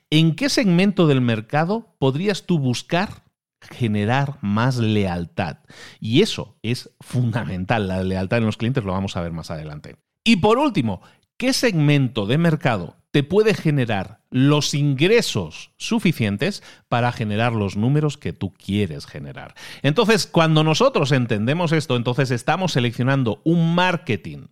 ¿En 0.10 0.36
qué 0.36 0.50
segmento 0.50 1.08
del 1.08 1.22
mercado 1.22 1.96
podrías 2.00 2.46
tú 2.46 2.60
buscar 2.60 3.24
generar 3.62 4.38
más 4.42 4.78
lealtad? 4.78 5.60
Y 6.00 6.22
eso 6.22 6.58
es 6.62 6.92
fundamental, 7.00 7.88
la 7.88 8.04
lealtad 8.04 8.40
en 8.40 8.46
los 8.46 8.58
clientes 8.58 8.84
lo 8.84 8.94
vamos 8.94 9.16
a 9.18 9.22
ver 9.22 9.32
más 9.32 9.50
adelante. 9.52 9.98
Y 10.24 10.38
por 10.38 10.60
último, 10.60 11.02
¿qué 11.38 11.54
segmento 11.54 12.28
de 12.28 12.38
mercado 12.38 13.01
te 13.12 13.24
puede 13.24 13.54
generar 13.54 14.22
los 14.30 14.74
ingresos 14.74 15.72
suficientes 15.78 16.64
para 16.88 17.12
generar 17.12 17.54
los 17.54 17.76
números 17.76 18.18
que 18.18 18.34
tú 18.34 18.54
quieres 18.54 19.06
generar. 19.06 19.54
Entonces, 19.84 20.28
cuando 20.28 20.64
nosotros 20.64 21.12
entendemos 21.12 21.74
esto, 21.74 21.98
entonces 21.98 22.32
estamos 22.32 22.72
seleccionando 22.72 23.42
un 23.44 23.76
marketing 23.76 24.48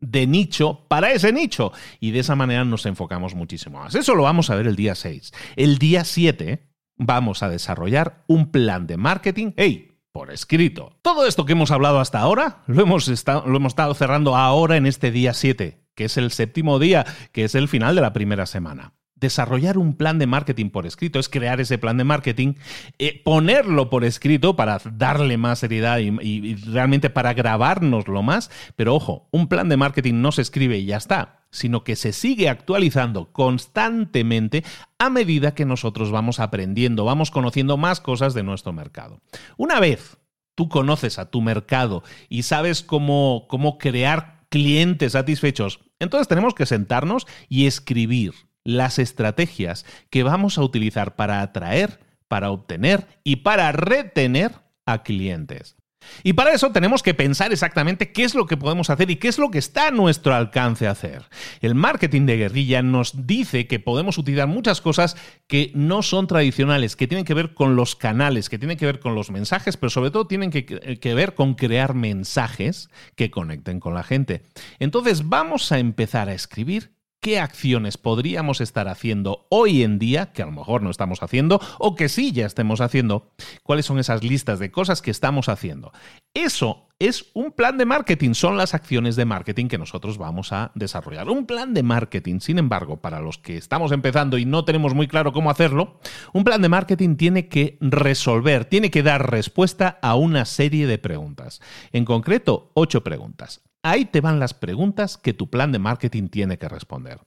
de 0.00 0.26
nicho 0.26 0.86
para 0.88 1.12
ese 1.12 1.32
nicho 1.32 1.72
y 2.00 2.12
de 2.12 2.20
esa 2.20 2.36
manera 2.36 2.64
nos 2.64 2.86
enfocamos 2.86 3.34
muchísimo 3.34 3.80
más. 3.80 3.94
Eso 3.94 4.14
lo 4.14 4.22
vamos 4.22 4.48
a 4.48 4.54
ver 4.54 4.66
el 4.66 4.76
día 4.76 4.94
6. 4.94 5.32
El 5.56 5.78
día 5.78 6.04
7 6.04 6.66
vamos 6.96 7.42
a 7.42 7.48
desarrollar 7.48 8.24
un 8.26 8.50
plan 8.50 8.86
de 8.86 8.96
marketing. 8.96 9.52
¡Hey! 9.56 9.84
por 10.10 10.32
escrito. 10.32 10.96
Todo 11.02 11.26
esto 11.26 11.44
que 11.44 11.52
hemos 11.52 11.70
hablado 11.70 12.00
hasta 12.00 12.18
ahora 12.18 12.62
lo 12.66 12.82
hemos, 12.82 13.06
estado, 13.06 13.46
lo 13.46 13.58
hemos 13.58 13.70
estado 13.70 13.94
cerrando 13.94 14.34
ahora 14.34 14.76
en 14.76 14.86
este 14.86 15.12
día 15.12 15.32
7 15.32 15.87
que 15.98 16.04
es 16.04 16.16
el 16.16 16.30
séptimo 16.30 16.78
día, 16.78 17.04
que 17.32 17.42
es 17.42 17.56
el 17.56 17.66
final 17.66 17.96
de 17.96 18.02
la 18.02 18.12
primera 18.12 18.46
semana. 18.46 18.92
Desarrollar 19.16 19.78
un 19.78 19.96
plan 19.96 20.20
de 20.20 20.28
marketing 20.28 20.70
por 20.70 20.86
escrito 20.86 21.18
es 21.18 21.28
crear 21.28 21.60
ese 21.60 21.76
plan 21.76 21.96
de 21.96 22.04
marketing, 22.04 22.54
eh, 23.00 23.20
ponerlo 23.24 23.90
por 23.90 24.04
escrito 24.04 24.54
para 24.54 24.80
darle 24.92 25.38
más 25.38 25.58
seriedad 25.58 25.98
y, 25.98 26.54
realmente 26.54 27.10
para 27.10 27.34
grabárnoslo 27.34 28.22
más. 28.22 28.48
Pero 28.76 28.94
ojo, 28.94 29.26
un 29.32 29.48
plan 29.48 29.68
de 29.68 29.76
marketing 29.76 30.22
no 30.22 30.30
se 30.30 30.42
escribe 30.42 30.78
y 30.78 30.84
ya 30.84 30.98
está, 30.98 31.40
sino 31.50 31.82
que 31.82 31.96
se 31.96 32.12
sigue 32.12 32.48
actualizando 32.48 33.32
constantemente 33.32 34.62
a 35.00 35.10
medida 35.10 35.56
que 35.56 35.64
nosotros 35.64 36.12
vamos 36.12 36.38
aprendiendo, 36.38 37.06
vamos 37.06 37.32
conociendo 37.32 37.76
más 37.76 38.00
cosas 38.00 38.34
de 38.34 38.44
nuestro 38.44 38.72
mercado. 38.72 39.20
Una 39.56 39.80
vez 39.80 40.16
tú 40.54 40.68
conoces 40.68 41.18
a 41.18 41.28
tu 41.28 41.40
mercado 41.40 42.04
y 42.28 42.44
sabes 42.44 42.84
cómo, 42.84 43.46
cómo 43.48 43.78
crear 43.78 44.38
clientes 44.48 45.12
satisfechos 45.12 45.80
entonces 45.98 46.28
tenemos 46.28 46.54
que 46.54 46.66
sentarnos 46.66 47.26
y 47.48 47.66
escribir 47.66 48.34
las 48.64 48.98
estrategias 48.98 49.86
que 50.10 50.22
vamos 50.22 50.58
a 50.58 50.62
utilizar 50.62 51.16
para 51.16 51.42
atraer, 51.42 52.00
para 52.28 52.50
obtener 52.50 53.06
y 53.24 53.36
para 53.36 53.72
retener 53.72 54.52
a 54.84 55.02
clientes. 55.02 55.76
Y 56.22 56.32
para 56.32 56.52
eso 56.52 56.70
tenemos 56.72 57.02
que 57.02 57.14
pensar 57.14 57.52
exactamente 57.52 58.12
qué 58.12 58.24
es 58.24 58.34
lo 58.34 58.46
que 58.46 58.56
podemos 58.56 58.90
hacer 58.90 59.10
y 59.10 59.16
qué 59.16 59.28
es 59.28 59.38
lo 59.38 59.50
que 59.50 59.58
está 59.58 59.88
a 59.88 59.90
nuestro 59.90 60.34
alcance 60.34 60.86
hacer. 60.86 61.24
El 61.60 61.74
marketing 61.74 62.26
de 62.26 62.36
guerrilla 62.36 62.82
nos 62.82 63.26
dice 63.26 63.66
que 63.66 63.78
podemos 63.78 64.18
utilizar 64.18 64.48
muchas 64.48 64.80
cosas 64.80 65.16
que 65.46 65.70
no 65.74 66.02
son 66.02 66.26
tradicionales, 66.26 66.96
que 66.96 67.06
tienen 67.06 67.24
que 67.24 67.34
ver 67.34 67.54
con 67.54 67.76
los 67.76 67.96
canales, 67.96 68.48
que 68.48 68.58
tienen 68.58 68.76
que 68.76 68.86
ver 68.86 69.00
con 69.00 69.14
los 69.14 69.30
mensajes, 69.30 69.76
pero 69.76 69.90
sobre 69.90 70.10
todo 70.10 70.26
tienen 70.26 70.50
que, 70.50 70.64
que 70.64 71.14
ver 71.14 71.34
con 71.34 71.54
crear 71.54 71.94
mensajes 71.94 72.90
que 73.14 73.30
conecten 73.30 73.80
con 73.80 73.94
la 73.94 74.02
gente. 74.02 74.42
Entonces 74.78 75.28
vamos 75.28 75.70
a 75.72 75.78
empezar 75.78 76.28
a 76.28 76.34
escribir 76.34 76.97
qué 77.20 77.40
acciones 77.40 77.98
podríamos 77.98 78.60
estar 78.60 78.88
haciendo 78.88 79.46
hoy 79.50 79.82
en 79.82 79.98
día, 79.98 80.32
que 80.32 80.42
a 80.42 80.46
lo 80.46 80.52
mejor 80.52 80.82
no 80.82 80.90
estamos 80.90 81.22
haciendo, 81.22 81.60
o 81.78 81.94
que 81.94 82.08
sí 82.08 82.32
ya 82.32 82.46
estemos 82.46 82.80
haciendo, 82.80 83.32
cuáles 83.62 83.86
son 83.86 83.98
esas 83.98 84.22
listas 84.22 84.58
de 84.58 84.70
cosas 84.70 85.02
que 85.02 85.10
estamos 85.10 85.48
haciendo. 85.48 85.92
Eso 86.34 86.88
es 87.00 87.26
un 87.34 87.52
plan 87.52 87.78
de 87.78 87.86
marketing, 87.86 88.34
son 88.34 88.56
las 88.56 88.74
acciones 88.74 89.14
de 89.16 89.24
marketing 89.24 89.66
que 89.66 89.78
nosotros 89.78 90.18
vamos 90.18 90.52
a 90.52 90.72
desarrollar. 90.74 91.28
Un 91.28 91.46
plan 91.46 91.74
de 91.74 91.82
marketing, 91.82 92.40
sin 92.40 92.58
embargo, 92.58 93.00
para 93.00 93.20
los 93.20 93.38
que 93.38 93.56
estamos 93.56 93.92
empezando 93.92 94.38
y 94.38 94.44
no 94.44 94.64
tenemos 94.64 94.94
muy 94.94 95.06
claro 95.06 95.32
cómo 95.32 95.50
hacerlo, 95.50 96.00
un 96.32 96.44
plan 96.44 96.62
de 96.62 96.68
marketing 96.68 97.16
tiene 97.16 97.48
que 97.48 97.78
resolver, 97.80 98.64
tiene 98.64 98.90
que 98.90 99.02
dar 99.02 99.30
respuesta 99.30 99.98
a 100.02 100.16
una 100.16 100.44
serie 100.44 100.86
de 100.86 100.98
preguntas. 100.98 101.60
En 101.92 102.04
concreto, 102.04 102.70
ocho 102.74 103.04
preguntas. 103.04 103.67
Ahí 103.88 104.04
te 104.04 104.20
van 104.20 104.38
las 104.38 104.52
preguntas 104.52 105.16
que 105.16 105.32
tu 105.32 105.48
plan 105.48 105.72
de 105.72 105.78
marketing 105.78 106.28
tiene 106.28 106.58
que 106.58 106.68
responder. 106.68 107.20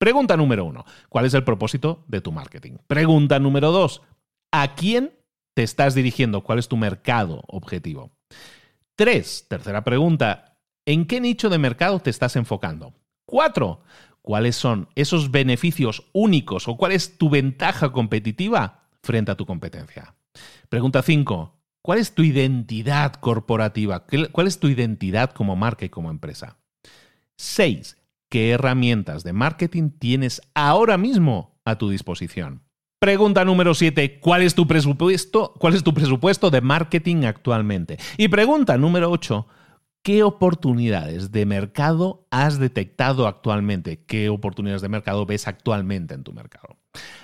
Pregunta 0.00 0.36
número 0.36 0.64
uno, 0.64 0.84
¿cuál 1.08 1.26
es 1.26 1.34
el 1.34 1.44
propósito 1.44 2.04
de 2.08 2.20
tu 2.20 2.32
marketing? 2.32 2.78
Pregunta 2.88 3.38
número 3.38 3.70
dos, 3.70 4.02
¿a 4.50 4.74
quién 4.74 5.12
te 5.54 5.62
estás 5.62 5.94
dirigiendo? 5.94 6.42
¿Cuál 6.42 6.58
es 6.58 6.66
tu 6.66 6.76
mercado 6.76 7.44
objetivo? 7.46 8.10
Tres, 8.96 9.46
tercera 9.48 9.84
pregunta, 9.84 10.58
¿en 10.86 11.06
qué 11.06 11.20
nicho 11.20 11.50
de 11.50 11.58
mercado 11.58 12.00
te 12.00 12.10
estás 12.10 12.34
enfocando? 12.34 12.92
Cuatro, 13.24 13.82
¿cuáles 14.22 14.56
son 14.56 14.88
esos 14.96 15.30
beneficios 15.30 16.08
únicos 16.12 16.66
o 16.66 16.76
cuál 16.76 16.90
es 16.90 17.16
tu 17.16 17.30
ventaja 17.30 17.92
competitiva 17.92 18.88
frente 19.04 19.30
a 19.30 19.36
tu 19.36 19.46
competencia? 19.46 20.16
Pregunta 20.68 21.00
cinco, 21.02 21.55
¿Cuál 21.86 22.00
es 22.00 22.16
tu 22.16 22.24
identidad 22.24 23.12
corporativa? 23.12 24.06
¿Cuál 24.32 24.48
es 24.48 24.58
tu 24.58 24.66
identidad 24.66 25.30
como 25.30 25.54
marca 25.54 25.84
y 25.84 25.88
como 25.88 26.10
empresa? 26.10 26.58
Seis, 27.36 27.96
¿qué 28.28 28.50
herramientas 28.50 29.22
de 29.22 29.32
marketing 29.32 29.90
tienes 29.90 30.42
ahora 30.52 30.98
mismo 30.98 31.60
a 31.64 31.78
tu 31.78 31.88
disposición? 31.88 32.64
Pregunta 32.98 33.44
número 33.44 33.72
7. 33.72 34.18
¿Cuál 34.18 34.42
es 34.42 34.56
tu 34.56 34.66
presupuesto? 34.66 35.54
¿Cuál 35.60 35.74
es 35.74 35.84
tu 35.84 35.94
presupuesto 35.94 36.50
de 36.50 36.60
marketing 36.60 37.22
actualmente? 37.22 37.98
Y 38.16 38.26
pregunta 38.26 38.76
número 38.76 39.08
8. 39.12 39.46
¿Qué 40.02 40.24
oportunidades 40.24 41.30
de 41.30 41.46
mercado 41.46 42.26
has 42.32 42.58
detectado 42.58 43.28
actualmente? 43.28 44.02
¿Qué 44.06 44.28
oportunidades 44.28 44.82
de 44.82 44.88
mercado 44.88 45.24
ves 45.24 45.46
actualmente 45.46 46.14
en 46.14 46.24
tu 46.24 46.32
mercado? 46.32 46.78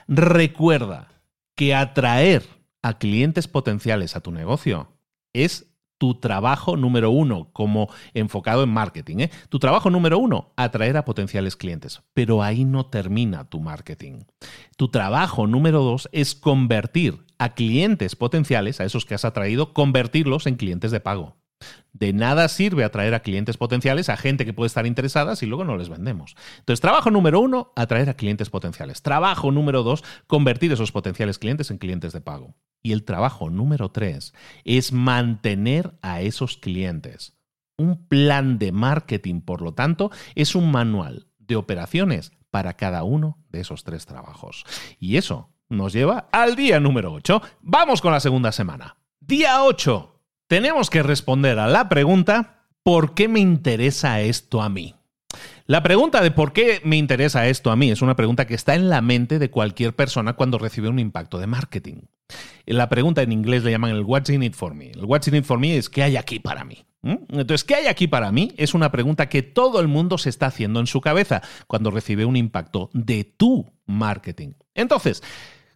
Recuerda 0.07 1.09
que 1.57 1.75
atraer 1.75 2.62
a 2.82 2.98
clientes 2.98 3.48
potenciales 3.48 4.16
a 4.16 4.20
tu 4.20 4.32
negocio 4.32 4.88
es 5.32 5.72
tu 6.02 6.16
trabajo 6.16 6.76
número 6.76 7.12
uno, 7.12 7.50
como 7.52 7.88
enfocado 8.12 8.64
en 8.64 8.70
marketing. 8.70 9.18
¿eh? 9.18 9.30
Tu 9.48 9.60
trabajo 9.60 9.88
número 9.88 10.18
uno, 10.18 10.52
atraer 10.56 10.96
a 10.96 11.04
potenciales 11.04 11.54
clientes. 11.54 12.02
Pero 12.12 12.42
ahí 12.42 12.64
no 12.64 12.86
termina 12.86 13.48
tu 13.48 13.60
marketing. 13.60 14.24
Tu 14.76 14.88
trabajo 14.88 15.46
número 15.46 15.80
dos 15.82 16.08
es 16.10 16.34
convertir 16.34 17.24
a 17.38 17.54
clientes 17.54 18.16
potenciales, 18.16 18.80
a 18.80 18.84
esos 18.84 19.04
que 19.04 19.14
has 19.14 19.24
atraído, 19.24 19.72
convertirlos 19.72 20.48
en 20.48 20.56
clientes 20.56 20.90
de 20.90 20.98
pago. 20.98 21.36
De 21.92 22.12
nada 22.12 22.48
sirve 22.48 22.85
atraer 22.85 23.14
a 23.14 23.20
clientes 23.20 23.57
potenciales, 23.57 24.09
a 24.09 24.16
gente 24.16 24.44
que 24.44 24.53
puede 24.53 24.66
estar 24.66 24.87
interesada 24.87 25.37
si 25.37 25.46
luego 25.46 25.64
no 25.64 25.77
les 25.77 25.88
vendemos. 25.88 26.35
Entonces, 26.59 26.81
trabajo 26.81 27.11
número 27.11 27.40
uno, 27.40 27.72
atraer 27.77 28.09
a 28.11 28.14
clientes 28.14 28.51
potenciales. 28.51 29.03
Trabajo 29.03 29.51
número 29.51 29.83
dos, 29.83 30.05
convertir 30.27 30.72
esos 30.72 30.92
potenciales 30.92 31.38
clientes 31.38 31.70
en 31.70 31.79
clientes 31.79 32.12
de 32.12 32.20
pago. 32.20 32.55
Y 32.83 32.92
el 32.92 33.05
trabajo 33.05 33.51
número 33.51 33.90
tres 33.90 34.35
es 34.64 34.92
mantener 34.92 35.94
a 36.03 36.20
esos 36.20 36.57
clientes. 36.57 37.37
Un 37.77 38.07
plan 38.07 38.59
de 38.59 38.72
marketing, 38.72 39.40
por 39.40 39.62
lo 39.62 39.75
tanto, 39.75 40.11
es 40.35 40.55
un 40.55 40.70
manual 40.70 41.27
de 41.38 41.57
operaciones 41.57 42.33
para 42.51 42.75
cada 42.75 43.03
uno 43.03 43.38
de 43.51 43.61
esos 43.61 43.85
tres 43.85 44.07
trabajos. 44.07 44.64
Y 44.98 45.16
eso 45.16 45.51
nos 45.68 45.92
lleva 45.92 46.29
al 46.33 46.55
día 46.55 46.79
número 46.81 47.12
8. 47.12 47.42
Vamos 47.62 48.01
con 48.01 48.12
la 48.12 48.20
segunda 48.20 48.53
semana. 48.53 48.96
Día 49.20 49.64
8 49.64 50.21
tenemos 50.52 50.90
que 50.90 51.02
responder 51.02 51.58
a 51.58 51.66
la 51.66 51.88
pregunta, 51.88 52.66
¿por 52.82 53.14
qué 53.14 53.26
me 53.26 53.40
interesa 53.40 54.20
esto 54.20 54.60
a 54.60 54.68
mí? 54.68 54.94
La 55.64 55.82
pregunta 55.82 56.20
de 56.20 56.30
por 56.30 56.52
qué 56.52 56.82
me 56.84 56.98
interesa 56.98 57.48
esto 57.48 57.70
a 57.70 57.76
mí 57.76 57.90
es 57.90 58.02
una 58.02 58.16
pregunta 58.16 58.46
que 58.46 58.52
está 58.52 58.74
en 58.74 58.90
la 58.90 59.00
mente 59.00 59.38
de 59.38 59.48
cualquier 59.48 59.96
persona 59.96 60.34
cuando 60.34 60.58
recibe 60.58 60.90
un 60.90 60.98
impacto 60.98 61.38
de 61.38 61.46
marketing. 61.46 62.02
La 62.66 62.90
pregunta 62.90 63.22
en 63.22 63.32
inglés 63.32 63.64
le 63.64 63.70
llaman 63.70 63.92
el 63.92 64.02
What's 64.02 64.28
in 64.28 64.42
it 64.42 64.52
for 64.52 64.74
me. 64.74 64.90
El 64.90 65.06
What's 65.06 65.26
in 65.26 65.36
it 65.36 65.46
for 65.46 65.58
me 65.58 65.78
es 65.78 65.88
¿qué 65.88 66.02
hay 66.02 66.18
aquí 66.18 66.38
para 66.38 66.64
mí? 66.64 66.84
¿Mm? 67.00 67.16
Entonces, 67.30 67.64
¿qué 67.64 67.76
hay 67.76 67.86
aquí 67.86 68.06
para 68.06 68.30
mí? 68.30 68.52
Es 68.58 68.74
una 68.74 68.92
pregunta 68.92 69.30
que 69.30 69.40
todo 69.40 69.80
el 69.80 69.88
mundo 69.88 70.18
se 70.18 70.28
está 70.28 70.48
haciendo 70.48 70.80
en 70.80 70.86
su 70.86 71.00
cabeza 71.00 71.40
cuando 71.66 71.90
recibe 71.90 72.26
un 72.26 72.36
impacto 72.36 72.90
de 72.92 73.24
tu 73.24 73.72
marketing. 73.86 74.50
Entonces, 74.74 75.22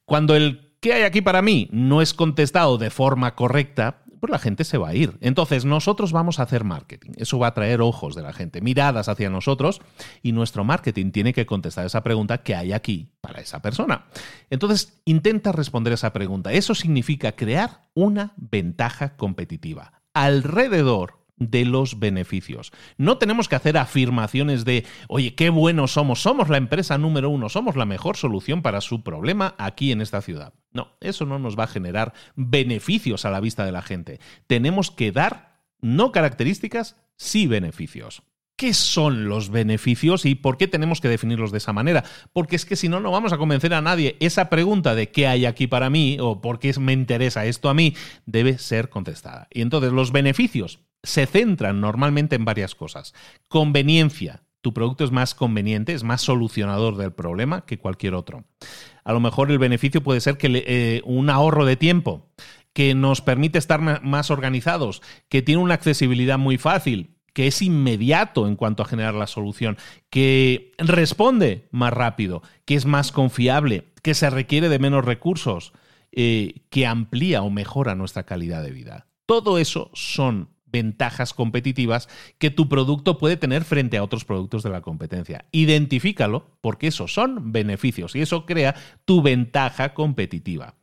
cuando 0.04 0.36
el 0.36 0.66
¿qué 0.80 0.92
hay 0.92 1.04
aquí 1.04 1.22
para 1.22 1.40
mí? 1.40 1.70
no 1.72 2.02
es 2.02 2.12
contestado 2.12 2.76
de 2.76 2.90
forma 2.90 3.34
correcta, 3.34 4.02
pues 4.20 4.31
la 4.31 4.38
gente 4.38 4.64
se 4.64 4.79
va 4.79 4.88
a 4.88 4.94
ir. 4.94 5.16
Entonces 5.20 5.64
nosotros 5.64 6.12
vamos 6.12 6.38
a 6.38 6.44
hacer 6.44 6.64
marketing. 6.64 7.12
Eso 7.16 7.38
va 7.38 7.48
a 7.48 7.55
traer 7.55 7.81
ojos 7.81 8.14
de 8.14 8.22
la 8.22 8.33
gente, 8.33 8.61
miradas 8.61 9.09
hacia 9.09 9.31
nosotros 9.31 9.81
y 10.22 10.33
nuestro 10.33 10.64
marketing 10.64 11.11
tiene 11.11 11.33
que 11.33 11.46
contestar 11.46 11.87
esa 11.87 12.02
pregunta 12.02 12.38
que 12.38 12.55
hay 12.55 12.72
aquí 12.72 13.12
para 13.20 13.40
esa 13.40 13.61
persona. 13.61 14.07
Entonces 14.50 15.00
intenta 15.05 15.52
responder 15.52 15.92
esa 15.92 16.12
pregunta. 16.12 16.52
Eso 16.52 16.74
significa 16.74 17.33
crear 17.33 17.88
una 17.94 18.33
ventaja 18.37 19.16
competitiva 19.16 19.92
alrededor 20.16 21.25
de 21.37 21.64
los 21.64 21.99
beneficios. 21.99 22.72
No 22.96 23.18
tenemos 23.18 23.49
que 23.49 23.57
hacer 23.57 23.77
afirmaciones 23.77 24.64
de, 24.64 24.85
oye, 25.09 25.35
qué 25.35 25.51
buenos 25.51 25.92
somos, 25.92 26.22
somos 26.22 26.49
la 26.49 26.57
empresa 26.57 26.99
número 26.99 27.31
uno, 27.31 27.49
somos 27.49 27.77
la 27.77 27.85
mejor 27.85 28.16
solución 28.16 28.62
para 28.62 28.81
su 28.81 29.03
problema 29.03 29.55
aquí 29.59 29.92
en 29.92 30.01
esta 30.01 30.22
ciudad. 30.22 30.55
No, 30.72 30.96
eso 31.01 31.25
no 31.27 31.38
nos 31.38 31.59
va 31.59 31.64
a 31.64 31.68
generar 31.68 32.12
beneficios 32.35 33.25
a 33.25 33.31
la 33.31 33.40
vista 33.40 33.64
de 33.64 33.72
la 33.72 33.83
gente. 33.83 34.20
Tenemos 34.46 34.90
que 34.90 35.12
dar, 35.12 35.61
no 35.81 36.12
características, 36.12 36.96
sí 37.16 37.46
beneficios. 37.46 38.22
¿Qué 38.57 38.72
son 38.72 39.29
los 39.29 39.51
beneficios 39.51 40.25
y 40.25 40.35
por 40.35 40.57
qué 40.57 40.66
tenemos 40.66 41.03
que 41.03 41.11
definirlos 41.11 41.53
de 41.53 41.59
esa 41.59 41.75
manera? 41.75 42.05
Porque 42.33 42.57
es 42.57 42.64
que 42.64 42.75
si 42.75 42.88
no, 42.88 43.01
no 43.01 43.11
vamos 43.11 43.35
a 43.35 43.37
convencer 43.37 43.75
a 43.75 43.83
nadie. 43.83 44.16
Esa 44.18 44.49
pregunta 44.49 44.94
de 44.94 45.11
qué 45.11 45.27
hay 45.27 45.44
aquí 45.44 45.66
para 45.66 45.90
mí 45.90 46.16
o 46.18 46.40
por 46.40 46.59
qué 46.59 46.72
me 46.81 46.94
interesa 46.94 47.44
esto 47.44 47.68
a 47.68 47.75
mí 47.75 47.94
debe 48.25 48.57
ser 48.57 48.88
contestada. 48.88 49.46
Y 49.53 49.61
entonces 49.61 49.92
los 49.92 50.11
beneficios 50.11 50.79
se 51.06 51.26
centran 51.26 51.80
normalmente 51.80 52.36
en 52.36 52.44
varias 52.44 52.74
cosas. 52.74 53.14
Conveniencia. 53.48 54.42
Tu 54.60 54.74
producto 54.74 55.04
es 55.04 55.12
más 55.12 55.34
conveniente, 55.36 55.92
es 55.92 56.02
más 56.02 56.22
solucionador 56.22 56.96
del 56.96 57.12
problema 57.12 57.64
que 57.64 57.78
cualquier 57.78 58.14
otro. 58.14 58.44
A 59.04 59.12
lo 59.12 59.20
mejor 59.20 59.50
el 59.52 59.58
beneficio 59.58 60.02
puede 60.02 60.20
ser 60.20 60.36
que 60.36 60.48
eh, 60.66 61.02
un 61.04 61.30
ahorro 61.30 61.64
de 61.64 61.76
tiempo, 61.76 62.28
que 62.72 62.94
nos 62.94 63.20
permite 63.22 63.58
estar 63.58 63.80
más 63.80 64.30
organizados, 64.30 65.02
que 65.28 65.40
tiene 65.40 65.62
una 65.62 65.74
accesibilidad 65.74 66.36
muy 66.36 66.58
fácil, 66.58 67.16
que 67.32 67.46
es 67.46 67.62
inmediato 67.62 68.48
en 68.48 68.56
cuanto 68.56 68.82
a 68.82 68.86
generar 68.86 69.14
la 69.14 69.28
solución, 69.28 69.76
que 70.10 70.72
responde 70.78 71.68
más 71.70 71.92
rápido, 71.92 72.42
que 72.64 72.74
es 72.74 72.86
más 72.86 73.12
confiable, 73.12 73.92
que 74.02 74.14
se 74.14 74.28
requiere 74.30 74.68
de 74.68 74.78
menos 74.78 75.04
recursos, 75.04 75.72
eh, 76.12 76.62
que 76.70 76.86
amplía 76.86 77.42
o 77.42 77.50
mejora 77.50 77.94
nuestra 77.94 78.24
calidad 78.24 78.62
de 78.62 78.72
vida. 78.72 79.06
Todo 79.26 79.58
eso 79.58 79.90
son 79.92 80.55
ventajas 80.76 81.32
competitivas 81.32 82.08
que 82.38 82.50
tu 82.50 82.68
producto 82.68 83.16
puede 83.16 83.38
tener 83.38 83.64
frente 83.64 83.96
a 83.96 84.02
otros 84.02 84.26
productos 84.26 84.62
de 84.62 84.70
la 84.70 84.82
competencia. 84.82 85.46
Identifícalo 85.52 86.58
porque 86.60 86.88
esos 86.88 87.14
son 87.14 87.52
beneficios 87.52 88.14
y 88.14 88.20
eso 88.20 88.44
crea 88.44 88.74
tu 89.06 89.22
ventaja 89.22 89.94
competitiva. 89.94 90.74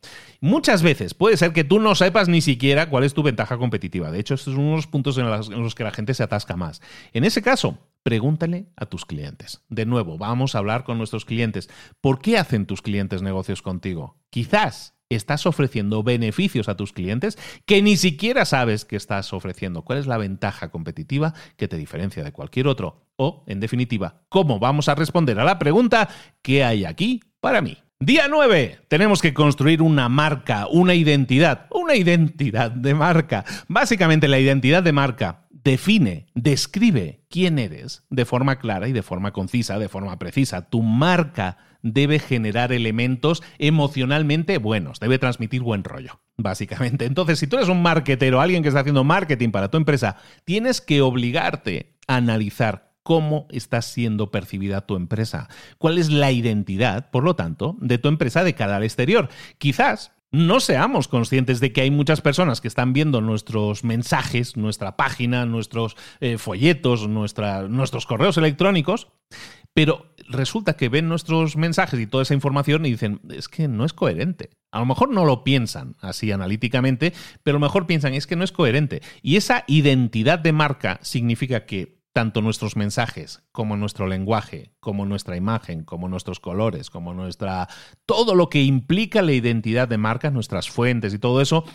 Muchas 0.41 0.82
veces 0.82 1.13
puede 1.13 1.38
ser 1.38 1.53
que 1.53 1.63
tú 1.63 1.79
no 1.79 1.93
sepas 1.93 2.27
ni 2.27 2.41
siquiera 2.41 2.89
cuál 2.89 3.03
es 3.03 3.13
tu 3.13 3.21
ventaja 3.23 3.58
competitiva. 3.58 4.12
De 4.12 4.19
hecho, 4.19 4.34
estos 4.34 4.56
son 4.56 4.63
uno 4.63 4.71
de 4.71 4.77
los 4.77 4.88
puntos 4.88 5.17
en 5.17 5.29
los 5.29 5.75
que 5.75 5.84
la 5.84 5.91
gente 5.91 6.13
se 6.13 6.23
atasca 6.23 6.58
más. 6.58 6.82
En 7.13 7.23
ese 7.23 7.41
caso, 7.41 7.77
pregúntale 8.01 8.65
a 8.75 8.86
tus 8.88 9.06
clientes. 9.06 9.62
De 9.69 9.86
nuevo, 9.86 10.17
vamos 10.17 10.56
a 10.56 10.58
hablar 10.58 10.84
con 10.84 10.97
nuestros 10.97 11.23
clientes. 11.23 11.69
¿Por 12.01 12.19
qué 12.19 12.38
hacen 12.38 12.65
tus 12.65 12.82
clientes 12.82 13.21
negocios 13.21 13.62
contigo? 13.62 14.17
Quizás 14.29 14.92
estás 15.10 15.46
ofreciendo 15.46 16.04
beneficios 16.04 16.70
a 16.70 16.76
tus 16.76 16.94
clientes 16.94 17.38
que 17.66 17.82
ni 17.82 17.98
siquiera 17.98 18.46
sabes 18.46 18.86
que 18.86 18.96
estás 18.96 19.34
ofreciendo. 19.34 19.84
¿Cuál 19.84 20.00
es 20.00 20.08
la 20.08 20.18
ventaja 20.18 20.72
competitiva 20.72 21.34
que 21.58 21.68
te 21.68 21.78
diferencia 21.78 22.24
de 22.24 22.32
cualquier 22.32 22.68
otro? 22.68 23.08
O, 23.16 23.44
en 23.48 23.60
definitiva, 23.60 24.24
¿cómo 24.30 24.60
vamos 24.60 24.89
a 24.89 24.96
responder 24.96 25.39
a 25.39 25.44
la 25.44 25.60
pregunta 25.60 26.10
¿qué 26.42 26.63
hay 26.63 26.86
aquí 26.86 27.22
para 27.39 27.62
mí? 27.62 27.83
Día 28.06 28.28
9. 28.30 28.80
Tenemos 28.89 29.22
que 29.22 29.34
construir 29.34 29.82
una 29.82 30.10
marca, 30.10 30.68
una 30.68 30.94
identidad, 30.94 31.68
una 31.72 31.96
identidad 31.96 32.70
de 32.70 32.94
marca. 32.94 33.46
Básicamente 33.70 34.28
la 34.28 34.39
identidad 34.39 34.84
de 34.84 34.92
marca 34.92 35.46
define, 35.50 36.26
describe 36.34 37.22
quién 37.30 37.60
eres 37.60 38.04
de 38.10 38.26
forma 38.26 38.60
clara 38.60 38.89
y 38.89 38.92
de 38.92 39.04
forma 39.04 39.32
concisa, 39.32 39.80
de 39.80 39.88
forma 39.88 40.20
precisa. 40.20 40.70
Tu 40.70 40.82
marca 40.82 41.56
debe 41.82 42.20
generar 42.20 42.74
elementos 42.74 43.42
emocionalmente 43.58 44.58
buenos, 44.58 45.00
debe 45.00 45.18
transmitir 45.18 45.62
buen 45.62 45.86
rollo, 45.86 46.20
básicamente. 46.36 47.06
Entonces, 47.06 47.39
si 47.39 47.48
tú 47.48 47.56
eres 47.56 47.70
un 47.70 47.82
marketero, 47.82 48.42
alguien 48.42 48.63
que 48.63 48.68
está 48.68 48.82
haciendo 48.82 49.06
marketing 49.06 49.52
para 49.52 49.72
tu 49.72 49.78
empresa, 49.78 50.18
tienes 50.44 50.82
que 50.82 51.02
obligarte 51.02 51.96
a 52.08 52.18
analizar 52.18 52.92
cómo 53.04 53.48
está 53.52 53.82
siendo 53.82 54.32
percibida 54.32 54.86
tu 54.86 54.96
empresa, 54.96 55.50
cuál 55.78 55.98
es 55.98 56.10
la 56.10 56.32
identidad, 56.32 57.12
por 57.12 57.24
lo 57.24 57.36
tanto, 57.36 57.78
de 57.80 57.98
tu 57.98 58.08
empresa 58.08 58.44
de 58.44 58.56
cara 58.56 58.78
al 58.78 58.84
exterior. 58.84 59.30
Quizás 59.58 60.12
no 60.32 60.60
seamos 60.60 61.08
conscientes 61.08 61.60
de 61.60 61.72
que 61.72 61.82
hay 61.82 61.92
muchas 61.92 62.22
personas 62.22 62.60
que 62.60 62.68
están 62.68 62.92
viendo 62.92 63.22
nuestros 63.22 63.84
mensajes, 63.84 64.58
nuestra 64.58 64.98
página, 64.98 65.46
nuestros 65.46 65.96
eh, 66.22 66.39
folletos, 66.39 67.08
nuestros 67.08 68.06
correos 68.08 68.38
electrónicos 68.38 69.10
pero 69.74 70.13
resulta 70.30 70.74
que 70.74 70.89
ven 70.89 71.10
nuestros 71.10 71.58
mensajes 71.58 72.00
y 72.00 72.08
toda 72.08 72.24
esa 72.24 72.34
información 72.34 72.86
y 72.86 72.92
dicen, 72.92 73.22
es 73.30 73.48
que 73.48 73.68
no 73.68 73.86
es 73.86 73.94
coherente. 73.94 74.52
A 74.72 74.80
lo 74.80 74.86
mejor 74.86 75.10
no 75.10 75.26
lo 75.26 75.44
piensan 75.44 75.96
así 76.00 76.32
analíticamente, 76.32 77.13
pero 77.42 77.58
a 77.58 77.60
lo 77.60 77.66
mejor 77.66 77.88
piensan, 77.88 78.13
es 78.13 78.28
que 78.28 78.36
no 78.36 78.44
es 78.44 78.52
coherente. 78.52 79.02
Y 79.22 79.36
esa 79.36 79.63
identidad 79.68 80.39
de 80.39 80.54
marca 80.54 81.00
significa 81.02 81.66
que 81.66 82.03
tanto 82.13 82.41
nuestros 82.41 82.76
mensajes, 82.76 83.43
como 83.52 83.76
nuestro 83.76 84.08
lenguaje, 84.08 84.71
como 84.80 85.06
nuestra 85.06 85.36
imagen, 85.36 85.84
como 85.84 86.08
nuestros 86.08 86.39
colores, 86.39 86.89
como 86.91 87.13
nuestra. 87.13 87.67
todo 88.06 88.36
lo 88.36 88.49
que 88.49 88.63
implica 88.63 89.23
la 89.23 89.34
identidad 89.34 89.88
de 89.88 89.97
marca, 89.97 90.30
nuestras 90.30 90.69
fuentes 90.69 91.13
y 91.13 91.19
todo 91.19 91.41
eso, 91.41 91.65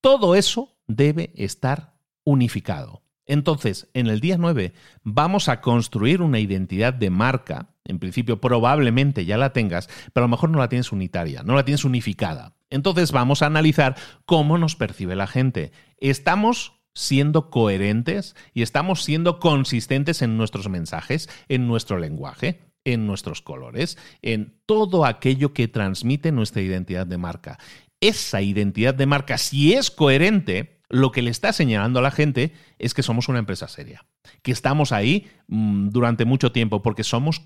todo 0.00 0.36
eso 0.36 0.76
debe 0.86 1.32
estar 1.34 1.94
unificado. 2.24 3.02
Entonces, 3.26 3.90
en 3.92 4.06
el 4.06 4.20
día 4.20 4.38
9 4.38 4.72
vamos 5.02 5.48
a 5.48 5.60
construir 5.60 6.22
una 6.22 6.38
identidad 6.38 6.94
de 6.94 7.10
marca. 7.10 7.74
En 7.84 7.98
principio, 7.98 8.40
probablemente 8.40 9.24
ya 9.24 9.36
la 9.36 9.52
tengas, 9.52 9.88
pero 10.12 10.24
a 10.24 10.28
lo 10.28 10.30
mejor 10.30 10.50
no 10.50 10.58
la 10.58 10.68
tienes 10.68 10.92
unitaria, 10.92 11.42
no 11.42 11.54
la 11.54 11.64
tienes 11.64 11.84
unificada. 11.84 12.54
Entonces 12.70 13.12
vamos 13.12 13.42
a 13.42 13.46
analizar 13.46 13.96
cómo 14.24 14.58
nos 14.58 14.76
percibe 14.76 15.16
la 15.16 15.26
gente. 15.26 15.72
¿Estamos 15.98 16.77
siendo 16.98 17.48
coherentes 17.48 18.34
y 18.52 18.62
estamos 18.62 19.04
siendo 19.04 19.38
consistentes 19.38 20.20
en 20.20 20.36
nuestros 20.36 20.68
mensajes, 20.68 21.28
en 21.48 21.66
nuestro 21.68 21.98
lenguaje? 21.98 22.60
en 22.84 23.06
nuestros 23.06 23.42
colores, 23.42 23.98
en 24.22 24.54
todo 24.64 25.04
aquello 25.04 25.52
que 25.52 25.68
transmite 25.68 26.32
nuestra 26.32 26.62
identidad 26.62 27.06
de 27.06 27.18
marca. 27.18 27.58
Esa 28.00 28.40
identidad 28.40 28.94
de 28.94 29.04
marca, 29.04 29.36
si 29.36 29.74
es 29.74 29.90
coherente, 29.90 30.80
lo 30.88 31.12
que 31.12 31.20
le 31.20 31.30
está 31.30 31.52
señalando 31.52 31.98
a 31.98 32.02
la 32.02 32.10
gente 32.10 32.52
es 32.78 32.94
que 32.94 33.02
somos 33.02 33.28
una 33.28 33.40
empresa 33.40 33.68
seria, 33.68 34.06
que 34.42 34.52
estamos 34.52 34.92
ahí 34.92 35.28
mm, 35.48 35.90
durante 35.90 36.24
mucho 36.24 36.50
tiempo 36.50 36.80
porque 36.80 37.04
somos 37.04 37.42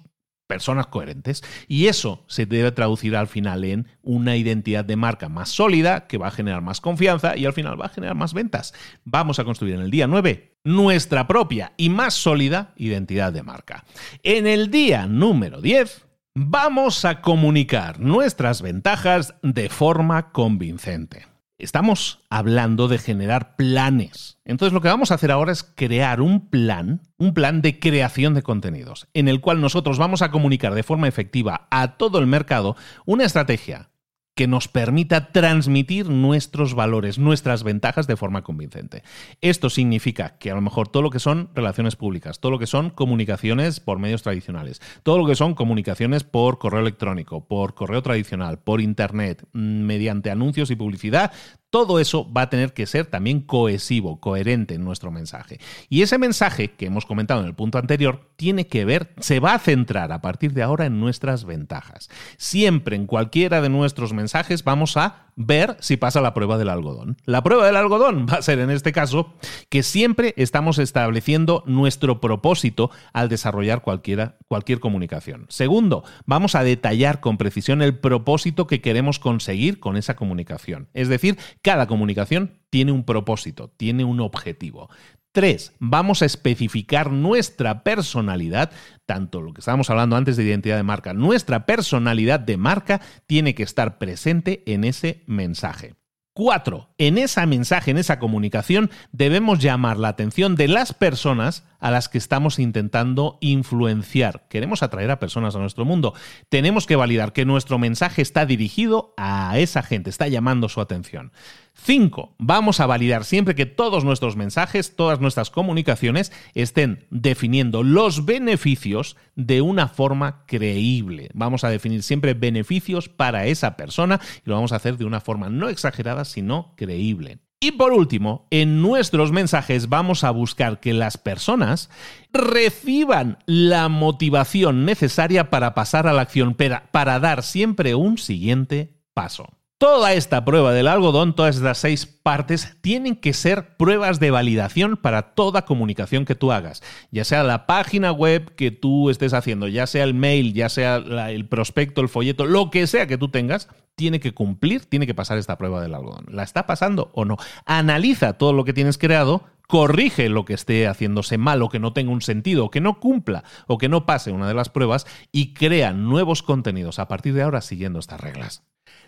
personas 0.53 0.87
coherentes. 0.89 1.43
Y 1.67 1.87
eso 1.87 2.25
se 2.29 2.45
debe 2.45 2.73
traducir 2.73 3.17
al 3.17 3.27
final 3.27 3.65
en 3.65 3.89
una 4.03 4.37
identidad 4.37 4.85
de 4.85 4.97
marca 4.97 5.31
más 5.31 5.49
sólida, 5.49 6.07
que 6.07 6.19
va 6.19 6.29
a 6.29 6.31
generar 6.31 6.61
más 6.61 6.83
confianza 6.83 7.39
y 7.39 7.47
al 7.47 7.55
final 7.55 7.81
va 7.81 7.87
a 7.87 7.89
generar 7.89 8.15
más 8.15 8.35
ventas. 8.35 8.75
Vamos 9.05 9.39
a 9.39 9.45
construir 9.45 9.77
en 9.77 9.81
el 9.81 9.91
día 9.91 10.07
9 10.07 10.59
nuestra 10.65 11.27
propia 11.27 11.73
y 11.79 11.89
más 11.89 12.13
sólida 12.13 12.75
identidad 12.77 13.33
de 13.33 13.43
marca. 13.43 13.85
En 14.23 14.47
el 14.47 14.71
día 14.71 15.07
número 15.07 15.63
10 15.63 16.07
vamos 16.35 17.07
a 17.07 17.23
comunicar 17.23 17.99
nuestras 17.99 18.61
ventajas 18.61 19.35
de 19.43 19.71
forma 19.71 20.33
convincente. 20.33 21.32
Estamos 21.63 22.19
hablando 22.29 22.89
de 22.89 22.99
generar 22.99 23.55
planes. 23.55 24.37
Entonces 24.45 24.73
lo 24.73 24.81
que 24.81 24.89
vamos 24.89 25.13
a 25.13 25.15
hacer 25.15 25.31
ahora 25.31 25.53
es 25.53 25.63
crear 25.63 26.21
un 26.21 26.51
plan, 26.51 27.03
un 27.19 27.35
plan 27.35 27.63
de 27.63 27.79
creación 27.79 28.35
de 28.35 28.43
contenidos, 28.43 29.07
en 29.15 29.29
el 29.29 29.41
cual 29.41 29.61
nosotros 29.61 29.97
vamos 29.97 30.23
a 30.23 30.33
comunicar 30.33 30.75
de 30.75 30.83
forma 30.83 31.07
efectiva 31.07 31.69
a 31.71 31.97
todo 31.99 32.19
el 32.19 32.27
mercado 32.27 32.75
una 33.07 33.25
estrategia 33.25 33.92
que 34.35 34.47
nos 34.47 34.69
permita 34.69 35.33
transmitir 35.33 36.09
nuestros 36.09 36.75
valores, 36.75 37.19
nuestras 37.19 37.63
ventajas 37.65 38.07
de 38.07 38.17
forma 38.17 38.43
convincente. 38.43 39.03
Esto 39.41 39.69
significa 39.69 40.39
que 40.39 40.51
a 40.51 40.55
lo 40.55 40.63
mejor 40.63 40.89
todo 40.89 41.03
lo 41.03 41.11
que 41.11 41.19
son 41.19 41.51
relaciones 41.55 41.97
públicas, 41.97 42.41
todo 42.41 42.53
lo 42.53 42.59
que 42.59 42.67
son 42.67 42.91
comunicaciones 42.91 43.81
por 43.81 43.99
medios 43.99 44.23
tradicionales, 44.23 44.81
todo 45.03 45.19
lo 45.19 45.27
que 45.27 45.35
son 45.35 45.55
comunicaciones 45.55 46.25
por 46.25 46.59
correo 46.59 46.81
electrónico, 46.81 47.47
por 47.47 47.75
correo 47.75 48.03
tradicional, 48.03 48.59
por 48.59 48.81
internet, 48.81 49.47
mm, 49.53 49.83
mediante 49.83 50.31
anuncios 50.31 50.71
y 50.71 50.77
publicidad, 50.77 51.33
todo 51.73 51.99
eso 51.99 52.31
va 52.31 52.43
a 52.43 52.51
tener 52.51 52.75
que 52.75 52.87
ser 52.87 53.07
también 53.07 53.41
cohesivo, 53.41 54.21
coherente 54.21 54.75
en 54.75 54.85
nuestro 54.85 55.11
mensaje. 55.11 55.59
Y 55.89 56.03
ese 56.03 56.19
mensaje 56.19 56.73
que 56.73 56.85
hemos 56.85 57.07
comentado 57.07 57.41
en 57.41 57.47
el 57.47 57.55
punto 57.55 57.79
anterior 57.79 58.29
tiene 58.37 58.67
que 58.67 58.85
ver, 58.85 59.15
se 59.21 59.41
va 59.41 59.55
a 59.55 59.59
centrar 59.59 60.13
a 60.13 60.21
partir 60.21 60.53
de 60.53 60.63
ahora 60.63 60.85
en 60.85 61.01
nuestras 61.01 61.47
ventajas. 61.47 62.11
Siempre 62.37 62.95
en 62.95 63.07
cualquiera 63.07 63.63
de 63.63 63.71
nuestros 63.71 64.13
mensajes 64.13 64.65
vamos 64.65 64.99
a 64.99 65.32
ver 65.37 65.77
si 65.81 65.97
pasa 65.97 66.21
la 66.21 66.35
prueba 66.35 66.59
del 66.59 66.69
algodón. 66.69 67.17
La 67.25 67.43
prueba 67.43 67.67
del 67.67 67.77
algodón 67.77 68.27
va 68.31 68.39
a 68.39 68.43
ser 68.43 68.59
en 68.59 68.71
este 68.71 68.93
caso 68.93 69.35
que 69.69 69.83
siempre 69.83 70.35
estamos 70.37 70.79
estableciendo 70.79 71.63
nuestro 71.67 72.21
propósito 72.21 72.91
al 73.13 73.29
desarrollar 73.29 73.83
cualquiera, 73.83 74.37
cualquier 74.49 74.81
comunicación. 74.81 75.47
Segundo, 75.49 76.05
vamos 76.27 76.55
a 76.55 76.65
detallar 76.65 77.21
con 77.21 77.39
precisión 77.39 77.83
el 77.83 77.99
propósito 77.99 78.67
que 78.67 78.81
queremos 78.81 79.19
conseguir 79.19 79.81
con 79.81 79.97
esa 79.97 80.17
comunicación. 80.17 80.89
Es 80.95 81.09
decir, 81.09 81.39
cada 81.63 81.87
comunicación 81.87 82.59
tiene 82.71 82.93
un 82.93 83.05
propósito, 83.05 83.71
tiene 83.77 84.05
un 84.05 84.21
objetivo. 84.21 84.89
Tres, 85.33 85.73
vamos 85.79 86.21
a 86.21 86.27
especificar 86.27 87.11
nuestra 87.11 87.85
personalidad, 87.85 88.71
tanto 89.07 89.41
lo 89.41 89.55
que 89.55 89.63
estábamos 89.63 89.89
hablando 89.89 90.15
antes 90.15 90.37
de 90.37 90.45
identidad 90.45 90.77
de 90.77 90.83
marca, 90.83 91.15
nuestra 91.15 91.65
personalidad 91.65 92.39
de 92.39 92.59
marca 92.59 93.01
tiene 93.27 93.55
que 93.55 93.63
estar 93.63 93.97
presente 93.97 94.63
en 94.67 94.85
ese 94.85 95.25
mensaje. 95.27 95.95
Cuatro, 96.35 96.95
en 96.97 97.19
ese 97.19 97.47
mensaje, 97.47 97.91
en 97.91 97.99
esa 97.99 98.19
comunicación, 98.19 98.91
debemos 99.11 99.59
llamar 99.59 99.99
la 99.99 100.09
atención 100.09 100.55
de 100.55 100.67
las 100.67 100.95
personas 100.95 101.67
a 101.79 101.91
las 101.91 102.09
que 102.09 102.17
estamos 102.17 102.59
intentando 102.59 103.37
influenciar. 103.43 104.47
Queremos 104.49 104.83
atraer 104.83 105.11
a 105.11 105.19
personas 105.19 105.57
a 105.57 105.59
nuestro 105.59 105.85
mundo. 105.85 106.15
Tenemos 106.49 106.87
que 106.87 106.97
validar 106.97 107.35
que 107.35 107.45
nuestro 107.45 107.79
mensaje 107.79 108.23
está 108.23 108.47
dirigido 108.47 109.13
a 109.19 109.59
esa 109.59 109.83
gente, 109.83 110.09
está 110.09 110.27
llamando 110.27 110.71
su 110.71 110.81
atención. 110.81 111.33
Cinco, 111.75 112.35
vamos 112.39 112.81
a 112.81 112.87
validar 112.87 113.25
siempre 113.25 113.55
que 113.55 113.67
todos 113.67 114.05
nuestros 114.05 114.37
mensajes, 114.37 114.95
todas 114.95 115.21
nuestras 115.21 115.51
comunicaciones 115.51 116.31
estén 116.55 117.07
definiendo 117.11 117.83
los 117.83 118.25
beneficios 118.25 119.17
de 119.35 119.63
una 119.63 119.89
forma 119.89 120.45
creíble. 120.47 121.31
Vamos 121.35 121.65
a 121.65 121.71
definir 121.71 122.03
siempre 122.03 122.35
beneficios 122.35 123.09
para 123.09 123.47
esa 123.47 123.77
persona 123.77 124.21
y 124.45 124.51
lo 124.51 124.55
vamos 124.55 124.73
a 124.73 124.77
hacer 124.77 124.97
de 124.97 125.07
una 125.07 125.21
forma 125.21 125.49
no 125.49 125.69
exagerada, 125.69 126.25
sino 126.25 126.75
creíble. 126.77 127.41
Y 127.65 127.71
por 127.71 127.93
último, 127.93 128.49
en 128.51 128.83
nuestros 128.83 129.31
mensajes 129.31 129.89
vamos 129.89 130.25
a 130.25 130.33
buscar 130.33 130.81
que 130.81 130.93
las 130.93 131.17
personas 131.17 131.91
reciban 132.33 133.39
la 133.47 133.89
motivación 133.89 134.85
necesaria 134.85 135.49
para 135.49 135.73
pasar 135.73 136.09
a 136.09 136.13
la 136.13 136.23
acción, 136.23 136.57
para, 136.57 137.21
dar 137.21 137.45
siempre 137.45 137.95
un 137.95 138.19
siguiente 138.19 138.99
paso. 139.15 139.62
Toda 139.83 140.13
esta 140.13 140.45
prueba 140.45 140.73
del 140.73 140.87
algodón, 140.87 141.35
todas 141.35 141.57
estas 141.57 141.79
seis 141.79 142.07
partes, 142.07 142.77
tienen 142.83 143.17
que 143.17 143.33
ser 143.33 143.77
pruebas 143.77 144.21
de 144.21 144.31
validación 144.31 144.97
para 144.97 145.35
toda 145.35 145.65
comunicación 145.65 146.25
que 146.25 146.37
tú 146.37 146.53
hagas. 146.53 146.85
Ya 147.11 147.25
sea 147.25 147.43
la 147.43 147.67
página 147.67 148.13
web 148.13 148.55
que 148.55 148.71
tú 148.71 149.11
estés 149.11 149.35
haciendo, 149.35 149.67
ya 149.67 149.89
sea 149.89 150.05
el 150.05 150.15
mail, 150.15 150.55
ya 150.55 150.69
sea 150.69 150.99
el 150.99 151.49
prospecto, 151.49 152.01
el 152.01 152.09
folleto, 152.09 152.47
lo 152.47 152.71
que 152.71 152.87
sea 152.87 153.09
que 153.09 153.19
tú 153.19 153.29
tengas, 153.29 153.69
tiene 153.97 154.21
que 154.21 154.33
cumplir, 154.33 154.87
tiene 154.87 155.05
que 155.05 155.17
pasar 155.17 155.37
esta 155.37 155.59
prueba 155.59 155.83
del 155.83 155.97
algodón. 155.97 156.27
¿La 156.29 156.45
está 156.45 156.65
pasando 156.65 157.11
o 157.13 157.25
no? 157.25 157.37
Analiza 157.67 158.35
todo 158.35 158.53
lo 158.53 158.65
que 158.65 158.75
tienes 158.75 158.99
creado, 158.99 159.43
corrige 159.67 160.29
lo 160.29 160.45
que 160.45 160.55
esté 160.55 160.87
haciéndose 160.87 161.39
mal 161.39 161.61
o 161.61 161.69
que 161.69 161.81
no 161.81 161.93
tenga 161.93 162.13
un 162.13 162.23
sentido, 162.23 162.67
o 162.67 162.71
que 162.71 162.81
no 162.81 163.01
cumpla 163.01 163.43
o 163.67 163.79
que 163.79 163.89
no 163.89 164.07
pase 164.07 164.31
una 164.31 164.47
de 164.47 164.55
las 164.55 164.69
pruebas 164.69 165.09
y 165.33 165.55
crea 165.55 165.93
nuevos 165.93 166.45
contenidos 166.45 167.01
a 167.01 167.09
partir 167.09 167.35
de 167.35 167.43
ahora 167.43 167.61
siguiendo 167.61 167.99
estas 167.99 168.21
reglas. 168.21 168.63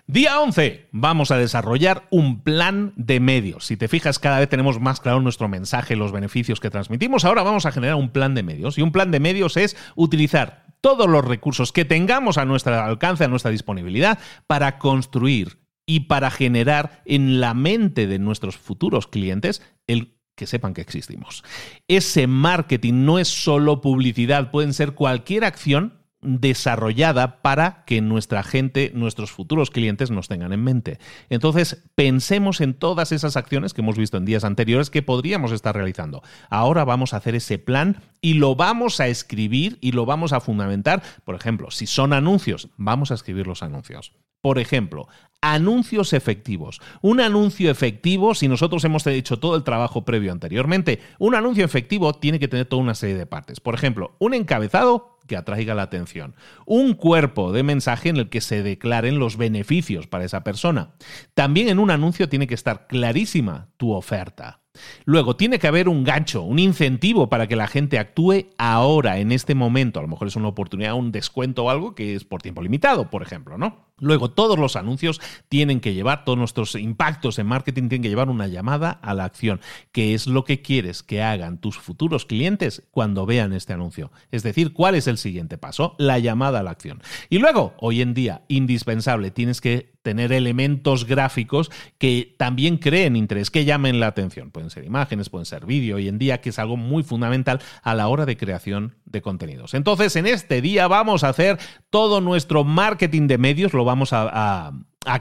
Día 0.07 0.39
11. 0.39 0.91
Vamos 0.93 1.31
a 1.31 1.39
desarrollar 1.39 2.07
un 2.11 2.43
plan 2.43 2.93
de 2.97 3.21
medios. 3.21 3.65
Si 3.65 3.79
te 3.79 3.89
fijas, 3.89 4.19
cada 4.19 4.39
vez 4.39 4.51
tenemos 4.51 4.79
más 4.79 5.01
claro 5.01 5.23
nuestro 5.23 5.49
mensaje, 5.49 5.97
los 5.97 6.13
beneficios 6.13 6.61
que 6.61 6.69
transmitimos. 6.69 7.25
Ahora 7.25 7.43
vamos 7.43 7.65
a 7.65 7.73
generar 7.73 7.97
un 7.97 8.11
plan 8.11 8.35
de 8.35 8.43
medios. 8.43 8.77
Y 8.77 8.83
un 8.83 8.93
plan 8.93 9.11
de 9.11 9.21
medios 9.21 9.57
es 9.57 9.79
utilizar 9.97 10.67
todos 10.83 11.09
los 11.09 11.25
recursos 11.25 11.73
que 11.73 11.87
tengamos 11.87 12.37
a 12.37 12.45
nuestro 12.45 12.79
alcance, 12.79 13.25
a 13.25 13.29
nuestra 13.29 13.51
disponibilidad, 13.51 14.19
para 14.47 14.79
construir 14.79 15.61
y 15.87 16.01
para 16.01 16.31
generar 16.31 17.03
en 17.07 17.41
la 17.41 17.55
mente 17.55 18.07
de 18.07 18.19
nuestros 18.19 18.59
futuros 18.59 19.07
clientes 19.07 19.63
el 19.87 20.19
que 20.37 20.47
sepan 20.47 20.75
que 20.75 20.83
existimos. 20.83 21.45
Ese 21.89 22.27
marketing 22.27 23.07
no 23.07 23.19
es 23.19 23.29
solo 23.29 23.81
publicidad, 23.81 24.51
pueden 24.51 24.75
ser 24.75 24.93
cualquier 24.93 25.45
acción 25.45 26.04
desarrollada 26.25 27.43
para 27.43 27.85
que 27.85 28.01
nuestra 28.01 28.43
gente, 28.43 28.91
nuestros 28.95 29.31
futuros 29.31 29.71
clientes 29.71 30.11
nos 30.11 30.29
tengan 30.29 30.53
en 30.53 30.65
mente. 30.65 30.99
Entonces, 31.31 31.85
pensemos 31.95 32.61
en 32.61 32.75
todas 32.75 33.13
esas 33.13 33.37
acciones 33.37 33.75
que 33.75 33.83
hemos 33.83 33.97
visto 33.97 34.17
en 34.17 34.25
días 34.25 34.45
anteriores 34.45 34.91
que 34.91 35.03
podríamos 35.03 35.53
estar 35.53 35.75
realizando. 35.75 36.23
Ahora 36.51 36.85
vamos 36.85 37.15
a 37.15 37.19
hacer 37.19 37.35
ese 37.35 37.59
plan 37.59 38.03
y 38.21 38.35
lo 38.35 38.57
vamos 38.57 39.01
a 39.01 39.09
escribir 39.09 39.79
y 39.81 39.93
lo 39.93 40.07
vamos 40.07 40.33
a 40.33 40.41
fundamentar. 40.41 41.03
Por 41.25 41.35
ejemplo, 41.35 41.71
si 41.71 41.87
son 41.87 42.13
anuncios, 42.13 42.69
vamos 42.77 43.11
a 43.11 43.15
escribir 43.15 43.47
los 43.47 43.63
anuncios. 43.63 44.13
Por 44.41 44.59
ejemplo, 44.59 45.09
anuncios 45.41 46.13
efectivos. 46.13 46.81
Un 47.01 47.21
anuncio 47.21 47.71
efectivo, 47.71 48.35
si 48.35 48.49
nosotros 48.49 48.85
hemos 48.85 49.07
hecho 49.07 49.39
todo 49.39 49.57
el 49.57 49.63
trabajo 49.63 50.05
previo 50.05 50.33
anteriormente, 50.33 51.01
un 51.19 51.35
anuncio 51.35 51.65
efectivo 51.65 52.13
tiene 52.13 52.39
que 52.39 52.49
tener 52.49 52.67
toda 52.67 52.83
una 52.83 52.95
serie 52.95 53.17
de 53.17 53.27
partes. 53.27 53.61
Por 53.61 53.75
ejemplo, 53.75 54.17
un 54.19 54.35
encabezado 54.35 55.14
que 55.27 55.37
atraiga 55.37 55.75
la 55.75 55.83
atención. 55.83 56.35
Un 56.67 56.95
cuerpo 56.95 57.53
de 57.53 57.63
mensaje 57.63 58.09
en 58.09 58.17
el 58.17 58.29
que 58.29 58.41
se 58.41 58.63
declaren 58.63 59.19
los 59.19 59.37
beneficios 59.37 60.07
para 60.07 60.25
esa 60.25 60.45
persona. 60.45 60.95
También 61.35 61.69
en 61.69 61.79
un 61.79 61.91
anuncio 61.91 62.29
tiene 62.29 62.47
que 62.47 62.55
estar 62.55 62.87
clarísima 62.87 63.69
tu 63.77 63.93
oferta. 63.93 64.61
Luego, 65.05 65.37
tiene 65.37 65.59
que 65.59 65.69
haber 65.69 65.89
un 65.89 66.03
gancho, 66.03 66.43
un 66.43 66.59
incentivo 66.59 67.29
para 67.29 67.47
que 67.47 67.57
la 67.57 67.69
gente 67.69 67.99
actúe 67.99 68.47
ahora, 68.59 69.19
en 69.19 69.31
este 69.31 69.55
momento. 69.55 70.01
A 70.01 70.03
lo 70.03 70.09
mejor 70.09 70.29
es 70.29 70.37
una 70.37 70.49
oportunidad, 70.49 70.95
un 70.95 71.13
descuento 71.13 71.65
o 71.65 71.71
algo 71.71 71.95
que 71.95 72.15
es 72.15 72.25
por 72.25 72.43
tiempo 72.43 72.63
limitado, 72.63 73.09
por 73.09 73.23
ejemplo, 73.23 73.57
¿no? 73.57 73.84
Luego, 74.01 74.31
todos 74.31 74.59
los 74.59 74.75
anuncios 74.75 75.21
tienen 75.49 75.81
que 75.81 75.95
llevar, 75.95 76.25
todos 76.25 76.37
nuestros 76.37 76.75
impactos 76.75 77.39
en 77.39 77.47
marketing 77.47 77.89
tienen 77.89 78.03
que 78.03 78.09
llevar 78.09 78.29
una 78.29 78.49
llamada 78.49 78.91
a 78.91 79.15
la 79.15 79.25
acción, 79.25 79.61
que 79.93 80.15
es 80.15 80.27
lo 80.27 80.45
que 80.45 80.63
quieres 80.63 81.05
que 81.05 81.23
hagan 81.23 81.59
tus 81.59 81.79
futuros 81.79 82.27
clientes 82.27 82.83
cuando 82.91 83.25
vean 83.25 83.53
este 83.53 83.73
anuncio. 83.73 84.11
Es 84.33 84.43
decir, 84.43 84.73
¿cuál 84.73 84.97
es 84.97 85.07
el 85.07 85.17
siguiente 85.17 85.59
paso? 85.59 85.95
La 85.99 86.19
llamada 86.19 86.61
a 86.61 86.63
la 86.65 86.73
acción. 86.73 87.03
Y 87.31 87.39
luego, 87.39 87.75
hoy 87.79 88.01
en 88.01 88.15
día, 88.15 88.43
indispensable, 88.49 89.31
tienes 89.31 89.61
que 89.61 89.95
tener 90.05 90.33
elementos 90.33 91.07
gráficos 91.07 91.71
que 91.97 92.35
también 92.37 92.77
creen 92.77 93.17
interés, 93.17 93.51
que 93.51 93.65
llamen 93.65 94.01
la 94.01 94.07
atención. 94.09 94.51
Pueden 94.51 94.69
ser 94.69 94.85
imágenes, 94.85 95.31
pueden 95.31 95.47
ser 95.47 95.65
vídeo, 95.65 95.97
hoy 95.97 96.09
en 96.09 96.19
día, 96.19 96.43
que 96.43 96.51
es 96.51 96.59
algo 96.59 96.77
muy 96.77 97.03
fundamental 97.03 97.61
a 97.83 97.95
la 97.95 98.07
hora 98.09 98.27
de 98.27 98.37
creación 98.37 98.97
de 99.07 99.23
contenidos. 99.23 99.73
Entonces, 99.73 100.15
en 100.17 100.27
este 100.27 100.61
día 100.61 100.89
vamos 100.89 101.25
a 101.25 101.31
hacer 101.31 101.59
todo 101.89 102.21
nuestro 102.21 102.65
marketing 102.65 103.29
de 103.29 103.39
medios, 103.39 103.73
vamos 103.85 104.11
a, 104.13 104.73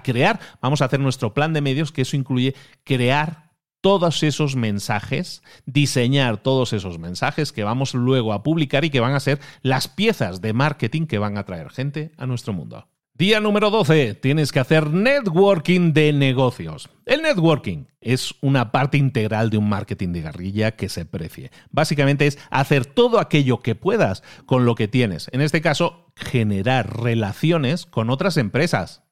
crear, 0.04 0.40
vamos 0.62 0.82
a 0.82 0.86
hacer 0.86 1.00
nuestro 1.00 1.34
plan 1.34 1.54
de 1.54 1.62
medios, 1.62 1.92
que 1.92 2.04
eso 2.04 2.16
incluye 2.16 2.56
crear 2.84 3.52
todos 3.82 4.24
esos 4.24 4.56
mensajes, 4.56 5.44
diseñar 5.66 6.38
todos 6.38 6.72
esos 6.72 7.00
mensajes 7.00 7.52
que 7.52 7.66
vamos 7.66 7.94
luego 7.94 8.32
a 8.32 8.42
publicar 8.42 8.86
y 8.86 8.90
que 8.90 9.02
van 9.02 9.14
a 9.14 9.20
ser 9.20 9.40
las 9.62 9.88
piezas 9.90 10.40
de 10.40 10.54
marketing 10.54 11.06
que 11.06 11.18
van 11.18 11.38
a 11.38 11.44
traer 11.44 11.70
gente 11.70 12.12
a 12.18 12.26
nuestro 12.26 12.54
mundo. 12.54 12.88
Día 13.16 13.40
número 13.40 13.70
12. 13.70 14.16
Tienes 14.16 14.52
que 14.52 14.60
hacer 14.60 14.90
networking 14.90 15.94
de 15.94 16.12
negocios. 16.14 16.90
El 17.06 17.22
networking 17.22 17.86
es 18.02 18.34
una 18.42 18.72
parte 18.72 18.98
integral 18.98 19.52
de 19.52 19.60
un 19.60 19.70
marketing 19.70 20.14
de 20.14 20.24
guerrilla 20.24 20.72
que 20.72 20.90
se 20.90 21.06
precie. 21.06 21.52
Básicamente 21.70 22.26
es 22.26 22.40
hacer 22.50 22.88
todo 22.88 23.20
aquello 23.20 23.60
que 23.60 23.76
puedas 23.76 24.24
con 24.48 24.66
lo 24.66 24.74
que 24.74 24.88
tienes. 24.88 25.30
En 25.32 25.42
este 25.42 25.62
caso, 25.62 26.12
generar 26.16 27.04
relaciones 27.04 27.86
con 27.86 28.10
otras 28.10 28.36
empresas. 28.38 29.04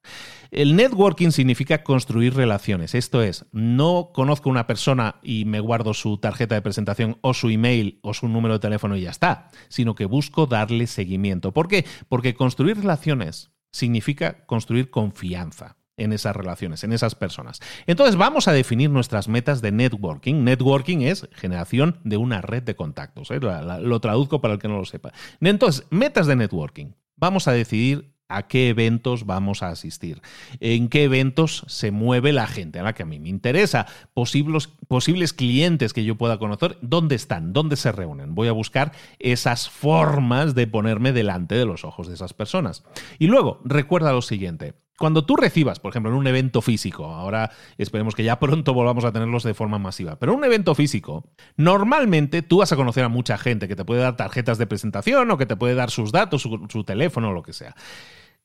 El 0.49 0.75
networking 0.75 1.29
significa 1.29 1.83
construir 1.83 2.33
relaciones. 2.33 2.95
Esto 2.95 3.21
es, 3.21 3.45
no 3.51 4.09
conozco 4.15 4.49
una 4.49 4.65
persona 4.65 5.17
y 5.21 5.45
me 5.45 5.59
guardo 5.59 5.93
su 5.93 6.17
tarjeta 6.17 6.55
de 6.55 6.63
presentación 6.63 7.19
o 7.21 7.35
su 7.35 7.51
email 7.51 7.99
o 8.01 8.15
su 8.15 8.27
número 8.27 8.55
de 8.55 8.61
teléfono 8.61 8.95
y 8.95 9.01
ya 9.01 9.11
está, 9.11 9.49
sino 9.69 9.93
que 9.93 10.05
busco 10.05 10.47
darle 10.47 10.87
seguimiento. 10.87 11.53
¿Por 11.53 11.67
qué? 11.67 11.85
Porque 12.09 12.33
construir 12.33 12.77
relaciones 12.77 13.51
significa 13.71 14.45
construir 14.45 14.89
confianza 14.89 15.77
en 15.97 16.13
esas 16.13 16.35
relaciones, 16.35 16.83
en 16.83 16.93
esas 16.93 17.15
personas. 17.15 17.59
Entonces 17.85 18.15
vamos 18.15 18.47
a 18.47 18.53
definir 18.53 18.89
nuestras 18.89 19.27
metas 19.27 19.61
de 19.61 19.71
networking. 19.71 20.43
Networking 20.43 20.99
es 20.99 21.27
generación 21.33 21.99
de 22.03 22.17
una 22.17 22.41
red 22.41 22.63
de 22.63 22.75
contactos. 22.75 23.29
¿eh? 23.31 23.39
lo 23.39 23.99
traduzco 23.99 24.41
para 24.41 24.55
el 24.55 24.59
que 24.59 24.67
no 24.67 24.77
lo 24.77 24.85
sepa. 24.85 25.11
Entonces, 25.39 25.85
metas 25.89 26.27
de 26.27 26.35
networking. 26.35 26.93
Vamos 27.15 27.47
a 27.47 27.51
decidir 27.51 28.15
a 28.35 28.47
qué 28.47 28.69
eventos 28.69 29.25
vamos 29.25 29.63
a 29.63 29.69
asistir, 29.69 30.21
en 30.59 30.89
qué 30.89 31.03
eventos 31.03 31.63
se 31.67 31.91
mueve 31.91 32.33
la 32.33 32.47
gente 32.47 32.79
a 32.79 32.83
la 32.83 32.93
que 32.93 33.03
a 33.03 33.05
mí 33.05 33.19
me 33.19 33.29
interesa, 33.29 33.87
posibles, 34.13 34.69
posibles 34.87 35.33
clientes 35.33 35.93
que 35.93 36.03
yo 36.03 36.15
pueda 36.15 36.37
conocer, 36.37 36.77
dónde 36.81 37.15
están, 37.15 37.53
dónde 37.53 37.75
se 37.75 37.91
reúnen. 37.91 38.35
Voy 38.35 38.47
a 38.47 38.53
buscar 38.53 38.91
esas 39.19 39.69
formas 39.69 40.55
de 40.55 40.67
ponerme 40.67 41.11
delante 41.13 41.55
de 41.55 41.65
los 41.65 41.85
ojos 41.85 42.07
de 42.07 42.15
esas 42.15 42.33
personas. 42.33 42.83
Y 43.19 43.27
luego, 43.27 43.61
recuerda 43.63 44.11
lo 44.11 44.21
siguiente, 44.21 44.75
cuando 45.01 45.25
tú 45.25 45.35
recibas, 45.35 45.79
por 45.79 45.91
ejemplo, 45.91 46.11
en 46.11 46.17
un 46.17 46.27
evento 46.27 46.61
físico, 46.61 47.05
ahora 47.05 47.49
esperemos 47.79 48.13
que 48.13 48.23
ya 48.23 48.39
pronto 48.39 48.75
volvamos 48.75 49.03
a 49.03 49.11
tenerlos 49.11 49.41
de 49.41 49.55
forma 49.55 49.79
masiva, 49.79 50.19
pero 50.19 50.33
en 50.33 50.37
un 50.37 50.45
evento 50.45 50.75
físico, 50.75 51.23
normalmente 51.57 52.43
tú 52.43 52.59
vas 52.59 52.71
a 52.71 52.75
conocer 52.75 53.03
a 53.03 53.09
mucha 53.09 53.39
gente 53.39 53.67
que 53.67 53.75
te 53.75 53.83
puede 53.83 54.01
dar 54.01 54.15
tarjetas 54.15 54.59
de 54.59 54.67
presentación 54.67 55.31
o 55.31 55.39
que 55.39 55.47
te 55.47 55.55
puede 55.55 55.73
dar 55.73 55.89
sus 55.89 56.11
datos, 56.11 56.43
su, 56.43 56.67
su 56.69 56.83
teléfono 56.83 57.29
o 57.29 57.33
lo 57.33 57.41
que 57.41 57.51
sea. 57.51 57.75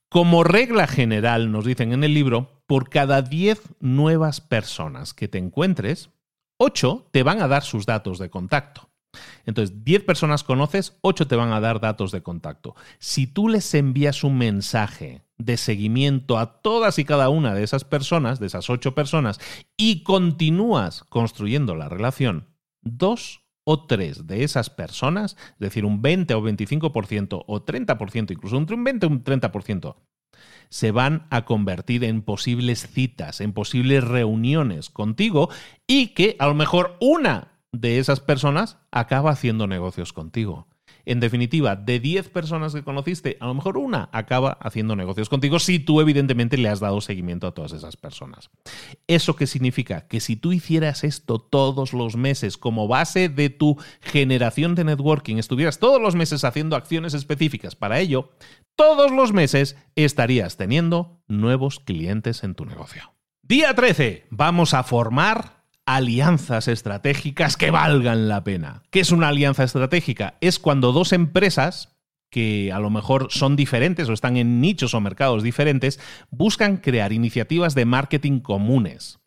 Como 0.08 0.44
regla 0.44 0.86
general, 0.86 1.50
nos 1.50 1.64
dicen 1.64 1.92
en 1.92 2.04
el 2.04 2.14
libro, 2.14 2.62
por 2.66 2.88
cada 2.88 3.22
10 3.22 3.60
nuevas 3.80 4.40
personas 4.40 5.14
que 5.14 5.28
te 5.28 5.38
encuentres, 5.38 6.10
8 6.58 7.08
te 7.10 7.22
van 7.22 7.42
a 7.42 7.48
dar 7.48 7.62
sus 7.62 7.86
datos 7.86 8.18
de 8.18 8.30
contacto. 8.30 8.88
Entonces, 9.46 9.84
10 9.84 10.04
personas 10.04 10.44
conoces, 10.44 10.96
8 11.00 11.26
te 11.26 11.36
van 11.36 11.52
a 11.52 11.60
dar 11.60 11.80
datos 11.80 12.12
de 12.12 12.22
contacto. 12.22 12.74
Si 12.98 13.26
tú 13.26 13.48
les 13.48 13.72
envías 13.74 14.24
un 14.24 14.38
mensaje 14.38 15.22
de 15.38 15.56
seguimiento 15.56 16.38
a 16.38 16.60
todas 16.60 16.98
y 16.98 17.04
cada 17.04 17.28
una 17.28 17.54
de 17.54 17.62
esas 17.62 17.84
personas, 17.84 18.38
de 18.38 18.46
esas 18.46 18.70
8 18.70 18.94
personas, 18.94 19.40
y 19.76 20.02
continúas 20.02 21.02
construyendo 21.04 21.74
la 21.74 21.88
relación, 21.88 22.48
dos 22.82 23.45
o 23.68 23.84
tres 23.84 24.26
de 24.28 24.44
esas 24.44 24.70
personas, 24.70 25.36
es 25.54 25.58
decir, 25.58 25.84
un 25.84 26.00
20 26.00 26.34
o 26.34 26.42
25% 26.42 27.44
o 27.46 27.64
30%, 27.64 28.30
incluso 28.30 28.56
entre 28.56 28.76
un 28.76 28.84
20 28.84 29.06
o 29.06 29.08
un 29.08 29.24
30%, 29.24 29.96
se 30.68 30.92
van 30.92 31.26
a 31.30 31.44
convertir 31.44 32.04
en 32.04 32.22
posibles 32.22 32.86
citas, 32.88 33.40
en 33.40 33.52
posibles 33.52 34.04
reuniones 34.04 34.88
contigo 34.88 35.50
y 35.86 36.08
que 36.08 36.36
a 36.38 36.46
lo 36.46 36.54
mejor 36.54 36.96
una 37.00 37.58
de 37.72 37.98
esas 37.98 38.20
personas 38.20 38.78
acaba 38.92 39.32
haciendo 39.32 39.66
negocios 39.66 40.12
contigo. 40.12 40.68
En 41.06 41.20
definitiva, 41.20 41.76
de 41.76 42.00
10 42.00 42.30
personas 42.30 42.74
que 42.74 42.82
conociste, 42.82 43.36
a 43.40 43.46
lo 43.46 43.54
mejor 43.54 43.78
una 43.78 44.08
acaba 44.12 44.58
haciendo 44.60 44.96
negocios 44.96 45.28
contigo 45.28 45.60
si 45.60 45.78
tú 45.78 46.00
evidentemente 46.00 46.58
le 46.58 46.68
has 46.68 46.80
dado 46.80 47.00
seguimiento 47.00 47.46
a 47.46 47.54
todas 47.54 47.72
esas 47.72 47.96
personas. 47.96 48.50
¿Eso 49.06 49.36
qué 49.36 49.46
significa? 49.46 50.08
Que 50.08 50.18
si 50.18 50.34
tú 50.34 50.52
hicieras 50.52 51.04
esto 51.04 51.38
todos 51.38 51.92
los 51.92 52.16
meses 52.16 52.58
como 52.58 52.88
base 52.88 53.28
de 53.28 53.50
tu 53.50 53.78
generación 54.00 54.74
de 54.74 54.82
networking, 54.82 55.36
estuvieras 55.36 55.78
todos 55.78 56.02
los 56.02 56.16
meses 56.16 56.42
haciendo 56.42 56.74
acciones 56.74 57.14
específicas 57.14 57.76
para 57.76 58.00
ello, 58.00 58.32
todos 58.74 59.12
los 59.12 59.32
meses 59.32 59.76
estarías 59.94 60.56
teniendo 60.56 61.22
nuevos 61.28 61.78
clientes 61.78 62.42
en 62.42 62.56
tu 62.56 62.66
negocio. 62.66 63.14
Día 63.42 63.72
13. 63.76 64.26
Vamos 64.30 64.74
a 64.74 64.82
formar 64.82 65.55
alianzas 65.86 66.68
estratégicas 66.68 67.56
que 67.56 67.70
valgan 67.70 68.28
la 68.28 68.44
pena. 68.44 68.82
¿Qué 68.90 69.00
es 69.00 69.12
una 69.12 69.28
alianza 69.28 69.64
estratégica? 69.64 70.34
Es 70.40 70.58
cuando 70.58 70.92
dos 70.92 71.12
empresas 71.12 71.96
que 72.28 72.72
a 72.72 72.80
lo 72.80 72.90
mejor 72.90 73.28
son 73.30 73.56
diferentes 73.56 74.08
o 74.08 74.12
están 74.12 74.36
en 74.36 74.60
nichos 74.60 74.94
o 74.94 75.00
mercados 75.00 75.42
diferentes, 75.42 76.00
buscan 76.30 76.76
crear 76.78 77.12
iniciativas 77.12 77.74
de 77.74 77.84
marketing 77.84 78.40
comunes. 78.40 79.20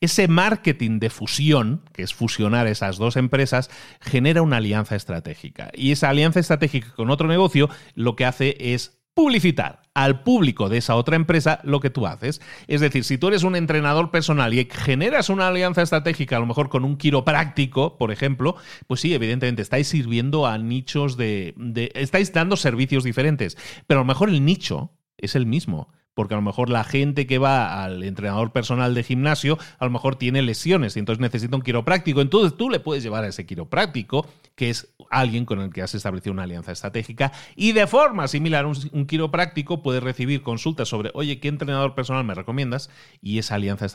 Ese 0.00 0.28
marketing 0.28 0.98
de 1.00 1.10
fusión, 1.10 1.82
que 1.92 2.02
es 2.02 2.14
fusionar 2.14 2.66
esas 2.66 2.96
dos 2.96 3.16
empresas, 3.16 3.70
genera 4.00 4.42
una 4.42 4.58
alianza 4.58 4.94
estratégica. 4.94 5.70
Y 5.74 5.92
esa 5.92 6.10
alianza 6.10 6.40
estratégica 6.40 6.92
con 6.94 7.10
otro 7.10 7.26
negocio 7.26 7.68
lo 7.94 8.14
que 8.14 8.24
hace 8.24 8.56
es 8.60 9.03
publicitar 9.14 9.82
al 9.94 10.22
público 10.22 10.68
de 10.68 10.78
esa 10.78 10.96
otra 10.96 11.16
empresa 11.16 11.60
lo 11.62 11.80
que 11.80 11.90
tú 11.90 12.06
haces. 12.06 12.40
Es 12.66 12.80
decir, 12.80 13.04
si 13.04 13.16
tú 13.16 13.28
eres 13.28 13.44
un 13.44 13.54
entrenador 13.54 14.10
personal 14.10 14.52
y 14.52 14.68
generas 14.70 15.28
una 15.28 15.48
alianza 15.48 15.82
estratégica, 15.82 16.36
a 16.36 16.40
lo 16.40 16.46
mejor 16.46 16.68
con 16.68 16.84
un 16.84 16.96
quiropráctico, 16.96 17.96
por 17.96 18.10
ejemplo, 18.10 18.56
pues 18.88 19.00
sí, 19.00 19.14
evidentemente 19.14 19.62
estáis 19.62 19.86
sirviendo 19.86 20.46
a 20.46 20.58
nichos 20.58 21.16
de, 21.16 21.54
estáis 21.94 22.32
dando 22.32 22.56
servicios 22.56 23.04
diferentes, 23.04 23.56
pero 23.86 24.00
a 24.00 24.02
lo 24.02 24.06
mejor 24.06 24.28
el 24.28 24.44
nicho 24.44 24.90
es 25.16 25.36
el 25.36 25.46
mismo 25.46 25.88
porque 26.14 26.34
a 26.34 26.36
lo 26.36 26.42
mejor 26.42 26.70
la 26.70 26.84
gente 26.84 27.26
que 27.26 27.38
va 27.38 27.82
al 27.82 28.04
entrenador 28.04 28.52
personal 28.52 28.94
de 28.94 29.02
gimnasio 29.02 29.58
a 29.78 29.84
lo 29.84 29.90
mejor 29.90 30.16
tiene 30.16 30.42
lesiones 30.42 30.96
y 30.96 31.00
entonces 31.00 31.20
necesita 31.20 31.56
un 31.56 31.62
quiropráctico. 31.62 32.20
Entonces 32.20 32.56
tú 32.56 32.70
le 32.70 32.80
puedes 32.80 33.02
llevar 33.02 33.24
a 33.24 33.28
ese 33.28 33.46
quiropráctico, 33.46 34.26
que 34.54 34.70
es 34.70 34.94
alguien 35.10 35.44
con 35.44 35.60
el 35.60 35.72
que 35.72 35.82
has 35.82 35.94
establecido 35.94 36.32
una 36.32 36.44
alianza 36.44 36.72
estratégica, 36.72 37.32
y 37.56 37.72
de 37.72 37.86
forma 37.86 38.28
similar 38.28 38.66
un, 38.66 39.06
quiropráctico 39.06 39.82
puede 39.82 40.00
recibir 40.00 40.42
consultas 40.42 40.88
sobre, 40.88 41.10
oye, 41.14 41.40
¿qué 41.40 41.48
entrenador 41.48 41.94
personal 41.94 42.24
me 42.24 42.34
recomiendas? 42.34 42.90
Y 43.20 43.38
esa 43.38 43.56
alianza 43.56 43.86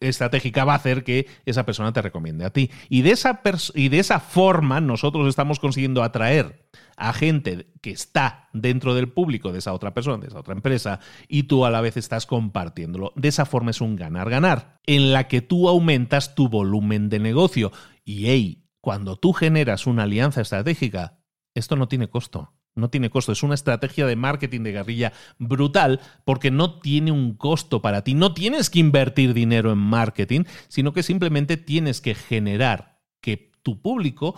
estratégica 0.00 0.64
va 0.64 0.72
a 0.74 0.76
hacer 0.76 1.04
que 1.04 1.26
esa 1.46 1.64
persona 1.64 1.92
te 1.92 2.02
recomiende 2.02 2.44
a 2.44 2.50
ti. 2.50 2.70
Y 2.88 3.02
de 3.02 3.12
esa, 3.12 3.40
y 3.74 3.88
de 3.88 3.98
esa 3.98 4.20
forma 4.20 4.80
nosotros 4.80 5.28
estamos 5.28 5.58
consiguiendo 5.58 6.02
atraer 6.02 6.66
a 6.96 7.12
gente 7.14 7.66
que 7.80 7.90
está 7.90 8.48
dentro 8.52 8.94
del 8.94 9.08
público 9.08 9.52
de 9.52 9.58
esa 9.58 9.72
otra 9.72 9.94
persona, 9.94 10.18
de 10.18 10.28
esa 10.28 10.40
otra 10.40 10.54
empresa, 10.54 11.00
y 11.28 11.44
tú 11.44 11.64
a 11.64 11.70
la 11.70 11.80
vez 11.80 11.96
estás 11.96 12.26
compartiéndolo. 12.26 13.12
De 13.16 13.28
esa 13.28 13.46
forma 13.46 13.70
es 13.70 13.80
un 13.80 13.96
ganar-ganar, 13.96 14.80
en 14.86 15.12
la 15.12 15.26
que 15.26 15.40
tú 15.40 15.68
aumentas 15.68 16.34
tu 16.34 16.48
volumen 16.48 17.08
de 17.08 17.18
negocio. 17.18 17.72
Y 18.04 18.26
hey, 18.26 18.59
cuando 18.80 19.16
tú 19.16 19.32
generas 19.32 19.86
una 19.86 20.04
alianza 20.04 20.40
estratégica, 20.40 21.18
esto 21.54 21.76
no 21.76 21.88
tiene 21.88 22.08
costo. 22.08 22.52
No 22.76 22.88
tiene 22.88 23.10
costo, 23.10 23.32
es 23.32 23.42
una 23.42 23.54
estrategia 23.54 24.06
de 24.06 24.14
marketing 24.14 24.62
de 24.62 24.72
guerrilla 24.72 25.12
brutal 25.38 26.00
porque 26.24 26.52
no 26.52 26.78
tiene 26.78 27.10
un 27.10 27.34
costo 27.34 27.82
para 27.82 28.04
ti. 28.04 28.14
No 28.14 28.32
tienes 28.32 28.70
que 28.70 28.78
invertir 28.78 29.34
dinero 29.34 29.72
en 29.72 29.78
marketing, 29.78 30.44
sino 30.68 30.92
que 30.92 31.02
simplemente 31.02 31.56
tienes 31.56 32.00
que 32.00 32.14
generar 32.14 33.00
que 33.20 33.50
tu 33.62 33.82
público 33.82 34.36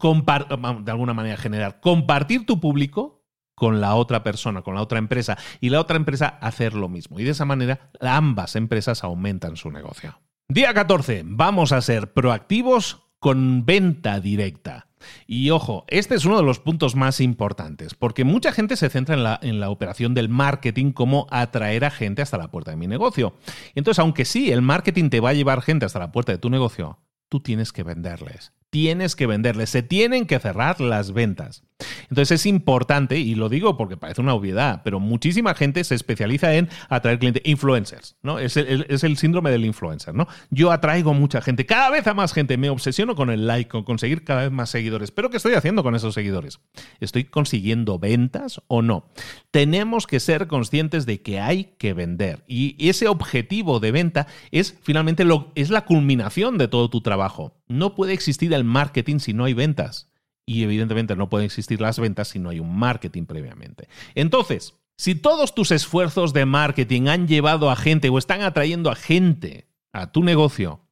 de 0.00 0.90
alguna 0.90 1.14
manera 1.14 1.36
generar, 1.36 1.80
compartir 1.80 2.46
tu 2.46 2.60
público 2.60 3.24
con 3.54 3.80
la 3.80 3.94
otra 3.94 4.22
persona, 4.22 4.62
con 4.62 4.74
la 4.74 4.82
otra 4.82 4.98
empresa, 4.98 5.38
y 5.60 5.70
la 5.70 5.80
otra 5.80 5.96
empresa 5.96 6.26
hacer 6.26 6.74
lo 6.74 6.88
mismo. 6.88 7.20
Y 7.20 7.24
de 7.24 7.30
esa 7.30 7.44
manera 7.44 7.90
ambas 8.00 8.56
empresas 8.56 9.04
aumentan 9.04 9.56
su 9.56 9.70
negocio. 9.70 10.20
Día 10.48 10.74
14. 10.74 11.22
Vamos 11.24 11.72
a 11.72 11.80
ser 11.80 12.12
proactivos 12.12 13.03
con 13.24 13.64
venta 13.64 14.20
directa. 14.20 14.88
Y 15.26 15.48
ojo, 15.48 15.86
este 15.88 16.14
es 16.14 16.26
uno 16.26 16.36
de 16.36 16.42
los 16.42 16.58
puntos 16.58 16.94
más 16.94 17.22
importantes, 17.22 17.94
porque 17.94 18.22
mucha 18.22 18.52
gente 18.52 18.76
se 18.76 18.90
centra 18.90 19.14
en 19.14 19.22
la, 19.22 19.40
en 19.40 19.60
la, 19.60 19.70
operación 19.70 20.12
del 20.12 20.28
marketing 20.28 20.92
como 20.92 21.26
atraer 21.30 21.86
a 21.86 21.90
gente 21.90 22.20
hasta 22.20 22.36
la 22.36 22.50
puerta 22.50 22.72
de 22.72 22.76
mi 22.76 22.86
negocio. 22.86 23.34
Entonces, 23.74 23.98
aunque 23.98 24.26
sí, 24.26 24.52
el 24.52 24.60
marketing 24.60 25.08
te 25.08 25.20
va 25.20 25.30
a 25.30 25.32
llevar 25.32 25.62
gente 25.62 25.86
hasta 25.86 26.00
la 26.00 26.12
puerta 26.12 26.32
de 26.32 26.38
tu 26.38 26.50
negocio, 26.50 26.98
tú 27.30 27.40
tienes 27.40 27.72
que 27.72 27.82
venderles 27.82 28.52
tienes 28.74 29.14
que 29.14 29.28
venderles, 29.28 29.70
se 29.70 29.84
tienen 29.84 30.26
que 30.26 30.40
cerrar 30.40 30.80
las 30.80 31.12
ventas. 31.12 31.62
Entonces 32.08 32.40
es 32.40 32.46
importante, 32.46 33.18
y 33.18 33.34
lo 33.34 33.48
digo 33.48 33.76
porque 33.76 33.96
parece 33.96 34.20
una 34.20 34.34
obviedad, 34.34 34.82
pero 34.84 35.00
muchísima 35.00 35.54
gente 35.54 35.82
se 35.84 35.94
especializa 35.94 36.54
en 36.54 36.68
atraer 36.88 37.18
clientes, 37.18 37.42
influencers, 37.44 38.16
¿no? 38.22 38.38
Es 38.38 38.56
el, 38.56 38.86
es 38.88 39.04
el, 39.04 39.16
síndrome 39.16 39.50
del 39.50 39.64
influencer, 39.64 40.14
¿no? 40.14 40.28
Yo 40.50 40.70
atraigo 40.70 41.14
mucha 41.14 41.40
gente, 41.40 41.66
cada 41.66 41.90
vez 41.90 42.06
a 42.06 42.14
más 42.14 42.32
gente, 42.32 42.56
me 42.56 42.70
obsesiono 42.70 43.14
con 43.14 43.30
el 43.30 43.46
like, 43.46 43.68
con 43.68 43.84
conseguir 43.84 44.24
cada 44.24 44.42
vez 44.42 44.52
más 44.52 44.70
seguidores. 44.70 45.10
¿Pero 45.10 45.30
qué 45.30 45.36
estoy 45.36 45.54
haciendo 45.54 45.82
con 45.82 45.94
esos 45.94 46.14
seguidores? 46.14 46.60
¿Estoy 47.00 47.24
consiguiendo 47.24 47.98
ventas 47.98 48.60
o 48.68 48.82
no? 48.82 49.08
Tenemos 49.50 50.06
que 50.06 50.20
ser 50.20 50.46
conscientes 50.46 51.06
de 51.06 51.22
que 51.22 51.40
hay 51.40 51.74
que 51.78 51.94
vender. 51.94 52.44
Y 52.46 52.88
ese 52.88 53.08
objetivo 53.08 53.80
de 53.80 53.92
venta 53.92 54.26
es 54.50 54.78
finalmente 54.82 55.24
lo, 55.24 55.52
es 55.54 55.70
la 55.70 55.84
culminación 55.84 56.58
de 56.58 56.68
todo 56.68 56.90
tu 56.90 57.00
trabajo. 57.00 57.56
No 57.66 57.94
puede 57.94 58.12
existir 58.12 58.52
el 58.52 58.64
marketing 58.64 59.18
si 59.18 59.32
no 59.32 59.44
hay 59.44 59.54
ventas 59.54 60.13
y 60.46 60.62
evidentemente 60.62 61.16
no 61.16 61.28
pueden 61.28 61.46
existir 61.46 61.80
las 61.80 61.98
ventas 61.98 62.28
si 62.28 62.38
no 62.38 62.50
hay 62.50 62.60
un 62.60 62.76
marketing 62.76 63.24
previamente. 63.24 63.88
Entonces, 64.14 64.74
Si 64.96 65.16
todos 65.16 65.56
tus 65.56 65.72
esfuerzos 65.72 66.32
de 66.32 66.46
marketing 66.46 67.08
han 67.08 67.26
llevado 67.26 67.68
a 67.68 67.74
gente 67.74 68.10
o 68.10 68.18
están 68.18 68.42
atrayendo 68.42 68.92
a 68.92 68.94
gente 68.94 69.66
a 69.92 70.12
tu 70.12 70.22
negocio, 70.22 70.82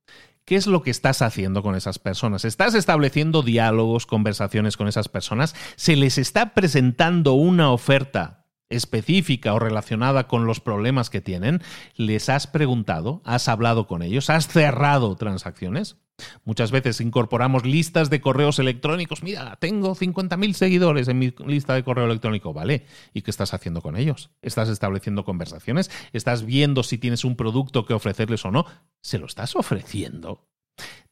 ¿qué 0.44 0.56
es 0.56 0.66
lo 0.66 0.82
que 0.82 0.90
estás 0.90 1.22
haciendo 1.22 1.62
con 1.62 1.76
esas 1.76 2.00
personas? 2.00 2.44
¿Estás 2.44 2.74
estableciendo 2.74 3.42
diálogos, 3.42 4.06
conversaciones 4.06 4.76
con 4.76 4.88
esas 4.88 5.08
personas? 5.08 5.54
¿Se 5.76 5.94
les 5.94 6.18
está 6.18 6.52
presentando 6.52 7.34
una 7.34 7.70
oferta 7.70 8.41
específica 8.72 9.54
o 9.54 9.58
relacionada 9.58 10.26
con 10.26 10.46
los 10.46 10.60
problemas 10.60 11.10
que 11.10 11.20
tienen, 11.20 11.62
les 11.96 12.28
has 12.28 12.46
preguntado, 12.46 13.22
has 13.24 13.48
hablado 13.48 13.86
con 13.86 14.02
ellos, 14.02 14.30
has 14.30 14.48
cerrado 14.48 15.14
transacciones. 15.16 15.96
Muchas 16.44 16.70
veces 16.70 17.00
incorporamos 17.00 17.64
listas 17.64 18.10
de 18.10 18.20
correos 18.20 18.58
electrónicos. 18.58 19.22
Mira, 19.22 19.56
tengo 19.56 19.94
50.000 19.94 20.52
seguidores 20.52 21.08
en 21.08 21.18
mi 21.18 21.34
lista 21.46 21.74
de 21.74 21.84
correo 21.84 22.06
electrónico. 22.06 22.52
Vale. 22.52 22.86
¿Y 23.12 23.22
qué 23.22 23.30
estás 23.30 23.54
haciendo 23.54 23.80
con 23.80 23.96
ellos? 23.96 24.30
¿Estás 24.42 24.68
estableciendo 24.68 25.24
conversaciones? 25.24 25.90
¿Estás 26.12 26.44
viendo 26.44 26.82
si 26.82 26.98
tienes 26.98 27.24
un 27.24 27.36
producto 27.36 27.86
que 27.86 27.94
ofrecerles 27.94 28.44
o 28.44 28.50
no? 28.50 28.66
¿Se 29.00 29.18
lo 29.18 29.26
estás 29.26 29.56
ofreciendo? 29.56 30.46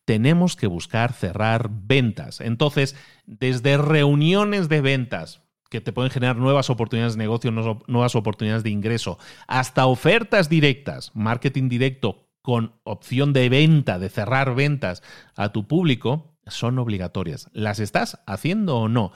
Tenemos 0.04 0.56
que 0.56 0.66
buscar 0.66 1.12
cerrar 1.12 1.70
ventas. 1.70 2.40
Entonces, 2.40 2.96
desde 3.26 3.76
reuniones 3.76 4.68
de 4.68 4.80
ventas, 4.80 5.39
que 5.70 5.80
te 5.80 5.92
pueden 5.92 6.10
generar 6.10 6.36
nuevas 6.36 6.68
oportunidades 6.68 7.14
de 7.14 7.18
negocio, 7.18 7.50
nuevas 7.52 8.14
oportunidades 8.14 8.62
de 8.64 8.70
ingreso, 8.70 9.18
hasta 9.46 9.86
ofertas 9.86 10.48
directas, 10.48 11.12
marketing 11.14 11.68
directo 11.68 12.28
con 12.42 12.74
opción 12.84 13.32
de 13.32 13.48
venta, 13.48 13.98
de 13.98 14.08
cerrar 14.08 14.54
ventas 14.54 15.02
a 15.36 15.52
tu 15.52 15.66
público, 15.66 16.36
son 16.46 16.78
obligatorias. 16.78 17.48
¿Las 17.52 17.78
estás 17.78 18.20
haciendo 18.26 18.78
o 18.78 18.88
no? 18.88 19.12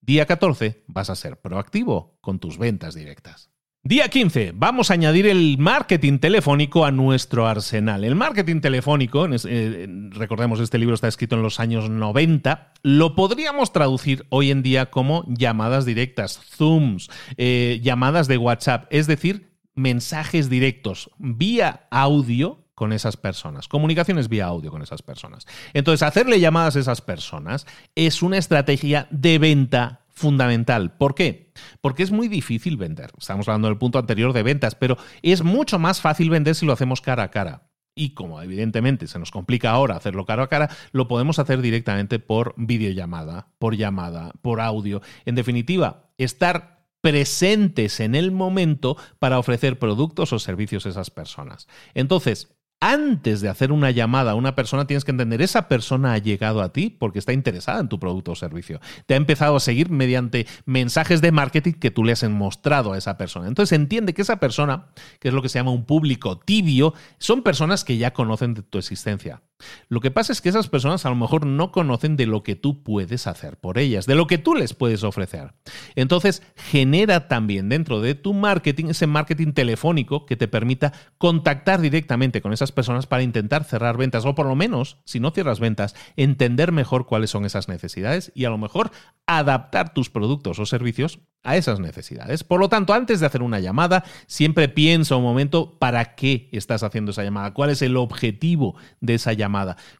Día 0.00 0.26
14 0.26 0.84
vas 0.86 1.10
a 1.10 1.16
ser 1.16 1.40
proactivo 1.40 2.16
con 2.20 2.38
tus 2.38 2.58
ventas 2.58 2.94
directas. 2.94 3.50
Día 3.88 4.08
15. 4.08 4.50
Vamos 4.56 4.90
a 4.90 4.94
añadir 4.94 5.28
el 5.28 5.58
marketing 5.58 6.18
telefónico 6.18 6.84
a 6.84 6.90
nuestro 6.90 7.46
arsenal. 7.46 8.02
El 8.02 8.16
marketing 8.16 8.60
telefónico, 8.60 9.28
eh, 9.30 9.86
recordemos, 10.10 10.58
este 10.58 10.78
libro 10.78 10.96
está 10.96 11.06
escrito 11.06 11.36
en 11.36 11.42
los 11.42 11.60
años 11.60 11.88
90, 11.88 12.72
lo 12.82 13.14
podríamos 13.14 13.72
traducir 13.72 14.26
hoy 14.30 14.50
en 14.50 14.64
día 14.64 14.86
como 14.86 15.24
llamadas 15.28 15.84
directas, 15.84 16.40
Zooms, 16.56 17.10
eh, 17.36 17.78
llamadas 17.80 18.26
de 18.26 18.38
WhatsApp, 18.38 18.88
es 18.90 19.06
decir, 19.06 19.52
mensajes 19.76 20.50
directos 20.50 21.08
vía 21.18 21.86
audio 21.92 22.64
con 22.74 22.92
esas 22.92 23.16
personas, 23.16 23.68
comunicaciones 23.68 24.28
vía 24.28 24.46
audio 24.46 24.72
con 24.72 24.82
esas 24.82 25.02
personas. 25.02 25.46
Entonces, 25.74 26.02
hacerle 26.02 26.40
llamadas 26.40 26.74
a 26.74 26.80
esas 26.80 27.02
personas 27.02 27.68
es 27.94 28.20
una 28.20 28.36
estrategia 28.36 29.06
de 29.12 29.38
venta 29.38 30.05
fundamental. 30.16 30.96
¿Por 30.96 31.14
qué? 31.14 31.52
Porque 31.80 32.02
es 32.02 32.10
muy 32.10 32.26
difícil 32.26 32.76
vender. 32.76 33.12
Estamos 33.18 33.46
hablando 33.46 33.68
del 33.68 33.78
punto 33.78 33.98
anterior 33.98 34.32
de 34.32 34.42
ventas, 34.42 34.74
pero 34.74 34.96
es 35.22 35.44
mucho 35.44 35.78
más 35.78 36.00
fácil 36.00 36.30
vender 36.30 36.54
si 36.54 36.66
lo 36.66 36.72
hacemos 36.72 37.02
cara 37.02 37.22
a 37.22 37.30
cara. 37.30 37.68
Y 37.94 38.14
como 38.14 38.42
evidentemente 38.42 39.06
se 39.06 39.18
nos 39.18 39.30
complica 39.30 39.70
ahora 39.70 39.96
hacerlo 39.96 40.26
cara 40.26 40.44
a 40.44 40.48
cara, 40.48 40.70
lo 40.92 41.06
podemos 41.06 41.38
hacer 41.38 41.60
directamente 41.60 42.18
por 42.18 42.54
videollamada, 42.56 43.48
por 43.58 43.76
llamada, 43.76 44.32
por 44.42 44.60
audio. 44.60 45.02
En 45.26 45.34
definitiva, 45.34 46.10
estar 46.18 46.88
presentes 47.02 48.00
en 48.00 48.14
el 48.14 48.32
momento 48.32 48.96
para 49.18 49.38
ofrecer 49.38 49.78
productos 49.78 50.32
o 50.32 50.38
servicios 50.38 50.86
a 50.86 50.88
esas 50.88 51.10
personas. 51.10 51.68
Entonces, 51.94 52.55
antes 52.80 53.40
de 53.40 53.48
hacer 53.48 53.72
una 53.72 53.90
llamada 53.90 54.32
a 54.32 54.34
una 54.34 54.54
persona, 54.54 54.86
tienes 54.86 55.04
que 55.04 55.10
entender, 55.10 55.40
esa 55.40 55.68
persona 55.68 56.12
ha 56.12 56.18
llegado 56.18 56.60
a 56.62 56.72
ti 56.72 56.90
porque 56.90 57.18
está 57.18 57.32
interesada 57.32 57.80
en 57.80 57.88
tu 57.88 57.98
producto 57.98 58.32
o 58.32 58.34
servicio. 58.34 58.80
Te 59.06 59.14
ha 59.14 59.16
empezado 59.16 59.56
a 59.56 59.60
seguir 59.60 59.90
mediante 59.90 60.46
mensajes 60.66 61.20
de 61.20 61.32
marketing 61.32 61.72
que 61.74 61.90
tú 61.90 62.04
le 62.04 62.12
has 62.12 62.22
mostrado 62.28 62.92
a 62.92 62.98
esa 62.98 63.16
persona. 63.16 63.48
Entonces 63.48 63.78
entiende 63.78 64.14
que 64.14 64.22
esa 64.22 64.36
persona, 64.40 64.86
que 65.20 65.28
es 65.28 65.34
lo 65.34 65.42
que 65.42 65.48
se 65.48 65.58
llama 65.58 65.70
un 65.70 65.84
público 65.84 66.38
tibio, 66.38 66.94
son 67.18 67.42
personas 67.42 67.84
que 67.84 67.96
ya 67.96 68.12
conocen 68.12 68.54
de 68.54 68.62
tu 68.62 68.78
existencia. 68.78 69.42
Lo 69.88 70.00
que 70.00 70.10
pasa 70.10 70.32
es 70.32 70.40
que 70.40 70.48
esas 70.48 70.68
personas 70.68 71.06
a 71.06 71.10
lo 71.10 71.16
mejor 71.16 71.46
no 71.46 71.72
conocen 71.72 72.16
de 72.16 72.26
lo 72.26 72.42
que 72.42 72.56
tú 72.56 72.82
puedes 72.82 73.26
hacer 73.26 73.58
por 73.58 73.78
ellas, 73.78 74.06
de 74.06 74.14
lo 74.14 74.26
que 74.26 74.38
tú 74.38 74.54
les 74.54 74.74
puedes 74.74 75.04
ofrecer. 75.04 75.54
Entonces, 75.94 76.42
genera 76.56 77.28
también 77.28 77.68
dentro 77.68 78.00
de 78.00 78.14
tu 78.14 78.34
marketing 78.34 78.86
ese 78.86 79.06
marketing 79.06 79.52
telefónico 79.52 80.26
que 80.26 80.36
te 80.36 80.48
permita 80.48 80.92
contactar 81.18 81.80
directamente 81.80 82.42
con 82.42 82.52
esas 82.52 82.72
personas 82.72 83.06
para 83.06 83.22
intentar 83.22 83.64
cerrar 83.64 83.96
ventas 83.96 84.24
o 84.24 84.34
por 84.34 84.46
lo 84.46 84.56
menos, 84.56 84.98
si 85.04 85.20
no 85.20 85.30
cierras 85.30 85.60
ventas, 85.60 85.94
entender 86.16 86.72
mejor 86.72 87.06
cuáles 87.06 87.30
son 87.30 87.44
esas 87.44 87.68
necesidades 87.68 88.32
y 88.34 88.44
a 88.44 88.50
lo 88.50 88.58
mejor 88.58 88.90
adaptar 89.26 89.94
tus 89.94 90.10
productos 90.10 90.58
o 90.58 90.66
servicios 90.66 91.20
a 91.42 91.56
esas 91.56 91.78
necesidades. 91.80 92.44
Por 92.44 92.60
lo 92.60 92.68
tanto, 92.68 92.92
antes 92.92 93.20
de 93.20 93.26
hacer 93.26 93.42
una 93.42 93.60
llamada, 93.60 94.04
siempre 94.26 94.68
piensa 94.68 95.16
un 95.16 95.22
momento 95.22 95.78
para 95.78 96.16
qué 96.16 96.48
estás 96.52 96.82
haciendo 96.82 97.12
esa 97.12 97.22
llamada, 97.22 97.54
cuál 97.54 97.70
es 97.70 97.82
el 97.82 97.96
objetivo 97.96 98.74
de 99.00 99.14
esa 99.14 99.32
llamada, 99.32 99.45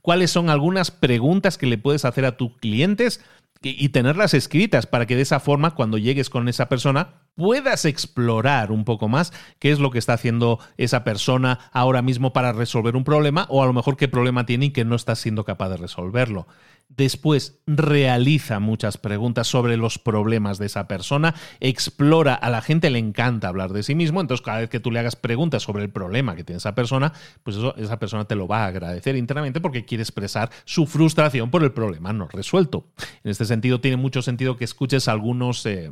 cuáles 0.03 0.31
son 0.31 0.51
algunas 0.51 0.91
preguntas 0.91 1.59
que 1.59 1.67
le 1.67 1.79
puedes 1.79 2.05
hacer 2.05 2.25
a 2.25 2.37
tus 2.37 2.53
clientes 2.59 3.21
y 3.63 3.89
tenerlas 3.89 4.35
escritas 4.35 4.87
para 4.87 5.07
que 5.07 5.17
de 5.17 5.23
esa 5.23 5.41
forma, 5.41 5.75
cuando 5.75 5.99
llegues 5.99 6.31
con 6.31 6.49
esa 6.49 6.69
persona, 6.69 7.15
puedas 7.35 7.85
explorar 7.85 8.71
un 8.71 8.85
poco 8.85 9.09
más 9.09 9.33
qué 9.59 9.71
es 9.71 9.79
lo 9.79 9.91
que 9.91 9.99
está 9.99 10.15
haciendo 10.15 10.59
esa 10.77 11.05
persona 11.05 11.71
ahora 11.73 12.03
mismo 12.03 12.33
para 12.33 12.53
resolver 12.53 12.97
un 12.97 13.05
problema 13.05 13.47
o 13.49 13.63
a 13.63 13.67
lo 13.67 13.73
mejor 13.73 13.97
qué 13.97 14.09
problema 14.09 14.47
tiene 14.47 14.67
y 14.67 14.71
que 14.71 14.85
no 14.85 14.95
está 14.95 15.15
siendo 15.15 15.45
capaz 15.45 15.71
de 15.71 15.77
resolverlo. 15.77 16.47
Después 16.89 17.61
realiza 17.67 18.59
muchas 18.61 18.97
preguntas 18.97 19.49
sobre 19.49 19.77
los 19.77 19.99
problemas 19.99 20.59
de 20.59 20.67
esa 20.67 20.89
persona, 20.89 21.35
explora, 21.61 22.35
a 22.35 22.49
la 22.49 22.63
gente 22.63 22.89
le 22.91 22.99
encanta 22.99 23.49
hablar 23.49 23.73
de 23.73 23.83
sí 23.83 23.95
mismo, 23.95 24.21
entonces 24.21 24.45
cada 24.45 24.61
vez 24.61 24.71
que 24.71 24.81
tú 24.81 24.91
le 24.91 25.01
hagas 25.01 25.17
preguntas 25.17 25.65
sobre 25.65 25.83
el 25.83 25.91
problema 25.91 26.37
que 26.37 26.45
tiene 26.45 26.59
esa 26.59 26.75
persona, 26.75 27.13
pues 27.43 27.57
eso, 27.57 27.75
esa 27.77 27.99
persona 27.99 28.25
te 28.25 28.37
lo 28.37 28.47
va 28.47 28.65
a 28.65 28.69
agradecer 28.69 29.17
internamente 29.17 29.61
porque 29.61 29.85
quiere 29.85 30.03
expresar 30.03 30.51
su 30.65 30.87
frustración 30.87 31.51
por 31.51 31.65
el 31.65 31.73
problema 31.73 32.13
no 32.13 32.29
resuelto. 32.29 32.87
En 33.25 33.33
este 33.33 33.45
sentido, 33.45 33.81
tiene 33.81 33.97
mucho 33.97 34.23
sentido 34.23 34.57
que 34.57 34.65
escuches 34.65 35.09
algunos, 35.09 35.67
eh, 35.67 35.91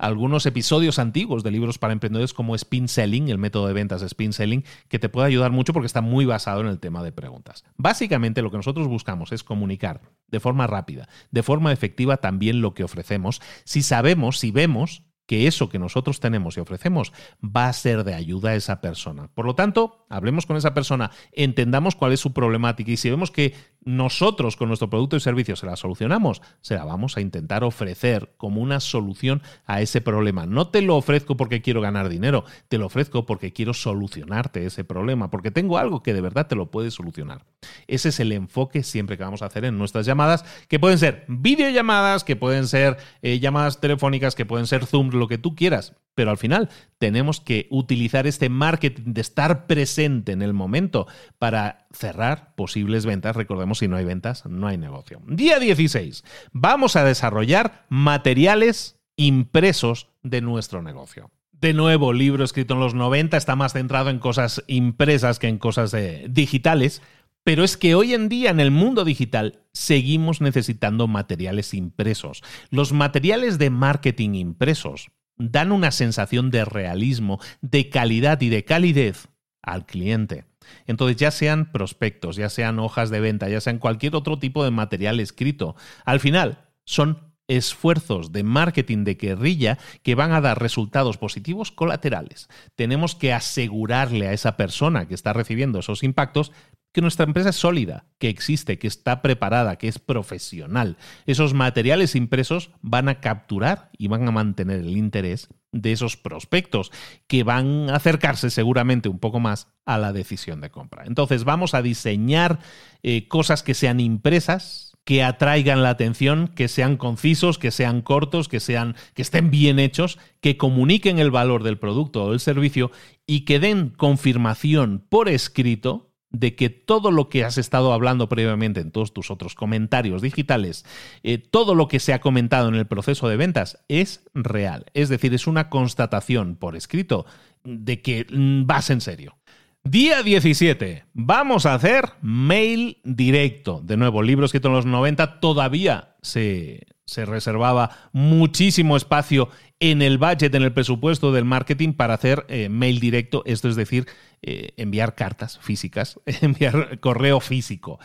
algunos 0.00 0.46
episodios 0.46 0.98
antiguos 0.98 1.42
de 1.42 1.50
libros 1.50 1.78
para 1.78 1.92
emprendedores 1.92 2.32
como 2.32 2.54
Spin 2.54 2.88
Selling, 2.88 3.28
el 3.28 3.38
método 3.38 3.66
de 3.66 3.74
ventas 3.74 4.02
Spin 4.02 4.32
Selling, 4.32 4.64
que 4.88 4.98
te 4.98 5.08
puede 5.08 5.28
ayudar 5.28 5.52
mucho 5.52 5.72
porque 5.72 5.86
está 5.86 6.00
muy 6.00 6.24
basado 6.24 6.60
en 6.62 6.66
el 6.66 6.80
tema 6.80 7.02
de 7.02 7.12
preguntas. 7.12 7.64
Básicamente 7.76 8.42
lo 8.42 8.50
que 8.50 8.56
nosotros 8.56 8.88
buscamos 8.88 9.30
es 9.32 9.44
comunicar 9.44 10.00
de 10.28 10.40
forma 10.40 10.66
rápida, 10.66 11.08
de 11.30 11.42
forma 11.42 11.72
efectiva 11.72 12.16
también 12.16 12.62
lo 12.62 12.72
que 12.72 12.84
ofrecemos, 12.84 13.42
si 13.64 13.82
sabemos, 13.82 14.38
si 14.38 14.50
vemos 14.50 15.04
que 15.26 15.46
eso 15.46 15.68
que 15.68 15.78
nosotros 15.78 16.18
tenemos 16.18 16.56
y 16.56 16.60
ofrecemos 16.60 17.12
va 17.40 17.68
a 17.68 17.72
ser 17.72 18.02
de 18.02 18.14
ayuda 18.14 18.50
a 18.50 18.54
esa 18.56 18.80
persona. 18.80 19.28
Por 19.34 19.46
lo 19.46 19.54
tanto, 19.54 19.99
hablemos 20.10 20.44
con 20.44 20.56
esa 20.56 20.74
persona, 20.74 21.10
entendamos 21.32 21.94
cuál 21.94 22.12
es 22.12 22.20
su 22.20 22.34
problemática 22.34 22.90
y 22.90 22.96
si 22.98 23.08
vemos 23.08 23.30
que 23.30 23.54
nosotros 23.82 24.56
con 24.56 24.68
nuestro 24.68 24.90
producto 24.90 25.16
y 25.16 25.20
servicio 25.20 25.56
se 25.56 25.64
la 25.64 25.76
solucionamos, 25.76 26.42
se 26.60 26.74
la 26.74 26.84
vamos 26.84 27.16
a 27.16 27.22
intentar 27.22 27.64
ofrecer 27.64 28.34
como 28.36 28.60
una 28.60 28.80
solución 28.80 29.42
a 29.64 29.80
ese 29.80 30.00
problema. 30.00 30.44
No 30.44 30.68
te 30.68 30.82
lo 30.82 30.96
ofrezco 30.96 31.36
porque 31.36 31.62
quiero 31.62 31.80
ganar 31.80 32.08
dinero, 32.08 32.44
te 32.68 32.76
lo 32.76 32.86
ofrezco 32.86 33.24
porque 33.24 33.52
quiero 33.52 33.72
solucionarte 33.72 34.66
ese 34.66 34.84
problema, 34.84 35.30
porque 35.30 35.50
tengo 35.50 35.78
algo 35.78 36.02
que 36.02 36.12
de 36.12 36.20
verdad 36.20 36.46
te 36.46 36.56
lo 36.56 36.70
puede 36.70 36.90
solucionar. 36.90 37.46
Ese 37.86 38.10
es 38.10 38.20
el 38.20 38.32
enfoque 38.32 38.82
siempre 38.82 39.16
que 39.16 39.24
vamos 39.24 39.42
a 39.42 39.46
hacer 39.46 39.64
en 39.64 39.78
nuestras 39.78 40.04
llamadas, 40.04 40.44
que 40.68 40.78
pueden 40.78 40.98
ser 40.98 41.24
videollamadas, 41.28 42.24
que 42.24 42.36
pueden 42.36 42.66
ser 42.66 42.98
eh, 43.22 43.38
llamadas 43.38 43.80
telefónicas, 43.80 44.34
que 44.34 44.44
pueden 44.44 44.66
ser 44.66 44.86
Zoom, 44.86 45.10
lo 45.10 45.28
que 45.28 45.38
tú 45.38 45.54
quieras. 45.54 45.94
Pero 46.14 46.32
al 46.32 46.38
final 46.38 46.68
tenemos 46.98 47.40
que 47.40 47.66
utilizar 47.70 48.26
este 48.26 48.48
marketing 48.48 49.14
de 49.14 49.20
estar 49.20 49.66
presente 49.66 49.99
en 50.04 50.42
el 50.42 50.52
momento 50.52 51.06
para 51.38 51.86
cerrar 51.92 52.54
posibles 52.54 53.06
ventas. 53.06 53.36
Recordemos, 53.36 53.78
si 53.78 53.88
no 53.88 53.96
hay 53.96 54.04
ventas, 54.04 54.46
no 54.46 54.66
hay 54.66 54.78
negocio. 54.78 55.20
Día 55.26 55.58
16. 55.58 56.24
Vamos 56.52 56.96
a 56.96 57.04
desarrollar 57.04 57.86
materiales 57.88 59.00
impresos 59.16 60.08
de 60.22 60.40
nuestro 60.40 60.82
negocio. 60.82 61.30
De 61.52 61.74
nuevo, 61.74 62.14
libro 62.14 62.42
escrito 62.42 62.74
en 62.74 62.80
los 62.80 62.94
90 62.94 63.36
está 63.36 63.54
más 63.54 63.74
centrado 63.74 64.08
en 64.08 64.18
cosas 64.18 64.64
impresas 64.66 65.38
que 65.38 65.48
en 65.48 65.58
cosas 65.58 65.92
eh, 65.92 66.26
digitales, 66.30 67.02
pero 67.44 67.64
es 67.64 67.76
que 67.76 67.94
hoy 67.94 68.14
en 68.14 68.30
día 68.30 68.50
en 68.50 68.60
el 68.60 68.70
mundo 68.70 69.04
digital 69.04 69.60
seguimos 69.72 70.40
necesitando 70.40 71.06
materiales 71.06 71.74
impresos. 71.74 72.42
Los 72.70 72.92
materiales 72.92 73.58
de 73.58 73.68
marketing 73.68 74.34
impresos 74.34 75.10
dan 75.36 75.72
una 75.72 75.90
sensación 75.90 76.50
de 76.50 76.64
realismo, 76.64 77.40
de 77.60 77.88
calidad 77.88 78.40
y 78.40 78.48
de 78.48 78.64
calidez 78.64 79.28
al 79.62 79.86
cliente. 79.86 80.44
Entonces, 80.86 81.16
ya 81.16 81.30
sean 81.30 81.72
prospectos, 81.72 82.36
ya 82.36 82.48
sean 82.48 82.78
hojas 82.78 83.10
de 83.10 83.20
venta, 83.20 83.48
ya 83.48 83.60
sean 83.60 83.78
cualquier 83.78 84.14
otro 84.14 84.38
tipo 84.38 84.64
de 84.64 84.70
material 84.70 85.20
escrito, 85.20 85.76
al 86.04 86.20
final 86.20 86.58
son 86.84 87.29
esfuerzos 87.50 88.30
de 88.30 88.44
marketing 88.44 89.04
de 89.04 89.14
guerrilla 89.14 89.78
que 90.02 90.14
van 90.14 90.32
a 90.32 90.40
dar 90.40 90.62
resultados 90.62 91.18
positivos 91.18 91.72
colaterales. 91.72 92.48
Tenemos 92.76 93.16
que 93.16 93.32
asegurarle 93.32 94.28
a 94.28 94.32
esa 94.32 94.56
persona 94.56 95.08
que 95.08 95.14
está 95.14 95.32
recibiendo 95.32 95.80
esos 95.80 96.04
impactos 96.04 96.52
que 96.92 97.00
nuestra 97.00 97.24
empresa 97.24 97.50
es 97.50 97.56
sólida, 97.56 98.06
que 98.18 98.28
existe, 98.28 98.78
que 98.78 98.88
está 98.88 99.22
preparada, 99.22 99.76
que 99.76 99.88
es 99.88 99.98
profesional. 99.98 100.96
Esos 101.26 101.54
materiales 101.54 102.16
impresos 102.16 102.70
van 102.82 103.08
a 103.08 103.20
capturar 103.20 103.90
y 103.96 104.08
van 104.08 104.26
a 104.26 104.32
mantener 104.32 104.80
el 104.80 104.96
interés 104.96 105.48
de 105.72 105.92
esos 105.92 106.16
prospectos 106.16 106.90
que 107.28 107.44
van 107.44 107.90
a 107.90 107.96
acercarse 107.96 108.50
seguramente 108.50 109.08
un 109.08 109.20
poco 109.20 109.38
más 109.38 109.68
a 109.84 109.98
la 109.98 110.12
decisión 110.12 110.60
de 110.60 110.70
compra. 110.70 111.04
Entonces 111.06 111.44
vamos 111.44 111.74
a 111.74 111.82
diseñar 111.82 112.58
eh, 113.02 113.28
cosas 113.28 113.62
que 113.62 113.74
sean 113.74 114.00
impresas, 114.00 114.89
que 115.04 115.22
atraigan 115.22 115.82
la 115.82 115.90
atención, 115.90 116.48
que 116.48 116.68
sean 116.68 116.96
concisos, 116.96 117.58
que 117.58 117.70
sean 117.70 118.02
cortos, 118.02 118.48
que 118.48 118.60
sean 118.60 118.96
que 119.14 119.22
estén 119.22 119.50
bien 119.50 119.78
hechos, 119.78 120.18
que 120.40 120.56
comuniquen 120.56 121.18
el 121.18 121.30
valor 121.30 121.62
del 121.62 121.78
producto 121.78 122.24
o 122.24 122.30
del 122.30 122.40
servicio 122.40 122.90
y 123.26 123.40
que 123.40 123.60
den 123.60 123.90
confirmación 123.90 125.04
por 125.08 125.28
escrito 125.28 126.10
de 126.30 126.54
que 126.54 126.70
todo 126.70 127.10
lo 127.10 127.28
que 127.28 127.44
has 127.44 127.58
estado 127.58 127.92
hablando 127.92 128.28
previamente 128.28 128.80
en 128.80 128.92
todos 128.92 129.12
tus 129.12 129.30
otros 129.30 129.54
comentarios 129.54 130.22
digitales, 130.22 130.84
eh, 131.22 131.38
todo 131.38 131.74
lo 131.74 131.88
que 131.88 131.98
se 131.98 132.12
ha 132.12 132.20
comentado 132.20 132.68
en 132.68 132.76
el 132.76 132.86
proceso 132.86 133.28
de 133.28 133.36
ventas 133.36 133.84
es 133.88 134.24
real. 134.32 134.86
Es 134.94 135.08
decir, 135.08 135.34
es 135.34 135.46
una 135.46 135.68
constatación 135.68 136.54
por 136.54 136.76
escrito 136.76 137.26
de 137.64 138.00
que 138.00 138.26
mm, 138.30 138.66
vas 138.66 138.90
en 138.90 139.00
serio. 139.00 139.39
Día 139.84 140.22
17. 140.22 141.04
Vamos 141.14 141.64
a 141.64 141.74
hacer 141.74 142.10
mail 142.20 142.98
directo. 143.02 143.80
De 143.82 143.96
nuevo, 143.96 144.22
libros 144.22 144.48
escritos 144.48 144.68
en 144.68 144.74
los 144.74 144.86
90 144.86 145.40
todavía 145.40 146.16
se, 146.20 146.86
se 147.06 147.24
reservaba 147.24 147.90
muchísimo 148.12 148.96
espacio 148.96 149.48
en 149.80 150.02
el 150.02 150.18
budget, 150.18 150.54
en 150.54 150.62
el 150.62 150.74
presupuesto 150.74 151.32
del 151.32 151.46
marketing 151.46 151.94
para 151.94 152.12
hacer 152.12 152.44
eh, 152.48 152.68
mail 152.68 153.00
directo, 153.00 153.42
esto 153.46 153.68
es 153.68 153.74
decir, 153.74 154.06
eh, 154.42 154.74
enviar 154.76 155.14
cartas 155.14 155.58
físicas, 155.60 156.20
enviar 156.42 157.00
correo 157.00 157.40
físico. 157.40 157.98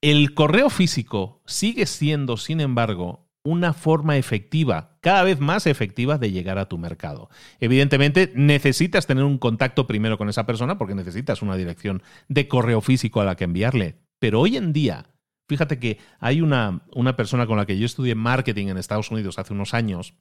El 0.00 0.34
correo 0.34 0.68
físico 0.68 1.42
sigue 1.46 1.86
siendo, 1.86 2.36
sin 2.38 2.60
embargo, 2.60 3.29
una 3.42 3.72
forma 3.72 4.16
efectiva, 4.16 4.98
cada 5.00 5.22
vez 5.22 5.40
más 5.40 5.66
efectiva 5.66 6.18
de 6.18 6.30
llegar 6.30 6.58
a 6.58 6.68
tu 6.68 6.78
mercado. 6.78 7.30
Evidentemente, 7.58 8.32
necesitas 8.34 9.06
tener 9.06 9.24
un 9.24 9.38
contacto 9.38 9.86
primero 9.86 10.18
con 10.18 10.28
esa 10.28 10.46
persona 10.46 10.76
porque 10.78 10.94
necesitas 10.94 11.42
una 11.42 11.56
dirección 11.56 12.02
de 12.28 12.48
correo 12.48 12.80
físico 12.80 13.20
a 13.20 13.24
la 13.24 13.36
que 13.36 13.44
enviarle. 13.44 13.96
Pero 14.18 14.40
hoy 14.40 14.56
en 14.56 14.72
día, 14.72 15.06
Fíjate 15.50 15.80
que 15.80 15.98
hay 16.20 16.42
una, 16.42 16.82
una, 16.94 17.16
persona 17.16 17.44
con 17.44 17.56
la 17.56 17.66
que 17.66 17.76
yo 17.76 17.84
estudié 17.84 18.14
marketing 18.14 18.68
en 18.68 18.76
Estados 18.76 19.10
Unidos 19.10 19.36
hace 19.36 19.52
unos 19.52 19.74
años 19.74 20.14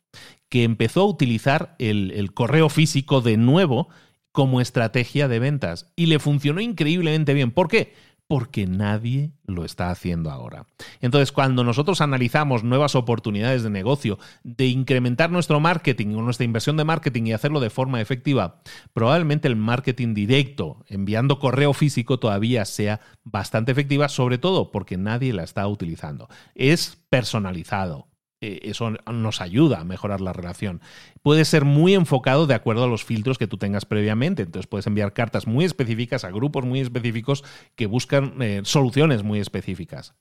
que 0.50 0.64
empezó 0.64 1.02
a 1.02 1.06
utilizar 1.06 1.76
el, 1.78 2.10
el 2.16 2.34
correo 2.34 2.68
físico 2.68 3.22
de 3.22 3.38
nuevo 3.38 3.90
como 4.32 4.60
estrategia 4.60 5.28
de 5.28 5.38
ventas 5.38 5.92
y 5.96 6.08
le 6.08 6.18
funcionó 6.18 6.62
increíblemente 6.62 7.36
bien. 7.36 7.52
¿Por 7.52 7.68
qué? 7.68 7.94
Porque 8.30 8.68
nadie 8.68 9.32
lo 9.48 9.66
está 9.66 9.90
haciendo 9.90 10.30
ahora. 10.30 10.68
Entonces, 11.02 11.32
cuando 11.32 11.64
nosotros 11.64 12.00
analizamos 12.00 12.64
nuevas 12.64 12.94
oportunidades 12.94 13.64
de 13.64 13.72
negocio, 13.72 14.20
de 14.44 14.68
incrementar 14.68 15.32
nuestro 15.32 15.60
marketing 15.60 16.14
o 16.16 16.22
nuestra 16.22 16.46
inversión 16.46 16.78
de 16.78 16.84
marketing 16.84 17.24
y 17.24 17.34
hacerlo 17.34 17.60
de 17.60 17.72
forma 17.72 18.02
efectiva, 18.02 18.62
probablemente 18.94 19.48
el 19.48 19.56
marketing 19.56 20.14
directo, 20.14 20.86
enviando 20.90 21.40
correo 21.40 21.74
físico, 21.74 22.20
todavía 22.20 22.66
sea 22.66 23.02
bastante 23.24 23.72
efectiva, 23.72 24.08
sobre 24.10 24.38
todo 24.38 24.70
porque 24.70 24.96
nadie 24.96 25.34
la 25.34 25.42
está 25.42 25.68
utilizando. 25.68 26.30
Es 26.54 27.00
personalizado, 27.10 28.09
eso 28.42 28.92
nos 28.92 29.42
ayuda 29.42 29.82
a 29.82 29.84
mejorar 29.84 30.22
la 30.22 30.34
relación. 30.34 30.82
Puede 31.22 31.46
ser 31.46 31.66
muy 31.66 31.94
enfocado 31.94 32.48
de 32.48 32.54
acuerdo 32.54 32.86
a 32.86 32.88
los 32.88 33.04
filtros 33.04 33.38
que 33.38 33.48
tú 33.48 33.58
tengas 33.58 33.86
previamente. 33.86 34.44
Entonces 34.44 34.68
puedes 34.68 34.88
enviar 34.88 35.14
cartas 35.14 35.48
muy 35.48 35.66
específicas 35.66 36.24
a 36.24 36.32
grupos 36.32 36.66
muy 36.66 36.80
específicos 36.80 37.44
que 37.76 37.86
buscan 37.86 38.42
eh, 38.42 38.62
soluciones 38.64 39.24
muy 39.24 39.40
específicas. 39.40 40.14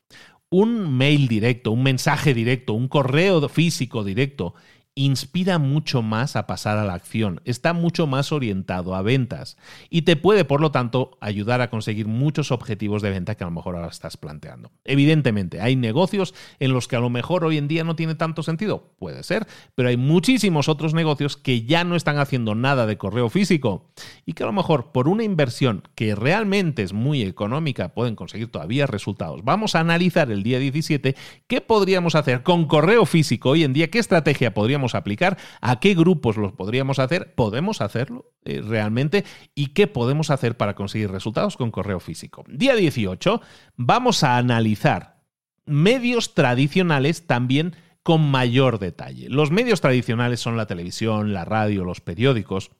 Un 0.51 0.97
mail 0.97 1.29
directo, 1.29 1.71
un 1.71 1.83
mensaje 1.83 2.35
directo, 2.35 2.73
un 2.73 2.89
correo 2.89 3.49
físico 3.49 4.03
directo 4.03 4.55
inspira 4.99 5.59
mucho 5.59 6.03
más 6.03 6.34
a 6.34 6.46
pasar 6.46 6.76
a 6.76 6.84
la 6.84 6.94
acción, 6.94 7.40
está 7.44 7.72
mucho 7.72 8.09
más 8.09 8.32
orientado 8.32 8.96
a 8.96 9.03
ventas 9.03 9.57
y 9.90 10.03
te 10.03 10.16
puede, 10.16 10.44
por 10.44 10.61
lo 10.61 10.72
tanto, 10.72 11.16
ayudar 11.20 11.61
a 11.61 11.70
conseguir 11.70 12.09
muchos 12.09 12.51
objetivos 12.51 13.01
de 13.01 13.11
venta 13.11 13.36
que 13.36 13.44
a 13.44 13.46
lo 13.46 13.53
mejor 13.53 13.76
ahora 13.76 13.88
estás 13.88 14.16
planteando. 14.16 14.72
Evidentemente, 14.84 15.61
hay 15.61 15.76
negocios 15.76 16.34
en 16.59 16.72
los 16.72 16.88
que 16.88 16.96
a 16.96 17.01
lo 17.01 17.11
mejor 17.11 17.44
hoy 17.44 17.59
en 17.59 17.68
día 17.68 17.84
no 17.84 17.94
tiene 17.94 18.16
tanto 18.16 18.42
sentido, 18.42 18.90
puede 18.99 19.22
ser, 19.22 19.46
pero 19.76 19.88
hay 19.88 19.96
muchísimos 19.96 20.68
otros 20.68 20.94
negocios 20.94 21.36
que 21.36 21.62
ya 21.62 21.84
no 21.84 21.94
están 21.94 22.18
haciendo 22.18 22.57
nada 22.57 22.86
de 22.86 22.99
correo 22.99 23.28
físico 23.28 23.90
y 24.26 24.32
que 24.32 24.42
a 24.42 24.46
lo 24.46 24.53
mejor 24.53 24.90
por 24.90 25.09
una 25.09 25.22
inversión 25.22 25.84
que 25.94 26.16
realmente 26.16 26.82
es 26.82 26.92
muy 26.92 27.22
económica 27.22 27.94
pueden 27.94 28.16
conseguir 28.16 28.51
todavía 28.51 28.86
resultados. 28.86 29.44
Vamos 29.44 29.76
a 29.76 29.80
analizar 29.80 30.32
el 30.32 30.42
día 30.42 30.59
17 30.59 31.14
qué 31.46 31.61
podríamos 31.61 32.16
hacer 32.16 32.42
con 32.42 32.66
correo 32.66 33.07
físico 33.07 33.51
hoy 33.51 33.62
en 33.62 33.72
día, 33.72 33.90
qué 33.90 34.01
estrategia 34.01 34.55
podríamos 34.55 34.88
aplicar, 34.95 35.39
a 35.61 35.80
qué 35.80 35.95
grupos 35.95 36.36
los 36.36 36.53
podríamos 36.53 36.99
hacer, 36.99 37.34
podemos 37.34 37.80
hacerlo 37.80 38.32
eh, 38.45 38.62
realmente 38.62 39.24
y 39.55 39.68
qué 39.68 39.86
podemos 39.86 40.30
hacer 40.30 40.57
para 40.57 40.74
conseguir 40.74 41.11
resultados 41.11 41.57
con 41.57 41.70
correo 41.70 42.01
físico. 42.01 42.45
Día 42.49 42.74
18 42.74 43.41
vamos 43.76 44.24
a 44.24 44.36
analizar 44.36 45.18
medios 45.66 46.34
tradicionales 46.34 47.26
también 47.26 47.76
con 48.03 48.22
mayor 48.30 48.78
detalle. 48.78 49.28
Los 49.28 49.51
medios 49.51 49.80
tradicionales 49.80 50.41
son 50.41 50.57
la 50.57 50.66
televisión, 50.66 51.34
la 51.34 51.45
radio, 51.45 51.84
los 51.84 52.01
periódicos, 52.01 52.70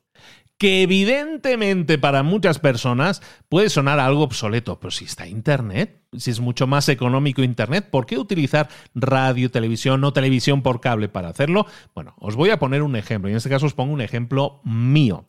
que 0.59 0.81
evidentemente 0.81 1.97
para 1.97 2.21
muchas 2.21 2.59
personas 2.59 3.21
puede 3.47 3.69
sonar 3.69 3.97
algo 3.97 4.23
obsoleto, 4.23 4.77
pero 4.77 4.91
si 4.91 5.05
está 5.05 5.25
Internet, 5.25 6.03
si 6.17 6.31
es 6.31 6.41
mucho 6.41 6.67
más 6.67 6.89
económico 6.89 7.41
Internet, 7.41 7.89
¿por 7.89 8.05
qué 8.05 8.17
utilizar 8.17 8.67
radio, 8.93 9.49
televisión 9.49 10.03
o 10.03 10.11
televisión 10.11 10.61
por 10.61 10.81
cable 10.81 11.07
para 11.07 11.29
hacerlo? 11.29 11.65
Bueno, 11.95 12.13
os 12.19 12.35
voy 12.35 12.49
a 12.49 12.59
poner 12.59 12.83
un 12.83 12.97
ejemplo, 12.97 13.29
y 13.29 13.31
en 13.31 13.37
este 13.37 13.49
caso 13.49 13.67
os 13.67 13.73
pongo 13.73 13.93
un 13.93 14.01
ejemplo 14.01 14.59
mío. 14.65 15.27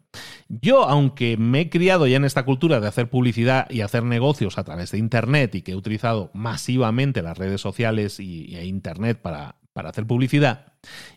Yo, 0.49 0.83
aunque 0.83 1.37
me 1.37 1.61
he 1.61 1.71
criado 1.71 2.09
ya 2.09 2.17
en 2.17 2.25
esta 2.25 2.45
cultura 2.45 2.81
de 2.81 2.89
hacer 2.89 3.09
publicidad 3.09 3.71
y 3.71 3.83
hacer 3.83 4.03
negocios 4.03 4.59
a 4.59 4.65
través 4.65 4.91
de 4.91 4.99
Internet 4.99 5.55
y 5.55 5.63
que 5.63 5.73
he 5.73 5.77
utilizado 5.77 6.33
masivamente 6.35 7.23
las 7.23 7.39
redes 7.39 7.61
sociales 7.61 8.19
y, 8.19 8.57
e 8.57 8.67
Internet 8.67 9.23
para, 9.23 9.61
para 9.73 9.91
hacer 9.91 10.09
publicidad, 10.09 10.73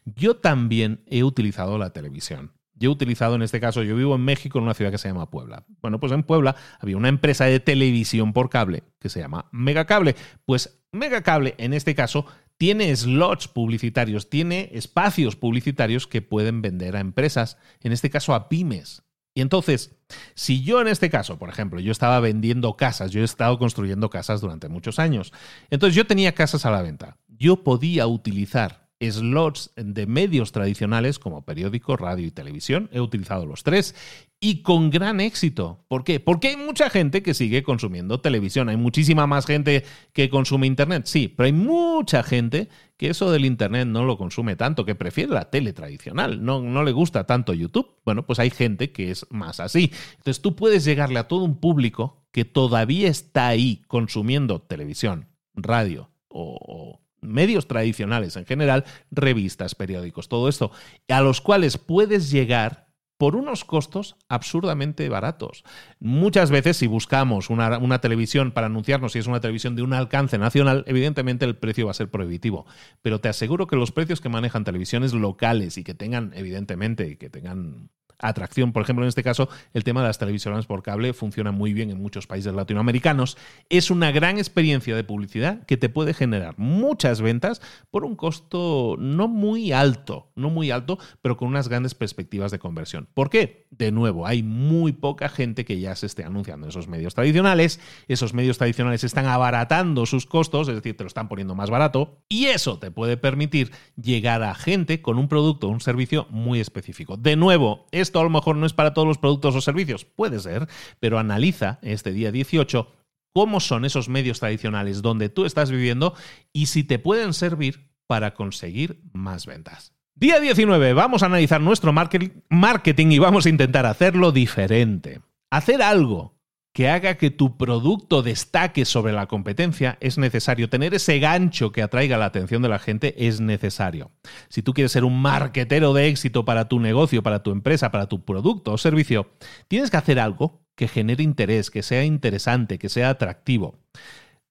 yo 0.06 0.36
también 0.36 1.02
he 1.08 1.24
utilizado 1.24 1.80
la 1.80 1.90
televisión. 1.94 2.52
Yo 2.84 2.90
he 2.90 2.94
utilizado 2.94 3.36
en 3.36 3.44
este 3.44 3.62
caso, 3.62 3.82
yo 3.82 3.96
vivo 3.96 4.14
en 4.14 4.26
México, 4.26 4.58
en 4.58 4.66
una 4.66 4.74
ciudad 4.74 4.92
que 4.92 4.98
se 4.98 5.08
llama 5.08 5.30
Puebla. 5.30 5.64
Bueno, 5.82 6.02
pues 6.02 6.12
en 6.12 6.24
Puebla 6.24 6.58
había 6.82 6.98
una 6.98 7.08
empresa 7.08 7.46
de 7.46 7.62
televisión 7.62 8.34
por 8.34 8.50
cable 8.50 8.84
que 9.00 9.08
se 9.08 9.22
llama 9.22 9.46
Megacable. 9.54 10.18
Pues 10.44 10.84
Megacable, 10.92 11.56
en 11.60 11.74
este 11.74 11.96
caso, 11.96 12.26
tiene 12.58 12.94
slots 12.94 13.48
publicitarios, 13.48 14.30
tiene 14.30 14.70
espacios 14.74 15.38
publicitarios 15.38 16.08
que 16.08 16.22
pueden 16.22 16.62
vender 16.62 16.98
a 16.98 17.00
empresas, 17.00 17.58
en 17.80 17.94
este 17.94 18.10
caso 18.10 18.36
a 18.36 18.50
pymes. 18.50 19.04
Y 19.34 19.40
entonces, 19.40 19.96
si 20.36 20.62
yo 20.62 20.82
en 20.82 20.90
este 20.90 21.10
caso, 21.10 21.40
por 21.40 21.48
ejemplo, 21.48 21.80
yo 21.80 21.94
estaba 21.94 22.20
vendiendo 22.20 22.76
casas, 22.76 23.12
yo 23.12 23.22
he 23.22 23.24
estado 23.24 23.58
construyendo 23.60 24.10
casas 24.10 24.42
durante 24.42 24.68
muchos 24.68 25.00
años, 25.00 25.32
entonces 25.70 25.96
yo 25.96 26.06
tenía 26.06 26.36
casas 26.36 26.66
a 26.66 26.72
la 26.72 26.82
venta, 26.82 27.18
yo 27.30 27.64
podía 27.64 28.08
utilizar 28.08 28.83
slots 29.12 29.72
de 29.76 30.06
medios 30.08 30.52
tradicionales 30.52 31.20
como 31.20 31.44
periódico, 31.44 31.98
radio 31.98 32.28
y 32.28 32.32
televisión. 32.32 32.90
He 32.92 33.00
utilizado 33.00 33.46
los 33.46 33.64
tres 33.64 33.96
y 34.40 34.62
con 34.62 34.90
gran 34.90 35.22
éxito. 35.22 35.86
¿Por 35.88 36.04
qué? 36.04 36.20
Porque 36.20 36.50
hay 36.50 36.58
mucha 36.58 36.90
gente 36.90 37.24
que 37.24 37.34
sigue 37.34 37.64
consumiendo 37.64 38.20
televisión. 38.20 38.68
Hay 38.68 38.78
muchísima 38.78 39.26
más 39.26 39.46
gente 39.46 39.86
que 40.12 40.30
consume 40.30 40.68
Internet, 40.68 41.04
sí, 41.06 41.28
pero 41.30 41.46
hay 41.46 41.54
mucha 41.54 42.24
gente 42.24 42.68
que 42.98 43.10
eso 43.10 43.32
del 43.32 43.46
Internet 43.46 43.88
no 43.88 44.04
lo 44.04 44.18
consume 44.18 44.56
tanto, 44.56 44.86
que 44.86 44.96
prefiere 44.96 45.32
la 45.32 45.50
tele 45.50 45.72
tradicional, 45.72 46.44
no, 46.44 46.62
no 46.62 46.84
le 46.84 46.92
gusta 46.92 47.26
tanto 47.26 47.54
YouTube. 47.54 47.90
Bueno, 48.04 48.26
pues 48.26 48.40
hay 48.40 48.50
gente 48.50 48.92
que 48.92 49.12
es 49.12 49.26
más 49.30 49.60
así. 49.60 49.92
Entonces 50.18 50.42
tú 50.42 50.56
puedes 50.56 50.84
llegarle 50.84 51.20
a 51.20 51.28
todo 51.28 51.44
un 51.46 51.60
público 51.60 52.26
que 52.32 52.44
todavía 52.44 53.08
está 53.10 53.48
ahí 53.48 53.82
consumiendo 53.88 54.62
televisión, 54.62 55.28
radio 55.56 56.10
o 56.28 57.03
medios 57.24 57.68
tradicionales 57.68 58.36
en 58.36 58.46
general, 58.46 58.86
revistas, 59.12 59.76
periódicos, 59.76 60.28
todo 60.28 60.50
esto, 60.50 60.72
a 61.08 61.22
los 61.22 61.42
cuales 61.42 61.78
puedes 61.78 62.32
llegar 62.32 62.84
por 63.18 63.36
unos 63.36 63.64
costos 63.64 64.18
absurdamente 64.28 65.08
baratos. 65.08 65.64
Muchas 66.00 66.52
veces 66.52 66.78
si 66.78 66.88
buscamos 66.88 67.50
una, 67.50 67.78
una, 67.78 68.02
televisión 68.02 68.52
para 68.52 68.68
anunciarnos 68.68 69.14
si 69.14 69.20
es 69.20 69.28
una 69.28 69.40
televisión 69.40 69.76
de 69.76 69.82
un 69.82 69.94
alcance 69.94 70.38
nacional, 70.38 70.84
evidentemente 70.88 71.46
el 71.46 71.56
precio 71.56 71.86
va 71.86 71.92
a 71.92 71.94
ser 71.94 72.10
prohibitivo. 72.10 72.66
Pero 73.02 73.22
te 73.22 73.30
aseguro 73.30 73.68
que 73.68 73.76
los 73.76 73.92
precios 73.92 74.20
que 74.20 74.30
manejan 74.30 74.66
televisiones 74.66 75.14
locales 75.14 75.78
y 75.78 75.84
que 75.84 75.94
tengan, 75.94 76.32
evidentemente, 76.36 77.18
que 77.18 77.30
tengan 77.30 77.92
atracción. 78.28 78.72
Por 78.72 78.84
ejemplo, 78.84 79.06
en 79.06 79.10
este 79.10 79.24
caso, 79.24 79.50
el 79.74 79.84
tema 79.84 80.02
de 80.02 80.08
las 80.08 80.18
televisiones 80.18 80.66
por 80.66 80.82
cable 80.84 81.14
funciona 81.14 81.52
muy 81.52 81.74
bien 81.74 81.90
en 81.90 82.02
muchos 82.02 82.28
países 82.28 82.54
latinoamericanos. 82.54 83.38
Es 83.70 83.92
una 83.92 84.12
gran 84.12 84.38
experiencia 84.38 84.96
de 84.96 85.04
publicidad 85.04 85.66
que 85.66 85.78
te 85.78 85.90
puede 85.90 86.14
generar 86.14 86.56
muchas 86.58 87.22
ventas 87.22 87.62
por 87.92 88.06
un 88.06 88.16
costo 88.16 88.96
no 88.98 89.28
muy 89.28 89.72
alto, 89.72 90.32
no 90.36 90.50
muy 90.50 90.72
alto, 90.72 90.98
pero 91.22 91.38
con 91.38 91.50
unas 91.50 91.68
grandes 91.68 91.96
perspectivas 91.96 92.52
de 92.52 92.60
conversión. 92.60 93.08
¿Por 93.14 93.30
qué? 93.30 93.68
De 93.72 93.92
nuevo, 93.92 94.28
hay 94.28 94.44
muy 94.44 94.92
poca 94.92 95.30
gente 95.30 95.66
que 95.66 95.80
ya 95.80 95.96
se 95.96 96.06
esté 96.06 96.24
anunciando 96.24 96.66
en 96.66 96.70
esos 96.70 96.88
medios 96.88 97.14
tradicionales. 97.14 97.80
Esos 98.08 98.34
medios 98.34 98.58
tradicionales 98.58 99.04
están 99.04 99.26
abaratando 99.26 100.06
sus 100.06 100.26
costos, 100.26 100.68
es 100.68 100.76
decir, 100.76 100.96
te 100.96 101.04
lo 101.04 101.08
están 101.08 101.28
poniendo 101.28 101.56
más 101.56 101.70
barato, 101.70 102.24
y 102.30 102.46
eso 102.46 102.80
te 102.80 102.92
puede 102.92 103.18
permitir 103.18 103.72
llegar 103.96 104.44
a 104.44 104.56
gente 104.56 105.02
con 105.02 105.18
un 105.18 105.28
producto 105.28 105.68
o 105.68 105.72
un 105.72 105.82
servicio 105.82 106.28
muy 106.30 106.60
específico. 106.60 107.18
De 107.18 107.36
nuevo, 107.36 107.86
esto 107.92 108.13
a 108.20 108.24
lo 108.24 108.30
mejor 108.30 108.56
no 108.56 108.66
es 108.66 108.74
para 108.74 108.94
todos 108.94 109.08
los 109.08 109.18
productos 109.18 109.56
o 109.56 109.62
servicios, 109.62 110.06
puede 110.06 110.40
ser, 110.40 110.68
pero 111.00 111.20
analiza 111.20 111.80
este 111.82 112.12
día 112.12 112.32
18 112.32 112.92
cómo 113.34 113.60
son 113.60 113.84
esos 113.86 114.10
medios 114.10 114.40
tradicionales 114.40 115.02
donde 115.02 115.30
tú 115.30 115.46
estás 115.46 115.72
viviendo 115.72 116.14
y 116.54 116.68
si 116.68 116.84
te 116.84 117.00
pueden 117.00 117.34
servir 117.34 117.90
para 118.08 118.34
conseguir 118.34 119.02
más 119.12 119.46
ventas. 119.46 119.94
Día 120.16 120.40
19, 120.40 120.94
vamos 120.94 121.24
a 121.24 121.26
analizar 121.26 121.60
nuestro 121.60 121.92
marketing 121.92 123.12
y 123.12 123.20
vamos 123.20 123.46
a 123.46 123.50
intentar 123.50 123.88
hacerlo 123.88 124.32
diferente. 124.32 125.22
Hacer 125.50 125.82
algo 125.82 126.33
que 126.74 126.90
haga 126.90 127.18
que 127.18 127.30
tu 127.30 127.56
producto 127.56 128.24
destaque 128.24 128.84
sobre 128.86 129.14
la 129.14 129.28
competencia 129.28 129.98
es 130.02 130.18
necesario. 130.18 130.70
Tener 130.70 130.96
ese 130.96 131.20
gancho 131.20 131.72
que 131.72 131.84
atraiga 131.84 132.18
la 132.18 132.26
atención 132.26 132.64
de 132.64 132.70
la 132.70 132.80
gente 132.80 133.28
es 133.28 133.40
necesario. 133.40 134.12
Si 134.50 134.64
tú 134.64 134.74
quieres 134.74 134.92
ser 134.92 135.06
un 135.06 135.22
marquetero 135.22 135.94
de 135.94 136.08
éxito 136.08 136.46
para 136.46 136.68
tu 136.68 136.80
negocio, 136.80 137.22
para 137.22 137.44
tu 137.44 137.52
empresa, 137.52 137.92
para 137.92 138.08
tu 138.08 138.26
producto 138.26 138.74
o 138.74 138.78
servicio, 138.80 139.30
tienes 139.68 139.92
que 139.92 139.98
hacer 139.98 140.20
algo 140.20 140.64
que 140.76 140.88
genere 140.88 141.24
interés, 141.24 141.70
que 141.70 141.84
sea 141.84 142.04
interesante, 142.04 142.80
que 142.80 142.90
sea 142.90 143.12
atractivo. 143.12 143.78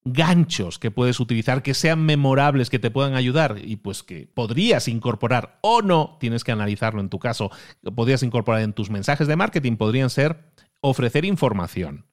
Ganchos 0.04 0.78
que 0.78 0.92
puedes 0.92 1.18
utilizar 1.18 1.62
que 1.62 1.74
sean 1.74 2.04
memorables, 2.04 2.70
que 2.70 2.78
te 2.78 2.90
puedan 2.90 3.14
ayudar 3.14 3.56
y 3.62 3.76
pues 3.76 4.04
que 4.04 4.28
podrías 4.32 4.86
incorporar 4.86 5.58
o 5.62 5.82
no, 5.82 6.18
tienes 6.20 6.44
que 6.44 6.52
analizarlo 6.52 7.00
en 7.00 7.08
tu 7.08 7.18
caso, 7.18 7.50
podrías 7.94 8.22
incorporar 8.22 8.62
en 8.62 8.72
tus 8.72 8.90
mensajes 8.90 9.26
de 9.26 9.36
marketing, 9.36 9.76
podrían 9.76 10.10
ser 10.10 10.52
ofrecer 10.80 11.24
información, 11.24 12.04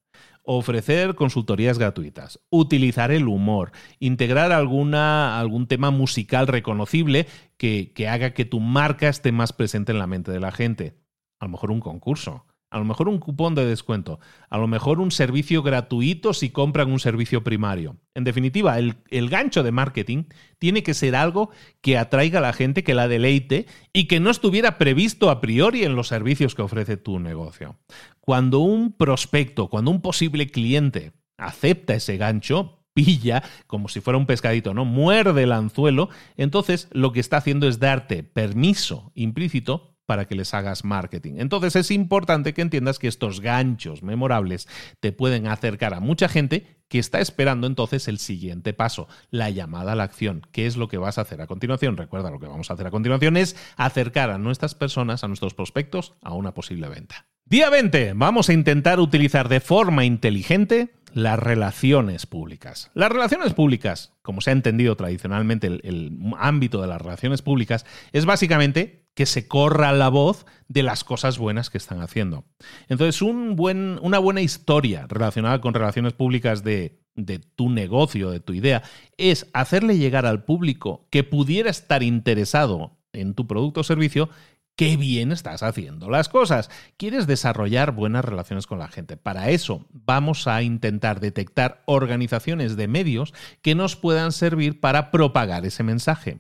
ofrecer 0.52 1.14
consultorías 1.14 1.78
gratuitas, 1.78 2.40
utilizar 2.50 3.12
el 3.12 3.28
humor, 3.28 3.72
integrar 4.00 4.52
alguna, 4.52 5.40
algún 5.40 5.68
tema 5.68 5.92
musical 5.92 6.48
reconocible 6.48 7.28
que, 7.58 7.94
que 7.94 8.08
haga 8.08 8.34
que 8.34 8.46
tu 8.46 8.60
marca 8.60 9.10
esté 9.10 9.32
más 9.32 9.54
presente 9.54 9.92
en 9.92 10.00
la 10.00 10.08
mente 10.08 10.32
de 10.32 10.40
la 10.40 10.52
gente. 10.52 10.98
A 11.40 11.46
lo 11.46 11.52
mejor 11.52 11.70
un 11.70 11.82
concurso, 11.82 12.48
a 12.72 12.78
lo 12.78 12.86
mejor 12.86 13.10
un 13.10 13.20
cupón 13.20 13.56
de 13.56 13.66
descuento, 13.66 14.20
a 14.50 14.58
lo 14.58 14.68
mejor 14.68 15.00
un 15.00 15.12
servicio 15.12 15.64
gratuito 15.64 16.34
si 16.34 16.50
compran 16.50 16.92
un 16.92 17.00
servicio 17.00 17.44
primario. 17.44 17.98
En 18.14 18.24
definitiva, 18.24 18.78
el, 18.78 19.30
gancho 19.30 19.64
de 19.64 19.72
marketing 19.72 20.26
tiene 20.60 20.84
que 20.84 20.94
ser 20.94 21.16
algo 21.16 21.50
que 21.82 21.98
atraiga 21.98 22.40
a 22.40 22.44
la 22.44 22.54
gente, 22.54 22.84
que 22.84 22.94
la 22.94 23.08
deleite 23.08 23.66
y 23.94 24.06
que 24.06 24.20
no 24.20 24.30
estuviera 24.30 24.78
previsto 24.78 25.30
a 25.30 25.42
priori 25.42 25.84
en 25.84 25.96
los 25.96 26.08
servicios 26.08 26.54
que 26.54 26.62
ofrece 26.62 26.98
tu 26.98 27.20
negocio. 27.20 27.78
Cuando 28.20 28.60
un 28.60 28.94
prospecto, 28.94 29.70
cuando 29.70 29.92
un 29.92 30.02
posible 30.02 30.48
cliente 30.48 31.14
acepta 31.38 31.96
ese 31.96 32.18
gancho, 32.18 32.84
pilla 32.94 33.44
como 33.66 33.88
si 33.88 34.02
fuera 34.02 34.18
un 34.18 34.26
pescadito, 34.26 34.74
¿no? 34.74 34.86
Muerde 34.86 35.44
el 35.44 35.54
anzuelo, 35.54 36.10
entonces 36.38 36.88
lo 36.92 37.14
que 37.14 37.20
está 37.20 37.38
haciendo 37.38 37.68
es 37.68 37.80
darte 37.80 38.24
permiso 38.24 39.12
implícito 39.16 39.96
para 40.10 40.26
que 40.26 40.34
les 40.34 40.56
hagas 40.56 40.84
marketing. 40.84 41.36
Entonces 41.38 41.76
es 41.76 41.92
importante 41.92 42.56
que 42.56 42.64
entiendas 42.64 42.98
que 42.98 43.08
estos 43.08 43.42
ganchos 43.42 44.02
memorables 44.02 44.68
te 45.00 45.12
pueden 45.12 45.46
acercar 45.46 45.94
a 45.94 46.00
mucha 46.00 46.28
gente 46.28 46.66
que 46.88 46.98
está 46.98 47.20
esperando 47.22 47.68
entonces 47.68 48.08
el 48.08 48.18
siguiente 48.18 48.74
paso, 48.74 49.08
la 49.30 49.52
llamada 49.52 49.92
a 49.92 49.96
la 49.96 50.06
acción. 50.06 50.42
¿Qué 50.52 50.66
es 50.66 50.78
lo 50.78 50.88
que 50.88 50.98
vas 50.98 51.20
a 51.20 51.22
hacer 51.22 51.42
a 51.42 51.46
continuación? 51.46 51.96
Recuerda, 51.96 52.32
lo 52.32 52.40
que 52.40 52.48
vamos 52.48 52.72
a 52.72 52.74
hacer 52.74 52.88
a 52.88 52.90
continuación 52.90 53.38
es 53.38 53.56
acercar 53.78 54.32
a 54.32 54.40
nuestras 54.40 54.74
personas, 54.74 55.24
a 55.24 55.28
nuestros 55.28 55.54
prospectos, 55.54 56.16
a 56.24 56.34
una 56.34 56.56
posible 56.56 56.90
venta. 56.90 57.28
Día 57.46 57.70
20. 57.70 58.14
Vamos 58.16 58.50
a 58.50 58.54
intentar 58.54 59.00
utilizar 59.00 59.48
de 59.48 59.60
forma 59.60 60.06
inteligente 60.06 60.90
las 61.14 61.40
relaciones 61.40 62.26
públicas. 62.26 62.92
Las 62.94 63.12
relaciones 63.12 63.54
públicas, 63.54 64.14
como 64.22 64.42
se 64.42 64.50
ha 64.50 64.54
entendido 64.54 64.96
tradicionalmente 64.96 65.68
el, 65.68 66.12
ámbito 66.38 66.82
de 66.82 66.88
las 66.88 67.02
relaciones 67.02 67.42
públicas, 67.42 67.86
es 68.12 68.26
básicamente 68.26 68.99
que 69.20 69.26
se 69.26 69.50
corra 69.50 69.92
la 69.92 70.08
voz 70.08 70.46
de 70.70 70.82
las 70.82 71.04
cosas 71.04 71.38
buenas 71.38 71.70
que 71.70 71.78
están 71.78 72.00
haciendo. 72.00 72.46
Entonces, 72.88 73.22
una 73.22 74.18
buena 74.18 74.40
historia 74.40 75.08
relacionada 75.10 75.60
con 75.60 75.74
relaciones 75.74 76.14
públicas 76.14 76.64
de, 76.64 77.02
de 77.16 77.40
tu 77.40 77.70
negocio, 77.70 78.32
de 78.32 78.40
tu 78.40 78.54
idea, 78.54 78.82
es 79.18 79.48
hacerle 79.52 79.98
llegar 79.98 80.26
al 80.26 80.46
público 80.46 81.06
que 81.10 81.26
pudiera 81.26 81.70
estar 81.70 82.02
interesado 82.02 82.98
en 83.12 83.34
tu 83.34 83.46
producto 83.46 83.82
o 83.82 83.84
servicio 83.84 84.30
qué 84.78 84.96
bien 84.96 85.34
estás 85.34 85.64
haciendo 85.64 86.10
las 86.10 86.30
cosas. 86.30 86.70
Quieres 86.96 87.28
desarrollar 87.28 87.92
buenas 87.92 88.24
relaciones 88.24 88.68
con 88.68 88.80
la 88.80 88.88
gente. 88.88 89.18
Para 89.18 89.50
eso 89.50 89.86
vamos 89.92 90.48
a 90.48 90.62
intentar 90.64 91.20
detectar 91.20 91.84
organizaciones 91.88 92.78
de 92.78 92.88
medios 92.88 93.34
que 93.62 93.76
nos 93.76 93.98
puedan 93.98 94.32
servir 94.32 94.80
para 94.80 95.12
propagar 95.12 95.66
ese 95.66 95.84
mensaje 95.84 96.40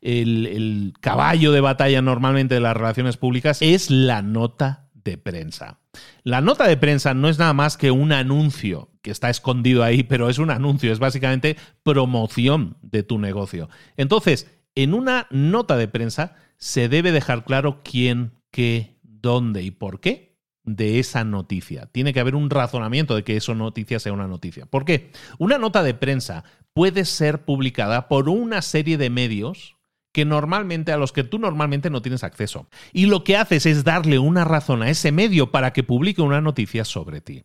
el, 0.00 0.94
caballo 1.00 1.52
de 1.52 1.60
batalla 1.60 2.02
normalmente 2.02 2.54
de 2.54 2.60
las 2.60 2.76
relaciones 2.76 3.16
públicas 3.16 3.60
es 3.60 3.90
la 3.90 4.22
nota 4.22 4.88
de 4.94 5.18
prensa. 5.18 5.80
La 6.22 6.40
nota 6.40 6.66
de 6.66 6.76
prensa 6.76 7.14
no 7.14 7.28
es 7.28 7.38
nada 7.38 7.52
más 7.52 7.76
que 7.76 7.90
un 7.90 8.12
anuncio 8.12 8.90
que 9.02 9.10
está 9.10 9.30
escondido 9.30 9.82
ahí, 9.82 10.02
pero 10.02 10.28
es 10.28 10.38
un 10.38 10.50
anuncio, 10.50 10.92
es 10.92 10.98
básicamente 10.98 11.56
promoción 11.82 12.76
de 12.82 13.02
tu 13.02 13.18
negocio. 13.18 13.68
Entonces, 13.96 14.50
en 14.74 14.94
una 14.94 15.26
nota 15.30 15.76
de 15.76 15.88
prensa 15.88 16.36
se 16.56 16.88
debe 16.88 17.12
dejar 17.12 17.44
claro 17.44 17.80
quién, 17.82 18.32
qué, 18.50 18.98
dónde 19.02 19.62
y 19.62 19.70
por 19.70 20.00
qué 20.00 20.30
de 20.64 20.98
esa 20.98 21.24
noticia. 21.24 21.86
Tiene 21.86 22.12
que 22.12 22.20
haber 22.20 22.34
un 22.34 22.50
razonamiento 22.50 23.16
de 23.16 23.24
que 23.24 23.36
esa 23.36 23.54
noticia 23.54 23.98
sea 23.98 24.12
una 24.12 24.28
noticia. 24.28 24.66
¿Por 24.66 24.84
qué? 24.84 25.10
Una 25.38 25.58
nota 25.58 25.82
de 25.82 25.94
prensa 25.94 26.44
puede 26.74 27.04
ser 27.04 27.44
publicada 27.44 28.08
por 28.08 28.28
una 28.28 28.62
serie 28.62 28.98
de 28.98 29.10
medios 29.10 29.79
que 30.12 30.24
normalmente 30.24 30.92
a 30.92 30.96
los 30.96 31.12
que 31.12 31.24
tú 31.24 31.38
normalmente 31.38 31.90
no 31.90 32.02
tienes 32.02 32.24
acceso. 32.24 32.68
Y 32.92 33.06
lo 33.06 33.24
que 33.24 33.36
haces 33.36 33.66
es 33.66 33.84
darle 33.84 34.18
una 34.18 34.44
razón 34.44 34.82
a 34.82 34.90
ese 34.90 35.12
medio 35.12 35.50
para 35.50 35.72
que 35.72 35.82
publique 35.82 36.22
una 36.22 36.40
noticia 36.40 36.84
sobre 36.84 37.20
ti. 37.20 37.44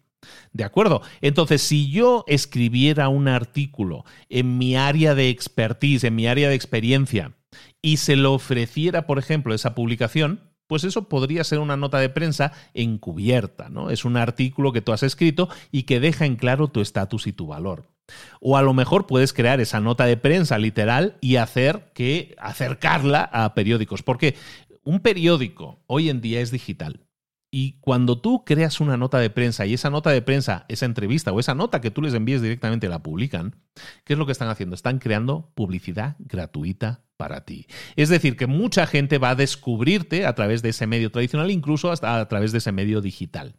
¿De 0.53 0.63
acuerdo? 0.63 1.01
Entonces, 1.21 1.61
si 1.61 1.89
yo 1.91 2.23
escribiera 2.27 3.09
un 3.09 3.27
artículo 3.27 4.05
en 4.29 4.57
mi 4.57 4.75
área 4.75 5.13
de 5.13 5.29
expertise, 5.29 6.03
en 6.03 6.15
mi 6.15 6.27
área 6.27 6.49
de 6.49 6.55
experiencia, 6.55 7.33
y 7.81 7.97
se 7.97 8.15
lo 8.15 8.33
ofreciera, 8.33 9.05
por 9.05 9.19
ejemplo, 9.19 9.53
esa 9.53 9.75
publicación, 9.75 10.51
pues 10.67 10.83
eso 10.83 11.07
podría 11.07 11.43
ser 11.43 11.59
una 11.59 11.77
nota 11.77 11.99
de 11.99 12.09
prensa 12.09 12.51
encubierta, 12.73 13.69
¿no? 13.69 13.91
Es 13.91 14.03
un 14.03 14.17
artículo 14.17 14.71
que 14.71 14.81
tú 14.81 14.91
has 14.93 15.03
escrito 15.03 15.49
y 15.71 15.83
que 15.83 15.99
deja 15.99 16.25
en 16.25 16.35
claro 16.35 16.69
tu 16.69 16.81
estatus 16.81 17.27
y 17.27 17.33
tu 17.33 17.47
valor. 17.47 17.94
O 18.39 18.57
a 18.57 18.61
lo 18.61 18.73
mejor 18.73 19.07
puedes 19.07 19.33
crear 19.33 19.59
esa 19.59 19.79
nota 19.79 20.05
de 20.05 20.17
prensa 20.17 20.57
literal 20.57 21.17
y 21.21 21.37
hacer 21.37 21.91
que 21.93 22.35
acercarla 22.39 23.21
a 23.21 23.53
periódicos, 23.53 24.03
porque 24.03 24.35
un 24.83 24.99
periódico 24.99 25.83
hoy 25.87 26.09
en 26.09 26.21
día 26.21 26.41
es 26.41 26.51
digital. 26.51 27.05
Y 27.51 27.79
cuando 27.79 28.19
tú 28.19 28.43
creas 28.43 28.81
una 28.81 28.97
nota 28.97 29.17
de 29.17 29.29
prensa 29.29 29.65
y 29.65 29.73
esa 29.73 29.89
nota 29.89 30.09
de 30.09 30.21
prensa, 30.21 30.65
esa 30.67 30.85
entrevista 30.85 31.31
o 31.31 31.39
esa 31.39 31.55
nota 31.55 31.79
que 31.79 31.89
tú 31.89 32.01
les 32.01 32.13
envíes 32.13 32.41
directamente 32.41 32.89
la 32.89 33.01
publican, 33.01 33.55
¿qué 34.03 34.13
es 34.13 34.19
lo 34.19 34.25
que 34.25 34.33
están 34.33 34.49
haciendo? 34.49 34.75
Están 34.75 34.99
creando 34.99 35.51
publicidad 35.55 36.17
gratuita 36.19 37.05
para 37.17 37.45
ti. 37.45 37.67
Es 37.95 38.09
decir, 38.09 38.35
que 38.35 38.47
mucha 38.47 38.87
gente 38.87 39.17
va 39.17 39.31
a 39.31 39.35
descubrirte 39.35 40.25
a 40.25 40.35
través 40.35 40.61
de 40.61 40.69
ese 40.69 40.87
medio 40.87 41.11
tradicional, 41.11 41.51
incluso 41.51 41.91
hasta 41.91 42.19
a 42.19 42.27
través 42.27 42.51
de 42.51 42.59
ese 42.59 42.71
medio 42.71 43.01
digital. 43.01 43.55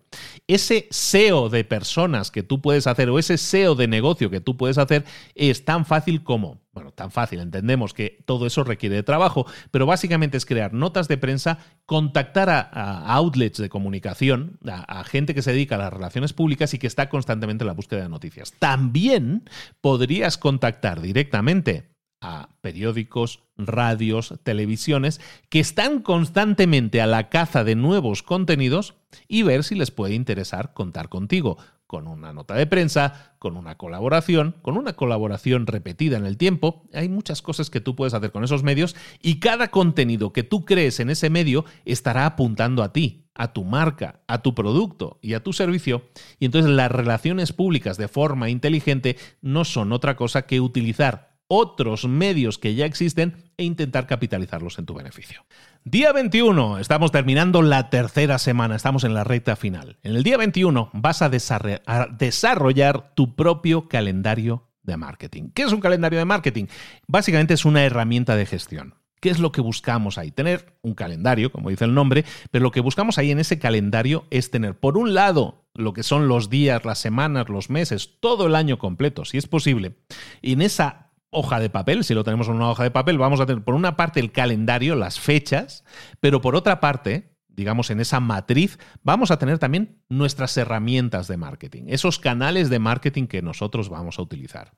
Ese 0.46 0.88
SEO 0.90 1.48
de 1.48 1.64
personas 1.64 2.30
que 2.30 2.42
tú 2.42 2.60
puedes 2.60 2.86
hacer 2.86 3.08
o 3.10 3.18
ese 3.18 3.38
SEO 3.38 3.74
de 3.74 3.88
negocio 3.88 4.30
que 4.30 4.40
tú 4.40 4.56
puedes 4.56 4.78
hacer 4.78 5.04
es 5.34 5.64
tan 5.64 5.86
fácil 5.86 6.22
como, 6.22 6.60
bueno, 6.72 6.92
tan 6.92 7.10
fácil, 7.10 7.40
entendemos 7.40 7.94
que 7.94 8.18
todo 8.26 8.46
eso 8.46 8.62
requiere 8.64 8.96
de 8.96 9.02
trabajo, 9.02 9.46
pero 9.70 9.86
básicamente 9.86 10.36
es 10.36 10.46
crear 10.46 10.72
notas 10.72 11.08
de 11.08 11.18
prensa, 11.18 11.58
contactar 11.86 12.50
a, 12.50 13.14
outlets 13.14 13.58
de 13.58 13.68
comunicación, 13.68 14.58
a, 14.66 15.00
a 15.00 15.04
gente 15.04 15.34
que 15.34 15.42
se 15.42 15.52
dedica 15.52 15.76
a 15.76 15.78
las 15.78 15.92
relaciones 15.92 16.32
públicas 16.32 16.74
y 16.74 16.78
que 16.78 16.86
está 16.86 17.08
constantemente 17.08 17.64
en 17.64 17.68
la 17.68 17.74
búsqueda 17.74 18.02
de 18.02 18.08
noticias. 18.08 18.52
También 18.58 19.48
podrías 19.80 20.36
contactar 20.36 21.00
directamente 21.00 21.95
a 22.20 22.50
periódicos, 22.60 23.44
radios, 23.56 24.34
televisiones, 24.42 25.20
que 25.48 25.60
están 25.60 26.00
constantemente 26.00 27.00
a 27.00 27.06
la 27.06 27.28
caza 27.28 27.64
de 27.64 27.74
nuevos 27.74 28.22
contenidos 28.22 28.94
y 29.28 29.42
ver 29.42 29.64
si 29.64 29.74
les 29.74 29.90
puede 29.90 30.14
interesar 30.14 30.74
contar 30.74 31.08
contigo, 31.08 31.58
con 31.86 32.08
una 32.08 32.32
nota 32.32 32.54
de 32.54 32.66
prensa, 32.66 33.34
con 33.38 33.56
una 33.56 33.76
colaboración, 33.76 34.56
con 34.62 34.76
una 34.76 34.94
colaboración 34.94 35.66
repetida 35.66 36.16
en 36.16 36.26
el 36.26 36.36
tiempo. 36.36 36.82
Hay 36.92 37.08
muchas 37.08 37.42
cosas 37.42 37.70
que 37.70 37.80
tú 37.80 37.94
puedes 37.94 38.14
hacer 38.14 38.32
con 38.32 38.42
esos 38.42 38.64
medios 38.64 38.96
y 39.22 39.38
cada 39.38 39.70
contenido 39.70 40.32
que 40.32 40.42
tú 40.42 40.64
crees 40.64 40.98
en 40.98 41.10
ese 41.10 41.30
medio 41.30 41.64
estará 41.84 42.26
apuntando 42.26 42.82
a 42.82 42.92
ti. 42.92 43.22
a 43.38 43.52
tu 43.52 43.64
marca, 43.64 44.22
a 44.28 44.40
tu 44.40 44.54
producto 44.54 45.18
y 45.20 45.34
a 45.34 45.42
tu 45.42 45.52
servicio. 45.52 46.08
Y 46.38 46.46
entonces 46.46 46.70
las 46.70 46.90
relaciones 46.90 47.52
públicas 47.52 47.98
de 47.98 48.08
forma 48.08 48.48
inteligente 48.48 49.18
no 49.42 49.64
son 49.64 49.92
otra 49.92 50.16
cosa 50.16 50.46
que 50.46 50.58
utilizar 50.58 51.35
otros 51.48 52.06
medios 52.06 52.58
que 52.58 52.74
ya 52.74 52.86
existen 52.86 53.36
e 53.56 53.64
intentar 53.64 54.06
capitalizarlos 54.06 54.78
en 54.78 54.86
tu 54.86 54.94
beneficio. 54.94 55.44
Día 55.84 56.12
21, 56.12 56.78
estamos 56.78 57.12
terminando 57.12 57.62
la 57.62 57.90
tercera 57.90 58.38
semana, 58.38 58.76
estamos 58.76 59.04
en 59.04 59.14
la 59.14 59.24
recta 59.24 59.56
final. 59.56 59.98
En 60.02 60.16
el 60.16 60.22
día 60.22 60.36
21 60.36 60.90
vas 60.92 61.22
a 61.22 61.28
desarrollar 61.30 63.14
tu 63.14 63.36
propio 63.36 63.88
calendario 63.88 64.68
de 64.82 64.96
marketing. 64.96 65.50
¿Qué 65.54 65.62
es 65.62 65.72
un 65.72 65.80
calendario 65.80 66.18
de 66.18 66.24
marketing? 66.24 66.66
Básicamente 67.06 67.54
es 67.54 67.64
una 67.64 67.84
herramienta 67.84 68.36
de 68.36 68.46
gestión. 68.46 68.94
¿Qué 69.20 69.30
es 69.30 69.38
lo 69.38 69.50
que 69.50 69.60
buscamos 69.60 70.18
ahí? 70.18 70.30
Tener 70.30 70.78
un 70.82 70.94
calendario, 70.94 71.50
como 71.50 71.70
dice 71.70 71.84
el 71.84 71.94
nombre, 71.94 72.24
pero 72.50 72.64
lo 72.64 72.70
que 72.70 72.80
buscamos 72.80 73.16
ahí 73.18 73.30
en 73.30 73.38
ese 73.38 73.58
calendario 73.58 74.26
es 74.30 74.50
tener, 74.50 74.78
por 74.78 74.98
un 74.98 75.14
lado, 75.14 75.66
lo 75.74 75.92
que 75.92 76.02
son 76.02 76.28
los 76.28 76.50
días, 76.50 76.84
las 76.84 76.98
semanas, 76.98 77.48
los 77.48 77.70
meses, 77.70 78.18
todo 78.20 78.46
el 78.46 78.54
año 78.54 78.78
completo, 78.78 79.24
si 79.24 79.38
es 79.38 79.46
posible. 79.46 79.96
Y 80.42 80.52
en 80.52 80.62
esa 80.62 81.05
hoja 81.30 81.60
de 81.60 81.70
papel, 81.70 82.04
si 82.04 82.14
lo 82.14 82.24
tenemos 82.24 82.48
en 82.48 82.54
una 82.54 82.70
hoja 82.70 82.82
de 82.82 82.90
papel, 82.90 83.18
vamos 83.18 83.40
a 83.40 83.46
tener 83.46 83.64
por 83.64 83.74
una 83.74 83.96
parte 83.96 84.20
el 84.20 84.32
calendario, 84.32 84.94
las 84.94 85.20
fechas, 85.20 85.84
pero 86.20 86.40
por 86.40 86.56
otra 86.56 86.80
parte, 86.80 87.36
digamos, 87.48 87.90
en 87.90 88.00
esa 88.00 88.20
matriz, 88.20 88.78
vamos 89.02 89.30
a 89.30 89.38
tener 89.38 89.58
también 89.58 90.02
nuestras 90.08 90.56
herramientas 90.56 91.28
de 91.28 91.36
marketing, 91.36 91.84
esos 91.88 92.18
canales 92.18 92.70
de 92.70 92.78
marketing 92.78 93.26
que 93.26 93.42
nosotros 93.42 93.88
vamos 93.88 94.18
a 94.18 94.22
utilizar. 94.22 94.72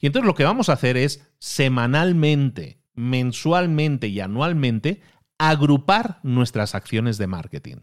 Y 0.00 0.06
entonces 0.06 0.26
lo 0.26 0.34
que 0.34 0.44
vamos 0.44 0.68
a 0.68 0.74
hacer 0.74 0.96
es 0.96 1.32
semanalmente, 1.38 2.80
mensualmente 2.94 4.08
y 4.08 4.20
anualmente 4.20 5.00
agrupar 5.38 6.20
nuestras 6.22 6.74
acciones 6.74 7.18
de 7.18 7.26
marketing. 7.26 7.76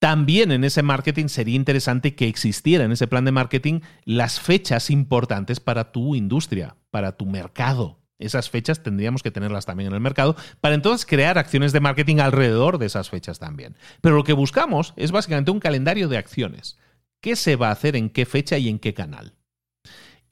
También 0.00 0.50
en 0.50 0.64
ese 0.64 0.82
marketing 0.82 1.26
sería 1.26 1.54
interesante 1.54 2.14
que 2.14 2.26
existiera 2.26 2.84
en 2.84 2.92
ese 2.92 3.06
plan 3.06 3.26
de 3.26 3.32
marketing 3.32 3.80
las 4.04 4.40
fechas 4.40 4.88
importantes 4.88 5.60
para 5.60 5.92
tu 5.92 6.14
industria, 6.14 6.74
para 6.90 7.18
tu 7.18 7.26
mercado. 7.26 8.00
Esas 8.18 8.48
fechas 8.48 8.82
tendríamos 8.82 9.22
que 9.22 9.30
tenerlas 9.30 9.66
también 9.66 9.88
en 9.88 9.94
el 9.94 10.00
mercado 10.00 10.36
para 10.62 10.74
entonces 10.74 11.04
crear 11.04 11.36
acciones 11.36 11.72
de 11.72 11.80
marketing 11.80 12.16
alrededor 12.16 12.78
de 12.78 12.86
esas 12.86 13.10
fechas 13.10 13.38
también. 13.38 13.76
Pero 14.00 14.16
lo 14.16 14.24
que 14.24 14.32
buscamos 14.32 14.94
es 14.96 15.12
básicamente 15.12 15.50
un 15.50 15.60
calendario 15.60 16.08
de 16.08 16.16
acciones. 16.16 16.78
¿Qué 17.20 17.36
se 17.36 17.56
va 17.56 17.68
a 17.68 17.72
hacer 17.72 17.94
en 17.94 18.08
qué 18.08 18.24
fecha 18.24 18.56
y 18.56 18.70
en 18.70 18.78
qué 18.78 18.94
canal? 18.94 19.34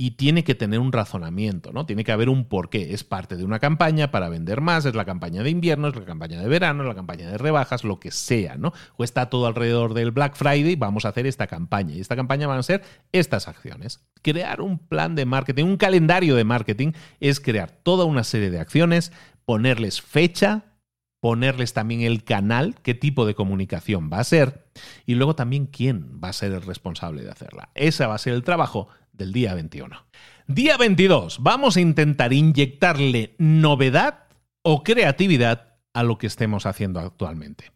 Y 0.01 0.12
tiene 0.12 0.44
que 0.44 0.55
tener 0.55 0.78
un 0.78 0.92
razonamiento, 0.92 1.72
¿no? 1.72 1.84
Tiene 1.84 2.05
que 2.05 2.12
haber 2.12 2.28
un 2.28 2.44
porqué. 2.44 2.94
Es 2.94 3.03
parte 3.03 3.36
de 3.36 3.44
una 3.44 3.59
campaña 3.59 4.12
para 4.12 4.28
vender 4.28 4.61
más, 4.61 4.84
es 4.84 4.94
la 4.94 5.05
campaña 5.05 5.42
de 5.42 5.51
invierno, 5.51 5.88
es 5.88 5.96
la 5.96 6.05
campaña 6.05 6.40
de 6.40 6.49
verano, 6.49 6.84
es 6.84 6.88
la 6.88 6.94
campaña 6.94 7.28
de 7.28 7.36
rebajas, 7.36 7.82
lo 7.82 7.99
que 7.99 8.12
sea, 8.12 8.57
¿no? 8.57 8.72
O 8.96 9.03
está 9.03 9.28
todo 9.28 9.49
alrededor 9.49 9.94
del 9.94 10.12
Black 10.12 10.36
Friday, 10.36 10.76
vamos 10.76 11.05
a 11.05 11.09
hacer 11.09 11.26
esta 11.26 11.49
campaña. 11.49 11.96
Y 11.96 12.01
esta 12.01 12.14
campaña 12.14 12.46
van 12.46 12.61
a 12.61 12.62
ser 12.62 12.84
estas 13.11 13.49
acciones. 13.49 14.07
Crear 14.22 14.61
un 14.61 14.78
plan 14.78 15.16
de 15.16 15.26
marketing, 15.26 15.64
un 15.64 15.76
calendario 15.76 16.36
de 16.36 16.44
marketing, 16.44 16.92
es 17.18 17.40
crear 17.40 17.72
toda 17.72 18.05
una 18.05 18.22
serie 18.22 18.51
de 18.51 18.61
acciones, 18.61 19.11
ponerles 19.44 20.01
fecha, 20.01 20.76
ponerles 21.20 21.72
también 21.72 22.03
el 22.03 22.22
canal, 22.22 22.76
qué 22.82 22.94
tipo 22.94 23.26
de 23.26 23.34
comunicación 23.34 24.11
va 24.12 24.20
a 24.20 24.24
ser, 24.24 24.68
y 25.07 25.16
luego 25.16 25.34
también 25.34 25.66
quién 25.66 26.20
va 26.22 26.28
a 26.28 26.32
ser 26.32 26.53
el 26.53 26.62
responsable 26.62 27.24
de 27.24 27.30
hacerla. 27.32 27.70
Ese 27.74 28.07
va 28.07 28.14
a 28.14 28.18
ser 28.18 28.34
el 28.34 28.44
trabajo 28.44 28.88
del 29.18 29.32
día 29.32 29.54
21. 29.54 30.06
Día 30.46 30.76
22. 30.78 31.38
Vamos 31.40 31.76
a 31.76 31.80
intentar 31.80 32.32
inyectarle 32.32 33.34
novedad 33.36 34.24
o 34.62 34.82
creatividad 34.82 35.74
a 35.92 36.02
lo 36.04 36.16
que 36.16 36.28
estemos 36.28 36.64
haciendo 36.64 37.00
actualmente. 37.00 37.72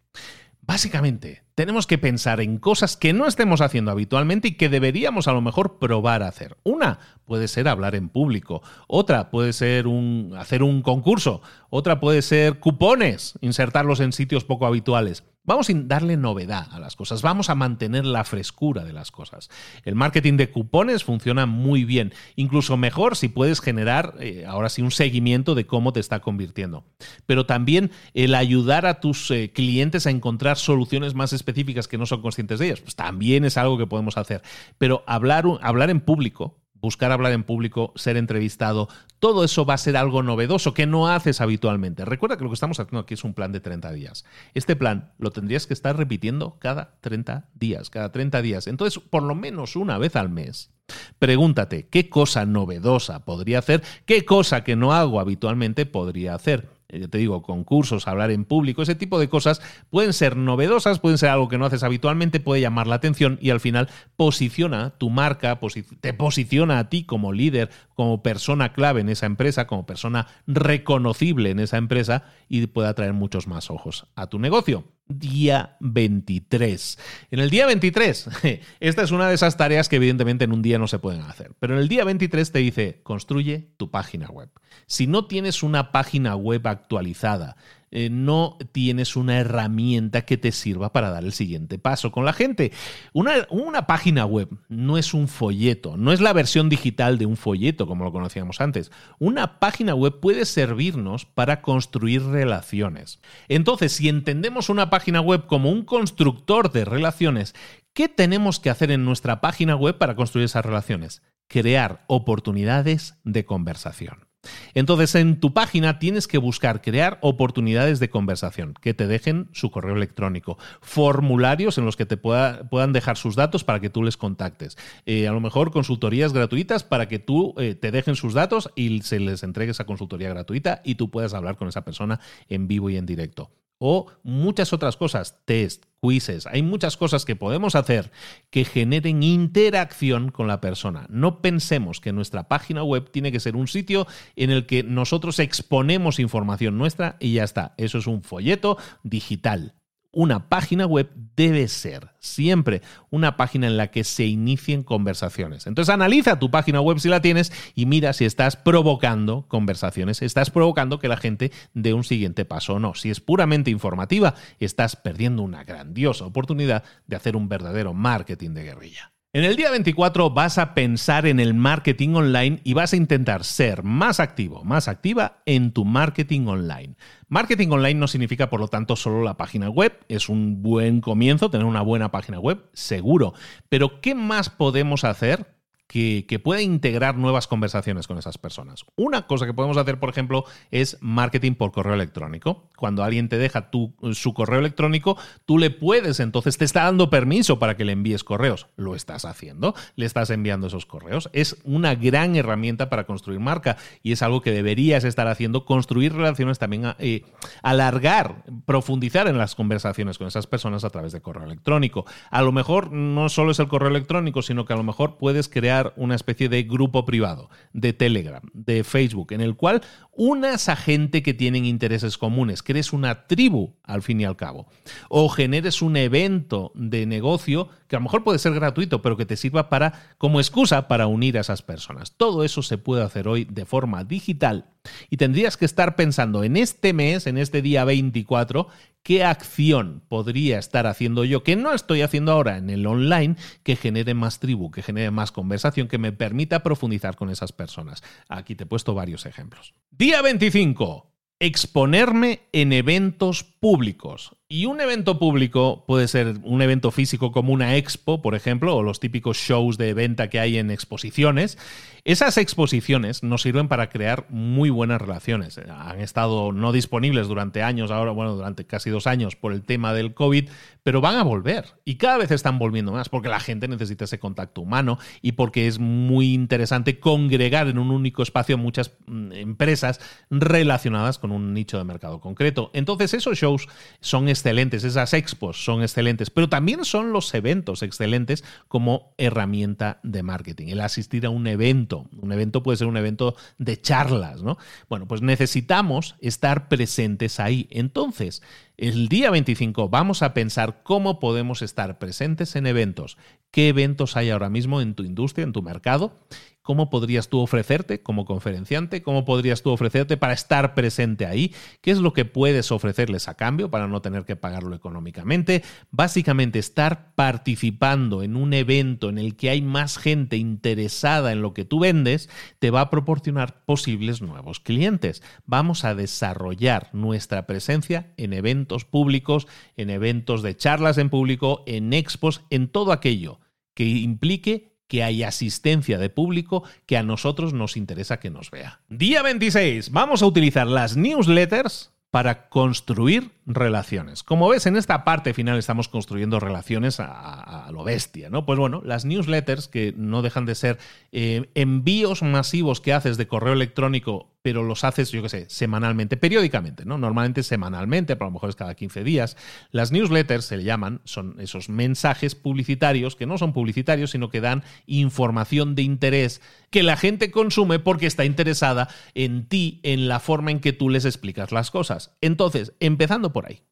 Básicamente, 0.64 1.42
tenemos 1.56 1.88
que 1.88 1.98
pensar 1.98 2.40
en 2.40 2.58
cosas 2.58 2.96
que 2.96 3.12
no 3.12 3.26
estemos 3.26 3.60
haciendo 3.60 3.90
habitualmente 3.90 4.48
y 4.48 4.54
que 4.54 4.68
deberíamos 4.68 5.26
a 5.26 5.32
lo 5.32 5.40
mejor 5.40 5.80
probar 5.80 6.22
a 6.22 6.28
hacer. 6.28 6.56
Una 6.62 7.00
puede 7.24 7.48
ser 7.48 7.66
hablar 7.66 7.96
en 7.96 8.08
público, 8.08 8.62
otra 8.86 9.28
puede 9.28 9.52
ser 9.52 9.88
un, 9.88 10.34
hacer 10.38 10.62
un 10.62 10.82
concurso, 10.82 11.42
otra 11.68 11.98
puede 11.98 12.22
ser 12.22 12.60
cupones, 12.60 13.34
insertarlos 13.40 13.98
en 13.98 14.12
sitios 14.12 14.44
poco 14.44 14.66
habituales. 14.66 15.24
Vamos 15.44 15.68
a 15.68 15.72
darle 15.74 16.16
novedad 16.16 16.68
a 16.70 16.78
las 16.78 16.94
cosas, 16.94 17.20
vamos 17.20 17.50
a 17.50 17.56
mantener 17.56 18.04
la 18.04 18.22
frescura 18.22 18.84
de 18.84 18.92
las 18.92 19.10
cosas. 19.10 19.50
El 19.84 19.96
marketing 19.96 20.36
de 20.36 20.52
cupones 20.52 21.02
funciona 21.02 21.46
muy 21.46 21.84
bien, 21.84 22.14
incluso 22.36 22.76
mejor 22.76 23.16
si 23.16 23.26
puedes 23.26 23.60
generar 23.60 24.14
eh, 24.20 24.44
ahora 24.46 24.68
sí 24.68 24.82
un 24.82 24.92
seguimiento 24.92 25.56
de 25.56 25.66
cómo 25.66 25.92
te 25.92 25.98
está 25.98 26.20
convirtiendo. 26.20 26.84
Pero 27.26 27.44
también 27.44 27.90
el 28.14 28.36
ayudar 28.36 28.86
a 28.86 29.00
tus 29.00 29.32
eh, 29.32 29.50
clientes 29.52 30.06
a 30.06 30.10
encontrar 30.10 30.58
soluciones 30.58 31.14
más 31.14 31.32
específicas 31.32 31.88
que 31.88 31.98
no 31.98 32.06
son 32.06 32.22
conscientes 32.22 32.60
de 32.60 32.66
ellas, 32.66 32.80
pues 32.80 32.94
también 32.94 33.44
es 33.44 33.56
algo 33.56 33.78
que 33.78 33.88
podemos 33.88 34.16
hacer. 34.18 34.42
Pero 34.78 35.02
hablar, 35.08 35.44
hablar 35.60 35.90
en 35.90 36.02
público, 36.02 36.62
buscar 36.74 37.10
hablar 37.10 37.32
en 37.32 37.42
público, 37.42 37.92
ser 37.96 38.16
entrevistado, 38.16 38.88
todo 39.22 39.44
eso 39.44 39.64
va 39.64 39.74
a 39.74 39.78
ser 39.78 39.96
algo 39.96 40.24
novedoso 40.24 40.74
que 40.74 40.84
no 40.84 41.06
haces 41.06 41.40
habitualmente. 41.40 42.04
Recuerda 42.04 42.36
que 42.36 42.42
lo 42.42 42.50
que 42.50 42.54
estamos 42.54 42.80
haciendo 42.80 42.98
aquí 42.98 43.14
es 43.14 43.22
un 43.22 43.34
plan 43.34 43.52
de 43.52 43.60
30 43.60 43.92
días. 43.92 44.24
Este 44.52 44.74
plan 44.74 45.12
lo 45.18 45.30
tendrías 45.30 45.68
que 45.68 45.74
estar 45.74 45.96
repitiendo 45.96 46.56
cada 46.58 46.96
30 47.02 47.48
días, 47.54 47.88
cada 47.88 48.10
30 48.10 48.42
días. 48.42 48.66
Entonces, 48.66 49.00
por 49.00 49.22
lo 49.22 49.36
menos 49.36 49.76
una 49.76 49.96
vez 49.96 50.16
al 50.16 50.28
mes. 50.28 50.72
Pregúntate 51.20 51.86
qué 51.86 52.10
cosa 52.10 52.46
novedosa 52.46 53.24
podría 53.24 53.60
hacer, 53.60 53.84
qué 54.06 54.24
cosa 54.24 54.64
que 54.64 54.74
no 54.74 54.92
hago 54.92 55.20
habitualmente 55.20 55.86
podría 55.86 56.34
hacer. 56.34 56.68
Eh, 56.92 57.00
yo 57.00 57.08
te 57.08 57.18
digo, 57.18 57.42
concursos, 57.42 58.06
hablar 58.06 58.30
en 58.30 58.44
público, 58.44 58.82
ese 58.82 58.94
tipo 58.94 59.18
de 59.18 59.28
cosas 59.28 59.60
pueden 59.90 60.12
ser 60.12 60.36
novedosas, 60.36 61.00
pueden 61.00 61.18
ser 61.18 61.30
algo 61.30 61.48
que 61.48 61.58
no 61.58 61.64
haces 61.64 61.82
habitualmente, 61.82 62.38
puede 62.38 62.60
llamar 62.60 62.86
la 62.86 62.96
atención 62.96 63.38
y 63.40 63.50
al 63.50 63.60
final 63.60 63.88
posiciona 64.16 64.90
tu 64.98 65.10
marca, 65.10 65.58
te 66.00 66.12
posiciona 66.12 66.78
a 66.78 66.88
ti 66.90 67.04
como 67.04 67.32
líder, 67.32 67.70
como 67.94 68.22
persona 68.22 68.74
clave 68.74 69.00
en 69.00 69.08
esa 69.08 69.26
empresa, 69.26 69.66
como 69.66 69.86
persona 69.86 70.28
reconocible 70.46 71.50
en 71.50 71.60
esa 71.60 71.78
empresa 71.78 72.24
y 72.48 72.66
puede 72.66 72.88
atraer 72.88 73.14
muchos 73.14 73.46
más 73.48 73.70
ojos 73.70 74.06
a 74.14 74.26
tu 74.26 74.38
negocio 74.38 74.84
día 75.18 75.76
23. 75.80 76.98
En 77.30 77.40
el 77.40 77.50
día 77.50 77.66
23, 77.66 78.28
esta 78.80 79.02
es 79.02 79.10
una 79.10 79.28
de 79.28 79.34
esas 79.34 79.56
tareas 79.56 79.88
que 79.88 79.96
evidentemente 79.96 80.44
en 80.44 80.52
un 80.52 80.62
día 80.62 80.78
no 80.78 80.88
se 80.88 80.98
pueden 80.98 81.22
hacer, 81.22 81.52
pero 81.58 81.74
en 81.74 81.80
el 81.80 81.88
día 81.88 82.04
23 82.04 82.52
te 82.52 82.58
dice, 82.58 83.00
construye 83.02 83.72
tu 83.76 83.90
página 83.90 84.28
web. 84.28 84.50
Si 84.86 85.06
no 85.06 85.26
tienes 85.26 85.62
una 85.62 85.92
página 85.92 86.36
web 86.36 86.66
actualizada, 86.66 87.56
eh, 87.94 88.08
no 88.10 88.56
tienes 88.72 89.16
una 89.16 89.38
herramienta 89.38 90.22
que 90.22 90.38
te 90.38 90.50
sirva 90.50 90.92
para 90.94 91.10
dar 91.10 91.24
el 91.24 91.34
siguiente 91.34 91.78
paso 91.78 92.10
con 92.10 92.24
la 92.24 92.32
gente. 92.32 92.72
Una, 93.12 93.46
una, 93.50 93.86
página 93.86 94.24
web 94.24 94.48
no 94.70 94.96
es 94.96 95.12
un 95.12 95.28
folleto, 95.28 95.98
no 95.98 96.10
es 96.12 96.22
la 96.22 96.32
versión 96.32 96.70
digital 96.70 97.18
de 97.18 97.26
un 97.26 97.36
folleto 97.36 97.86
como 97.86 98.04
lo 98.04 98.12
conocíamos 98.12 98.62
antes. 98.62 98.90
Una 99.18 99.58
página 99.60 99.94
web 99.94 100.20
puede 100.20 100.46
servirnos 100.46 101.26
para 101.26 101.60
construir 101.60 102.24
relaciones. 102.24 103.20
Entonces, 103.48 103.92
si 103.92 104.08
entendemos 104.08 104.70
una 104.70 104.88
página 104.88 105.20
web 105.20 105.46
como 105.46 105.70
un 105.70 105.84
constructor 105.84 106.72
de 106.72 106.86
relaciones, 106.86 107.54
¿qué 107.92 108.08
tenemos 108.08 108.58
que 108.58 108.70
hacer 108.70 108.90
en 108.90 109.04
nuestra 109.04 109.42
página 109.42 109.76
web 109.76 109.98
para 109.98 110.16
construir 110.16 110.46
esas 110.46 110.64
relaciones? 110.64 111.20
Crear 111.46 112.04
oportunidades 112.06 113.18
de 113.24 113.44
conversación. 113.44 114.31
Entonces, 114.74 115.14
en 115.14 115.38
tu 115.38 115.52
página 115.52 115.98
tienes 115.98 116.26
que 116.26 116.38
buscar 116.38 116.82
crear 116.82 117.18
oportunidades 117.22 118.00
de 118.00 118.10
conversación 118.10 118.74
que 118.80 118.94
te 118.94 119.06
dejen 119.06 119.48
su 119.52 119.70
correo 119.70 119.96
electrónico, 119.96 120.58
formularios 120.80 121.78
en 121.78 121.84
los 121.84 121.96
que 121.96 122.06
te 122.06 122.16
puedan 122.16 122.92
dejar 122.92 123.16
sus 123.16 123.36
datos 123.36 123.64
para 123.64 123.80
que 123.80 123.90
tú 123.90 124.02
les 124.02 124.16
contactes, 124.16 124.76
eh, 125.06 125.28
a 125.28 125.32
lo 125.32 125.40
mejor 125.40 125.70
consultorías 125.70 126.32
gratuitas 126.32 126.84
para 126.84 127.08
que 127.08 127.18
tú 127.18 127.54
eh, 127.58 127.74
te 127.74 127.90
dejen 127.90 128.16
sus 128.16 128.34
datos 128.34 128.70
y 128.74 129.02
se 129.02 129.20
les 129.20 129.42
entregue 129.42 129.72
esa 129.72 129.86
consultoría 129.86 130.28
gratuita 130.30 130.80
y 130.84 130.96
tú 130.96 131.10
puedas 131.10 131.34
hablar 131.34 131.56
con 131.56 131.68
esa 131.68 131.84
persona 131.84 132.20
en 132.48 132.68
vivo 132.68 132.90
y 132.90 132.96
en 132.96 133.06
directo 133.06 133.50
o 133.84 134.06
muchas 134.22 134.72
otras 134.72 134.96
cosas, 134.96 135.40
test, 135.44 135.86
quizzes. 136.00 136.46
Hay 136.46 136.62
muchas 136.62 136.96
cosas 136.96 137.24
que 137.24 137.34
podemos 137.34 137.74
hacer 137.74 138.12
que 138.50 138.64
generen 138.64 139.24
interacción 139.24 140.30
con 140.30 140.46
la 140.46 140.60
persona. 140.60 141.06
No 141.10 141.42
pensemos 141.42 142.00
que 142.00 142.12
nuestra 142.12 142.46
página 142.46 142.84
web 142.84 143.10
tiene 143.10 143.32
que 143.32 143.40
ser 143.40 143.56
un 143.56 143.66
sitio 143.66 144.06
en 144.36 144.50
el 144.50 144.66
que 144.66 144.84
nosotros 144.84 145.40
exponemos 145.40 146.20
información 146.20 146.78
nuestra 146.78 147.16
y 147.18 147.32
ya 147.32 147.42
está. 147.42 147.74
Eso 147.76 147.98
es 147.98 148.06
un 148.06 148.22
folleto 148.22 148.78
digital 149.02 149.74
una 150.12 150.48
página 150.48 150.86
web 150.86 151.10
debe 151.36 151.66
ser 151.68 152.10
siempre 152.18 152.82
una 153.10 153.36
página 153.36 153.66
en 153.66 153.76
la 153.76 153.90
que 153.90 154.04
se 154.04 154.26
inicien 154.26 154.82
conversaciones. 154.82 155.66
Entonces 155.66 155.92
analiza 155.92 156.38
tu 156.38 156.50
página 156.50 156.80
web 156.80 157.00
si 157.00 157.08
la 157.08 157.22
tienes 157.22 157.52
y 157.74 157.86
mira 157.86 158.12
si 158.12 158.24
estás 158.24 158.56
provocando 158.56 159.46
conversaciones, 159.48 160.22
estás 160.22 160.50
provocando 160.50 160.98
que 160.98 161.08
la 161.08 161.16
gente 161.16 161.50
dé 161.74 161.94
un 161.94 162.04
siguiente 162.04 162.44
paso 162.44 162.74
o 162.74 162.78
no. 162.78 162.94
Si 162.94 163.10
es 163.10 163.20
puramente 163.20 163.70
informativa, 163.70 164.34
estás 164.60 164.96
perdiendo 164.96 165.42
una 165.42 165.64
grandiosa 165.64 166.26
oportunidad 166.26 166.84
de 167.06 167.16
hacer 167.16 167.34
un 167.34 167.48
verdadero 167.48 167.94
marketing 167.94 168.50
de 168.50 168.64
guerrilla. 168.64 169.11
En 169.34 169.44
el 169.44 169.56
día 169.56 169.70
24 169.70 170.28
vas 170.28 170.58
a 170.58 170.74
pensar 170.74 171.26
en 171.26 171.40
el 171.40 171.54
marketing 171.54 172.10
online 172.16 172.60
y 172.64 172.74
vas 172.74 172.92
a 172.92 172.96
intentar 172.96 173.44
ser 173.44 173.82
más 173.82 174.20
activo, 174.20 174.62
más 174.62 174.88
activa 174.88 175.40
en 175.46 175.72
tu 175.72 175.86
marketing 175.86 176.48
online. 176.48 176.96
Marketing 177.28 177.68
online 177.68 177.94
no 177.94 178.08
significa, 178.08 178.50
por 178.50 178.60
lo 178.60 178.68
tanto, 178.68 178.94
solo 178.94 179.22
la 179.22 179.38
página 179.38 179.70
web. 179.70 179.98
Es 180.08 180.28
un 180.28 180.62
buen 180.62 181.00
comienzo 181.00 181.48
tener 181.48 181.64
una 181.64 181.80
buena 181.80 182.10
página 182.10 182.38
web, 182.40 182.62
seguro. 182.74 183.32
Pero 183.70 184.02
¿qué 184.02 184.14
más 184.14 184.50
podemos 184.50 185.02
hacer 185.02 185.51
que, 185.92 186.40
pueda 186.42 186.62
integrar 186.62 187.18
nuevas 187.18 187.46
conversaciones 187.46 188.06
con 188.06 188.16
esas 188.16 188.38
personas. 188.38 188.84
Una 188.96 189.26
cosa 189.26 189.44
que 189.44 189.52
podemos 189.52 189.76
hacer, 189.76 190.00
por 190.00 190.08
ejemplo, 190.08 190.44
es 190.70 190.96
marketing 191.02 191.52
por 191.54 191.70
correo 191.70 191.92
electrónico. 191.92 192.70
Cuando 192.76 193.04
alguien 193.04 193.28
te 193.28 193.36
deja 193.36 193.70
tu, 193.70 193.94
su 194.12 194.32
correo 194.32 194.58
electrónico, 194.58 195.18
tú 195.44 195.58
le 195.58 195.70
puedes, 195.70 196.18
entonces 196.20 196.56
te 196.56 196.64
está 196.64 196.84
dando 196.84 197.10
permiso 197.10 197.58
para 197.58 197.76
que 197.76 197.84
le 197.84 197.92
envíes 197.92 198.24
correos. 198.24 198.68
Lo 198.76 198.94
estás 198.94 199.26
haciendo, 199.26 199.74
le 199.94 200.06
estás 200.06 200.30
enviando 200.30 200.68
esos 200.68 200.86
correos. 200.86 201.28
Es 201.34 201.58
una 201.62 201.94
gran 201.94 202.36
herramienta 202.36 202.88
para 202.88 203.04
construir 203.04 203.40
marca 203.40 203.76
y 204.02 204.12
es 204.12 204.22
algo 204.22 204.40
que 204.40 204.50
deberías 204.50 205.04
estar 205.04 205.28
haciendo, 205.28 205.66
construir 205.66 206.14
relaciones 206.14 206.58
también, 206.58 206.94
eh, 207.00 207.24
alargar, 207.62 208.44
profundizar 208.64 209.28
en 209.28 209.36
las 209.36 209.54
conversaciones 209.54 210.16
con 210.16 210.26
esas 210.26 210.46
personas 210.46 210.84
a 210.84 210.90
través 210.90 211.12
de 211.12 211.20
correo 211.20 211.44
electrónico. 211.44 212.06
A 212.30 212.40
lo 212.40 212.50
mejor 212.50 212.92
no 212.92 213.28
solo 213.28 213.50
es 213.50 213.58
el 213.58 213.68
correo 213.68 213.90
electrónico, 213.90 214.40
sino 214.40 214.64
que 214.64 214.72
a 214.72 214.76
lo 214.76 214.84
mejor 214.84 215.18
puedes 215.18 215.50
crear 215.50 215.81
una 215.96 216.14
especie 216.14 216.48
de 216.48 216.62
grupo 216.62 217.04
privado 217.04 217.50
de 217.72 217.92
Telegram, 217.92 218.42
de 218.52 218.84
Facebook, 218.84 219.32
en 219.32 219.40
el 219.40 219.56
cual 219.56 219.82
unas 220.12 220.68
a 220.68 220.76
gente 220.76 221.22
que 221.22 221.34
tienen 221.34 221.64
intereses 221.64 222.18
comunes, 222.18 222.62
crees 222.62 222.92
una 222.92 223.26
tribu 223.26 223.74
al 223.82 224.02
fin 224.02 224.20
y 224.20 224.24
al 224.24 224.36
cabo, 224.36 224.66
o 225.08 225.28
generes 225.28 225.82
un 225.82 225.96
evento 225.96 226.72
de 226.74 227.06
negocio 227.06 227.68
que 227.88 227.96
a 227.96 227.98
lo 227.98 228.04
mejor 228.04 228.24
puede 228.24 228.38
ser 228.38 228.54
gratuito, 228.54 229.02
pero 229.02 229.16
que 229.16 229.26
te 229.26 229.36
sirva 229.36 229.68
para 229.68 230.14
como 230.18 230.40
excusa 230.40 230.88
para 230.88 231.06
unir 231.06 231.38
a 231.38 231.40
esas 231.40 231.62
personas. 231.62 232.12
Todo 232.16 232.44
eso 232.44 232.62
se 232.62 232.78
puede 232.78 233.02
hacer 233.02 233.28
hoy 233.28 233.44
de 233.44 233.64
forma 233.64 234.04
digital 234.04 234.66
y 235.10 235.16
tendrías 235.16 235.56
que 235.56 235.64
estar 235.64 235.96
pensando 235.96 236.44
en 236.44 236.56
este 236.56 236.92
mes, 236.92 237.26
en 237.26 237.38
este 237.38 237.62
día 237.62 237.84
24, 237.84 238.68
qué 239.02 239.24
acción 239.24 240.02
podría 240.08 240.58
estar 240.58 240.86
haciendo 240.86 241.24
yo 241.24 241.42
que 241.42 241.56
no 241.56 241.72
estoy 241.74 242.02
haciendo 242.02 242.32
ahora 242.32 242.56
en 242.56 242.70
el 242.70 242.86
online 242.86 243.36
que 243.62 243.76
genere 243.76 244.14
más 244.14 244.38
tribu, 244.38 244.70
que 244.70 244.82
genere 244.82 245.10
más 245.10 245.32
conversación, 245.32 245.88
que 245.88 245.98
me 245.98 246.12
permita 246.12 246.62
profundizar 246.62 247.16
con 247.16 247.30
esas 247.30 247.52
personas. 247.52 248.02
Aquí 248.28 248.54
te 248.54 248.64
he 248.64 248.66
puesto 248.66 248.94
varios 248.94 249.26
ejemplos. 249.26 249.74
Día 249.90 250.22
25. 250.22 251.10
Exponerme 251.38 252.42
en 252.52 252.72
eventos 252.72 253.42
públicos. 253.42 254.36
Y 254.52 254.66
un 254.66 254.82
evento 254.82 255.18
público 255.18 255.82
puede 255.86 256.06
ser 256.08 256.34
un 256.42 256.60
evento 256.60 256.90
físico 256.90 257.32
como 257.32 257.54
una 257.54 257.78
expo, 257.78 258.20
por 258.20 258.34
ejemplo, 258.34 258.76
o 258.76 258.82
los 258.82 259.00
típicos 259.00 259.38
shows 259.38 259.78
de 259.78 259.94
venta 259.94 260.28
que 260.28 260.40
hay 260.40 260.58
en 260.58 260.70
exposiciones. 260.70 261.56
Esas 262.04 262.36
exposiciones 262.36 263.22
nos 263.22 263.40
sirven 263.40 263.68
para 263.68 263.88
crear 263.88 264.26
muy 264.28 264.68
buenas 264.68 265.00
relaciones. 265.00 265.56
Han 265.56 266.00
estado 266.00 266.52
no 266.52 266.70
disponibles 266.72 267.28
durante 267.28 267.62
años, 267.62 267.90
ahora, 267.90 268.10
bueno, 268.10 268.34
durante 268.34 268.66
casi 268.66 268.90
dos 268.90 269.06
años 269.06 269.36
por 269.36 269.52
el 269.54 269.62
tema 269.62 269.94
del 269.94 270.12
COVID, 270.12 270.50
pero 270.82 271.00
van 271.00 271.16
a 271.16 271.22
volver. 271.22 271.76
Y 271.84 271.94
cada 271.94 272.18
vez 272.18 272.30
están 272.30 272.58
volviendo 272.58 272.92
más 272.92 273.08
porque 273.08 273.28
la 273.28 273.40
gente 273.40 273.68
necesita 273.68 274.04
ese 274.04 274.18
contacto 274.18 274.60
humano 274.60 274.98
y 275.22 275.32
porque 275.32 275.66
es 275.66 275.78
muy 275.78 276.34
interesante 276.34 276.98
congregar 276.98 277.68
en 277.68 277.78
un 277.78 277.90
único 277.90 278.22
espacio 278.22 278.58
muchas 278.58 278.92
mm, 279.06 279.32
empresas 279.32 280.00
relacionadas 280.28 281.18
con 281.18 281.30
un 281.30 281.54
nicho 281.54 281.78
de 281.78 281.84
mercado 281.84 282.20
concreto. 282.20 282.70
Entonces, 282.74 283.14
esos 283.14 283.38
shows 283.38 283.68
son 284.00 284.28
excelentes, 284.42 284.82
esas 284.82 285.14
expos 285.14 285.64
son 285.64 285.82
excelentes, 285.82 286.30
pero 286.30 286.48
también 286.48 286.84
son 286.84 287.12
los 287.12 287.32
eventos 287.32 287.82
excelentes 287.82 288.42
como 288.66 289.14
herramienta 289.16 290.00
de 290.02 290.24
marketing. 290.24 290.68
El 290.68 290.80
asistir 290.80 291.26
a 291.26 291.30
un 291.30 291.46
evento, 291.46 292.08
un 292.20 292.32
evento 292.32 292.64
puede 292.64 292.76
ser 292.76 292.88
un 292.88 292.96
evento 292.96 293.36
de 293.58 293.80
charlas, 293.80 294.42
¿no? 294.42 294.58
Bueno, 294.88 295.06
pues 295.06 295.22
necesitamos 295.22 296.16
estar 296.20 296.68
presentes 296.68 297.38
ahí. 297.38 297.68
Entonces, 297.70 298.42
el 298.76 299.08
día 299.08 299.30
25 299.30 299.88
vamos 299.88 300.22
a 300.22 300.34
pensar 300.34 300.82
cómo 300.82 301.20
podemos 301.20 301.62
estar 301.62 302.00
presentes 302.00 302.56
en 302.56 302.66
eventos. 302.66 303.18
¿Qué 303.52 303.68
eventos 303.68 304.16
hay 304.16 304.30
ahora 304.30 304.50
mismo 304.50 304.80
en 304.80 304.94
tu 304.94 305.04
industria, 305.04 305.44
en 305.44 305.52
tu 305.52 305.62
mercado? 305.62 306.18
¿Cómo 306.62 306.90
podrías 306.90 307.28
tú 307.28 307.40
ofrecerte 307.40 308.02
como 308.02 308.24
conferenciante? 308.24 309.02
¿Cómo 309.02 309.24
podrías 309.24 309.62
tú 309.62 309.70
ofrecerte 309.70 310.16
para 310.16 310.32
estar 310.32 310.74
presente 310.74 311.26
ahí? 311.26 311.52
¿Qué 311.80 311.90
es 311.90 311.98
lo 311.98 312.12
que 312.12 312.24
puedes 312.24 312.70
ofrecerles 312.70 313.26
a 313.26 313.34
cambio 313.34 313.68
para 313.68 313.88
no 313.88 314.00
tener 314.00 314.24
que 314.24 314.36
pagarlo 314.36 314.76
económicamente? 314.76 315.64
Básicamente 315.90 316.60
estar 316.60 317.14
participando 317.16 318.22
en 318.22 318.36
un 318.36 318.54
evento 318.54 319.08
en 319.08 319.18
el 319.18 319.34
que 319.34 319.50
hay 319.50 319.60
más 319.60 319.98
gente 319.98 320.36
interesada 320.36 321.32
en 321.32 321.42
lo 321.42 321.52
que 321.52 321.64
tú 321.64 321.80
vendes 321.80 322.30
te 322.60 322.70
va 322.70 322.82
a 322.82 322.90
proporcionar 322.90 323.64
posibles 323.64 324.22
nuevos 324.22 324.60
clientes. 324.60 325.20
Vamos 325.44 325.84
a 325.84 325.96
desarrollar 325.96 326.90
nuestra 326.92 327.46
presencia 327.46 328.12
en 328.16 328.32
eventos 328.32 328.84
públicos, 328.84 329.48
en 329.76 329.90
eventos 329.90 330.42
de 330.42 330.56
charlas 330.56 330.96
en 330.98 331.10
público, 331.10 331.64
en 331.66 331.92
expos, 331.92 332.42
en 332.50 332.68
todo 332.68 332.92
aquello 332.92 333.40
que 333.74 333.84
implique 333.84 334.71
que 334.92 335.02
hay 335.02 335.22
asistencia 335.22 335.96
de 335.96 336.10
público 336.10 336.64
que 336.84 336.98
a 336.98 337.02
nosotros 337.02 337.54
nos 337.54 337.78
interesa 337.78 338.20
que 338.20 338.28
nos 338.28 338.50
vea. 338.50 338.82
Día 338.90 339.22
26. 339.22 339.90
Vamos 339.90 340.22
a 340.22 340.26
utilizar 340.26 340.66
las 340.66 340.98
newsletters 340.98 341.94
para 342.10 342.50
construir 342.50 343.30
relaciones. 343.46 344.22
Como 344.22 344.48
ves, 344.48 344.66
en 344.66 344.76
esta 344.76 345.04
parte 345.04 345.34
final 345.34 345.58
estamos 345.58 345.88
construyendo 345.88 346.40
relaciones 346.40 347.00
a, 347.00 347.68
lo 347.72 347.84
bestia, 347.84 348.30
¿no? 348.30 348.44
Pues 348.46 348.58
bueno, 348.58 348.82
las 348.84 349.04
newsletters, 349.04 349.68
que 349.68 349.94
no 349.96 350.22
dejan 350.22 350.46
de 350.46 350.54
ser 350.54 350.78
eh, 351.12 351.50
envíos 351.54 352.22
masivos 352.22 352.80
que 352.80 352.92
haces 352.92 353.16
de 353.16 353.26
correo 353.26 353.52
electrónico 353.52 354.32
pero 354.42 354.64
los 354.64 354.82
haces, 354.82 355.12
yo 355.12 355.22
qué 355.22 355.28
sé, 355.28 355.46
semanalmente, 355.48 356.16
periódicamente, 356.16 356.84
¿no? 356.84 356.98
Normalmente 356.98 357.44
semanalmente, 357.44 358.16
pero 358.16 358.26
a 358.26 358.28
lo 358.28 358.34
mejor 358.34 358.50
es 358.50 358.56
cada 358.56 358.74
15 358.74 359.04
días. 359.04 359.36
Las 359.70 359.92
newsletters 359.92 360.44
se 360.44 360.56
le 360.56 360.64
llaman, 360.64 361.00
son 361.04 361.36
esos 361.38 361.68
mensajes 361.68 362.34
publicitarios 362.34 363.14
que 363.14 363.26
no 363.26 363.38
son 363.38 363.52
publicitarios, 363.52 364.10
sino 364.10 364.30
que 364.30 364.40
dan 364.40 364.64
información 364.86 365.76
de 365.76 365.82
interés 365.82 366.42
que 366.70 366.82
la 366.82 366.96
gente 366.96 367.30
consume 367.30 367.78
porque 367.78 368.06
está 368.06 368.24
interesada 368.24 368.88
en 369.14 369.46
ti, 369.46 369.78
en 369.84 370.08
la 370.08 370.18
forma 370.18 370.50
en 370.50 370.58
que 370.58 370.72
tú 370.72 370.88
les 370.88 371.04
explicas 371.04 371.52
las 371.52 371.70
cosas. 371.70 372.16
Entonces, 372.20 372.72
empezando 372.80 373.31
por 373.32 373.46
ahí. 373.46 373.62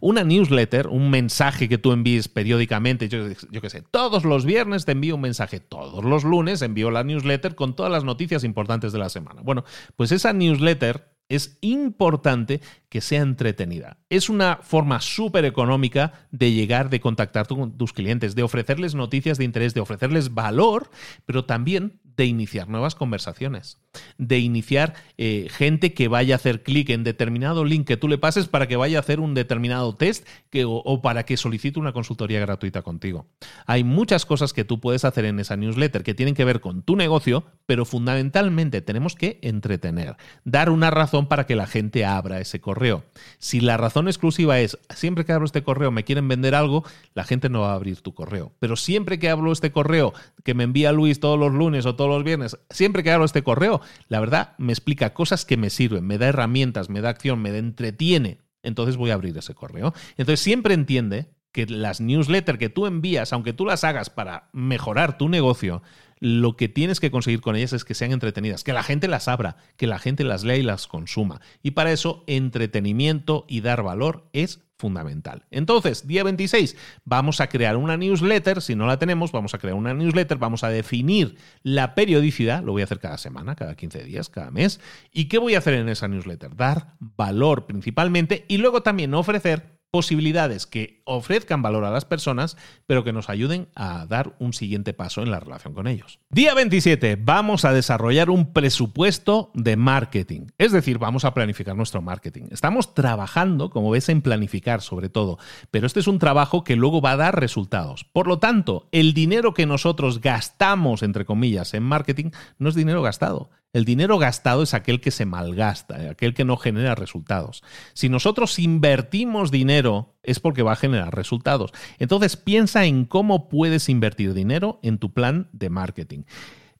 Una 0.00 0.24
newsletter, 0.24 0.88
un 0.88 1.10
mensaje 1.10 1.68
que 1.68 1.76
tú 1.76 1.92
envíes 1.92 2.28
periódicamente, 2.28 3.08
yo, 3.08 3.28
yo 3.50 3.60
qué 3.60 3.68
sé, 3.68 3.82
todos 3.82 4.24
los 4.24 4.46
viernes 4.46 4.86
te 4.86 4.92
envío 4.92 5.16
un 5.16 5.20
mensaje, 5.20 5.60
todos 5.60 6.04
los 6.04 6.24
lunes 6.24 6.62
envío 6.62 6.90
la 6.90 7.04
newsletter 7.04 7.54
con 7.54 7.76
todas 7.76 7.92
las 7.92 8.04
noticias 8.04 8.44
importantes 8.44 8.92
de 8.92 8.98
la 8.98 9.10
semana. 9.10 9.42
Bueno, 9.42 9.64
pues 9.96 10.12
esa 10.12 10.32
newsletter 10.32 11.18
es 11.28 11.58
importante 11.60 12.60
que 12.88 13.00
sea 13.00 13.20
entretenida. 13.20 13.98
Es 14.08 14.30
una 14.30 14.60
forma 14.62 15.00
súper 15.00 15.44
económica 15.44 16.26
de 16.30 16.52
llegar, 16.52 16.88
de 16.88 17.00
contactar 17.00 17.46
con 17.46 17.76
tus 17.76 17.92
clientes, 17.92 18.34
de 18.34 18.42
ofrecerles 18.42 18.94
noticias 18.94 19.36
de 19.36 19.44
interés, 19.44 19.74
de 19.74 19.80
ofrecerles 19.80 20.32
valor, 20.32 20.90
pero 21.26 21.44
también 21.44 22.00
de 22.18 22.26
iniciar 22.26 22.68
nuevas 22.68 22.96
conversaciones, 22.96 23.78
de 24.18 24.40
iniciar 24.40 24.94
eh, 25.18 25.46
gente 25.50 25.94
que 25.94 26.08
vaya 26.08 26.34
a 26.34 26.36
hacer 26.36 26.64
clic 26.64 26.90
en 26.90 27.04
determinado 27.04 27.64
link 27.64 27.86
que 27.86 27.96
tú 27.96 28.08
le 28.08 28.18
pases 28.18 28.48
para 28.48 28.66
que 28.66 28.76
vaya 28.76 28.98
a 28.98 29.00
hacer 29.00 29.20
un 29.20 29.34
determinado 29.34 29.94
test 29.94 30.26
que, 30.50 30.64
o, 30.66 31.00
para 31.00 31.24
que 31.24 31.36
solicite 31.36 31.78
una 31.78 31.92
consultoría 31.92 32.40
gratuita 32.40 32.82
contigo. 32.82 33.26
Hay 33.66 33.84
muchas 33.84 34.26
cosas 34.26 34.52
que 34.52 34.64
tú 34.64 34.80
puedes 34.80 35.04
hacer 35.04 35.24
en 35.26 35.38
esa 35.38 35.56
newsletter 35.56 36.02
que 36.02 36.12
tienen 36.12 36.34
que 36.34 36.44
ver 36.44 36.60
con 36.60 36.82
tu 36.82 36.96
negocio, 36.96 37.44
pero 37.66 37.84
fundamentalmente 37.84 38.80
tenemos 38.80 39.14
que 39.14 39.38
entretener, 39.42 40.16
dar 40.44 40.70
una 40.70 40.90
razón 40.90 41.28
para 41.28 41.46
que 41.46 41.54
la 41.54 41.68
gente 41.68 42.04
abra 42.04 42.40
ese 42.40 42.60
correo. 42.60 43.04
Si 43.38 43.60
la 43.60 43.76
razón 43.76 44.08
exclusiva 44.08 44.58
es 44.58 44.76
siempre 44.92 45.24
que 45.24 45.32
abro 45.32 45.46
este 45.46 45.62
correo 45.62 45.92
me 45.92 46.02
quieren 46.02 46.26
vender 46.26 46.56
algo, 46.56 46.84
la 47.14 47.22
gente 47.22 47.48
no 47.48 47.60
va 47.60 47.70
a 47.70 47.74
abrir 47.74 48.00
tu 48.00 48.12
correo. 48.12 48.50
Pero 48.58 48.74
siempre 48.74 49.20
que 49.20 49.30
abro 49.30 49.52
este 49.52 49.70
correo 49.70 50.14
que 50.42 50.54
me 50.54 50.64
envía 50.64 50.90
Luis 50.90 51.20
todos 51.20 51.38
los 51.38 51.52
lunes 51.52 51.86
o 51.86 51.94
todos 51.94 52.07
los 52.08 52.24
viernes, 52.24 52.58
siempre 52.70 53.02
que 53.02 53.10
hago 53.10 53.24
este 53.24 53.42
correo, 53.42 53.80
la 54.08 54.20
verdad 54.20 54.54
me 54.58 54.72
explica 54.72 55.14
cosas 55.14 55.44
que 55.44 55.56
me 55.56 55.70
sirven, 55.70 56.06
me 56.06 56.18
da 56.18 56.28
herramientas, 56.28 56.88
me 56.88 57.00
da 57.00 57.10
acción, 57.10 57.40
me 57.40 57.56
entretiene. 57.56 58.40
Entonces 58.62 58.96
voy 58.96 59.10
a 59.10 59.14
abrir 59.14 59.36
ese 59.36 59.54
correo. 59.54 59.94
Entonces 60.16 60.40
siempre 60.40 60.74
entiende 60.74 61.28
que 61.52 61.66
las 61.66 62.00
newsletters 62.00 62.58
que 62.58 62.68
tú 62.68 62.86
envías, 62.86 63.32
aunque 63.32 63.52
tú 63.52 63.64
las 63.64 63.84
hagas 63.84 64.10
para 64.10 64.50
mejorar 64.52 65.16
tu 65.16 65.28
negocio, 65.28 65.82
lo 66.20 66.56
que 66.56 66.68
tienes 66.68 67.00
que 67.00 67.10
conseguir 67.10 67.40
con 67.40 67.56
ellas 67.56 67.72
es 67.72 67.84
que 67.84 67.94
sean 67.94 68.12
entretenidas, 68.12 68.64
que 68.64 68.72
la 68.72 68.82
gente 68.82 69.08
las 69.08 69.28
abra, 69.28 69.56
que 69.76 69.86
la 69.86 69.98
gente 69.98 70.24
las 70.24 70.44
lea 70.44 70.56
y 70.56 70.62
las 70.62 70.86
consuma. 70.86 71.40
Y 71.62 71.72
para 71.72 71.92
eso, 71.92 72.24
entretenimiento 72.26 73.44
y 73.48 73.60
dar 73.60 73.82
valor 73.82 74.28
es 74.32 74.67
fundamental. 74.78 75.44
Entonces, 75.50 76.06
día 76.06 76.22
26, 76.22 76.76
vamos 77.04 77.40
a 77.40 77.48
crear 77.48 77.76
una 77.76 77.96
newsletter, 77.96 78.62
si 78.62 78.74
no 78.74 78.86
la 78.86 78.98
tenemos, 78.98 79.32
vamos 79.32 79.52
a 79.54 79.58
crear 79.58 79.74
una 79.74 79.92
newsletter, 79.92 80.38
vamos 80.38 80.64
a 80.64 80.70
definir 80.70 81.36
la 81.62 81.94
periodicidad, 81.94 82.62
lo 82.62 82.72
voy 82.72 82.82
a 82.82 82.84
hacer 82.84 83.00
cada 83.00 83.18
semana, 83.18 83.56
cada 83.56 83.74
15 83.74 84.04
días, 84.04 84.28
cada 84.28 84.50
mes. 84.50 84.80
¿Y 85.12 85.26
qué 85.26 85.38
voy 85.38 85.56
a 85.56 85.58
hacer 85.58 85.74
en 85.74 85.88
esa 85.88 86.08
newsletter? 86.08 86.54
Dar 86.54 86.94
valor 87.00 87.66
principalmente 87.66 88.44
y 88.48 88.58
luego 88.58 88.82
también 88.82 89.12
ofrecer 89.14 89.77
posibilidades 89.90 90.66
que 90.66 91.00
ofrezcan 91.04 91.62
valor 91.62 91.84
a 91.84 91.90
las 91.90 92.04
personas, 92.04 92.56
pero 92.86 93.04
que 93.04 93.12
nos 93.12 93.30
ayuden 93.30 93.68
a 93.74 94.04
dar 94.06 94.36
un 94.38 94.52
siguiente 94.52 94.92
paso 94.92 95.22
en 95.22 95.30
la 95.30 95.40
relación 95.40 95.72
con 95.72 95.86
ellos. 95.86 96.20
Día 96.28 96.54
27, 96.54 97.16
vamos 97.20 97.64
a 97.64 97.72
desarrollar 97.72 98.28
un 98.28 98.52
presupuesto 98.52 99.50
de 99.54 99.76
marketing, 99.76 100.48
es 100.58 100.72
decir, 100.72 100.98
vamos 100.98 101.24
a 101.24 101.32
planificar 101.32 101.74
nuestro 101.74 102.02
marketing. 102.02 102.44
Estamos 102.50 102.94
trabajando, 102.94 103.70
como 103.70 103.90
ves, 103.90 104.10
en 104.10 104.20
planificar 104.20 104.82
sobre 104.82 105.08
todo, 105.08 105.38
pero 105.70 105.86
este 105.86 106.00
es 106.00 106.06
un 106.06 106.18
trabajo 106.18 106.64
que 106.64 106.76
luego 106.76 107.00
va 107.00 107.12
a 107.12 107.16
dar 107.16 107.40
resultados. 107.40 108.04
Por 108.04 108.26
lo 108.26 108.38
tanto, 108.38 108.88
el 108.92 109.14
dinero 109.14 109.54
que 109.54 109.64
nosotros 109.64 110.20
gastamos, 110.20 111.02
entre 111.02 111.24
comillas, 111.24 111.72
en 111.72 111.82
marketing, 111.82 112.30
no 112.58 112.68
es 112.68 112.74
dinero 112.74 113.00
gastado, 113.00 113.50
el 113.78 113.84
dinero 113.84 114.18
gastado 114.18 114.62
es 114.62 114.74
aquel 114.74 115.00
que 115.00 115.10
se 115.10 115.24
malgasta, 115.24 116.10
aquel 116.10 116.34
que 116.34 116.44
no 116.44 116.56
genera 116.56 116.94
resultados. 116.94 117.62
Si 117.94 118.08
nosotros 118.08 118.58
invertimos 118.58 119.50
dinero 119.50 120.16
es 120.22 120.40
porque 120.40 120.62
va 120.62 120.72
a 120.72 120.76
generar 120.76 121.14
resultados. 121.14 121.72
Entonces 121.98 122.36
piensa 122.36 122.84
en 122.84 123.04
cómo 123.04 123.48
puedes 123.48 123.88
invertir 123.88 124.34
dinero 124.34 124.80
en 124.82 124.98
tu 124.98 125.12
plan 125.12 125.48
de 125.52 125.70
marketing. 125.70 126.24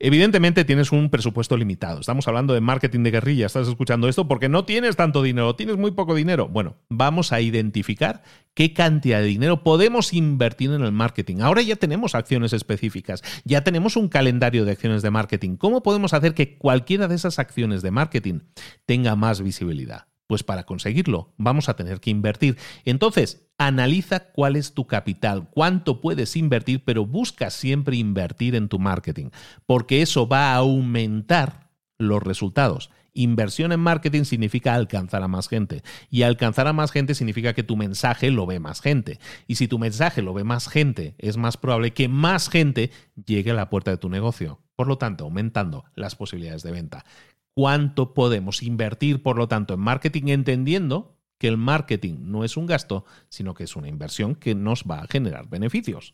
Evidentemente 0.01 0.63
tienes 0.63 0.93
un 0.93 1.09
presupuesto 1.09 1.57
limitado. 1.57 1.99
Estamos 1.99 2.25
hablando 2.29 2.53
de 2.53 2.61
marketing 2.61 3.03
de 3.03 3.11
guerrilla. 3.11 3.45
Estás 3.45 3.67
escuchando 3.67 4.07
esto 4.07 4.29
porque 4.29 4.47
no 4.47 4.63
tienes 4.63 4.95
tanto 4.95 5.21
dinero, 5.21 5.57
tienes 5.57 5.75
muy 5.75 5.91
poco 5.91 6.15
dinero. 6.15 6.47
Bueno, 6.47 6.77
vamos 6.87 7.33
a 7.33 7.41
identificar 7.41 8.23
qué 8.53 8.73
cantidad 8.73 9.19
de 9.19 9.25
dinero 9.25 9.61
podemos 9.61 10.13
invertir 10.13 10.71
en 10.71 10.83
el 10.83 10.93
marketing. 10.93 11.41
Ahora 11.41 11.61
ya 11.61 11.75
tenemos 11.75 12.15
acciones 12.15 12.53
específicas, 12.53 13.23
ya 13.43 13.65
tenemos 13.65 13.97
un 13.97 14.07
calendario 14.07 14.63
de 14.63 14.71
acciones 14.71 15.01
de 15.01 15.11
marketing. 15.11 15.57
¿Cómo 15.57 15.83
podemos 15.83 16.13
hacer 16.13 16.33
que 16.33 16.57
cualquiera 16.57 17.09
de 17.09 17.15
esas 17.15 17.37
acciones 17.37 17.81
de 17.81 17.91
marketing 17.91 18.39
tenga 18.85 19.17
más 19.17 19.41
visibilidad? 19.41 20.08
Pues 20.29 20.43
para 20.43 20.67
conseguirlo 20.67 21.33
vamos 21.37 21.69
a 21.69 21.75
tener 21.75 21.99
que 21.99 22.11
invertir. 22.11 22.55
Entonces, 22.85 23.49
analiza 23.57 24.31
cuál 24.31 24.57
es 24.57 24.75
tu 24.75 24.85
capital, 24.85 25.49
cuánto 25.49 26.01
puedes 26.01 26.35
invertir, 26.35 26.83
pero 26.85 27.03
busca 27.03 27.49
siempre 27.49 27.95
invertir 27.95 28.53
en 28.53 28.69
tu 28.69 28.77
marketing, 28.77 29.31
porque 29.65 30.03
eso 30.03 30.27
va 30.27 30.51
a 30.51 30.57
aumentar 30.57 31.71
los 31.97 32.21
resultados. 32.21 32.91
Inversión 33.13 33.71
en 33.71 33.79
marketing 33.79 34.23
significa 34.23 34.75
alcanzar 34.75 35.23
a 35.23 35.27
más 35.27 35.47
gente 35.47 35.81
y 36.11 36.21
alcanzar 36.21 36.67
a 36.67 36.73
más 36.73 36.91
gente 36.91 37.15
significa 37.15 37.53
que 37.53 37.63
tu 37.63 37.75
mensaje 37.75 38.29
lo 38.29 38.45
ve 38.45 38.59
más 38.59 38.81
gente. 38.81 39.17
Y 39.47 39.55
si 39.55 39.67
tu 39.67 39.79
mensaje 39.79 40.21
lo 40.21 40.35
ve 40.35 40.43
más 40.43 40.67
gente, 40.67 41.15
es 41.17 41.37
más 41.37 41.57
probable 41.57 41.91
que 41.91 42.07
más 42.07 42.49
gente 42.49 42.91
llegue 43.25 43.49
a 43.49 43.55
la 43.55 43.71
puerta 43.71 43.89
de 43.89 43.97
tu 43.97 44.09
negocio. 44.09 44.61
Por 44.75 44.87
lo 44.87 44.99
tanto, 44.99 45.23
aumentando 45.23 45.85
las 45.95 46.15
posibilidades 46.15 46.61
de 46.61 46.71
venta 46.71 47.03
cuánto 47.59 48.13
podemos 48.13 48.63
invertir, 48.63 49.21
por 49.21 49.35
lo 49.35 49.49
tanto, 49.49 49.73
en 49.73 49.81
marketing, 49.81 50.29
entendiendo 50.29 51.17
que 51.37 51.49
el 51.49 51.57
marketing 51.57 52.15
no 52.21 52.45
es 52.45 52.55
un 52.55 52.65
gasto, 52.65 53.03
sino 53.27 53.53
que 53.53 53.65
es 53.65 53.75
una 53.75 53.89
inversión 53.89 54.35
que 54.35 54.55
nos 54.55 54.85
va 54.89 55.01
a 55.01 55.07
generar 55.07 55.49
beneficios. 55.49 56.13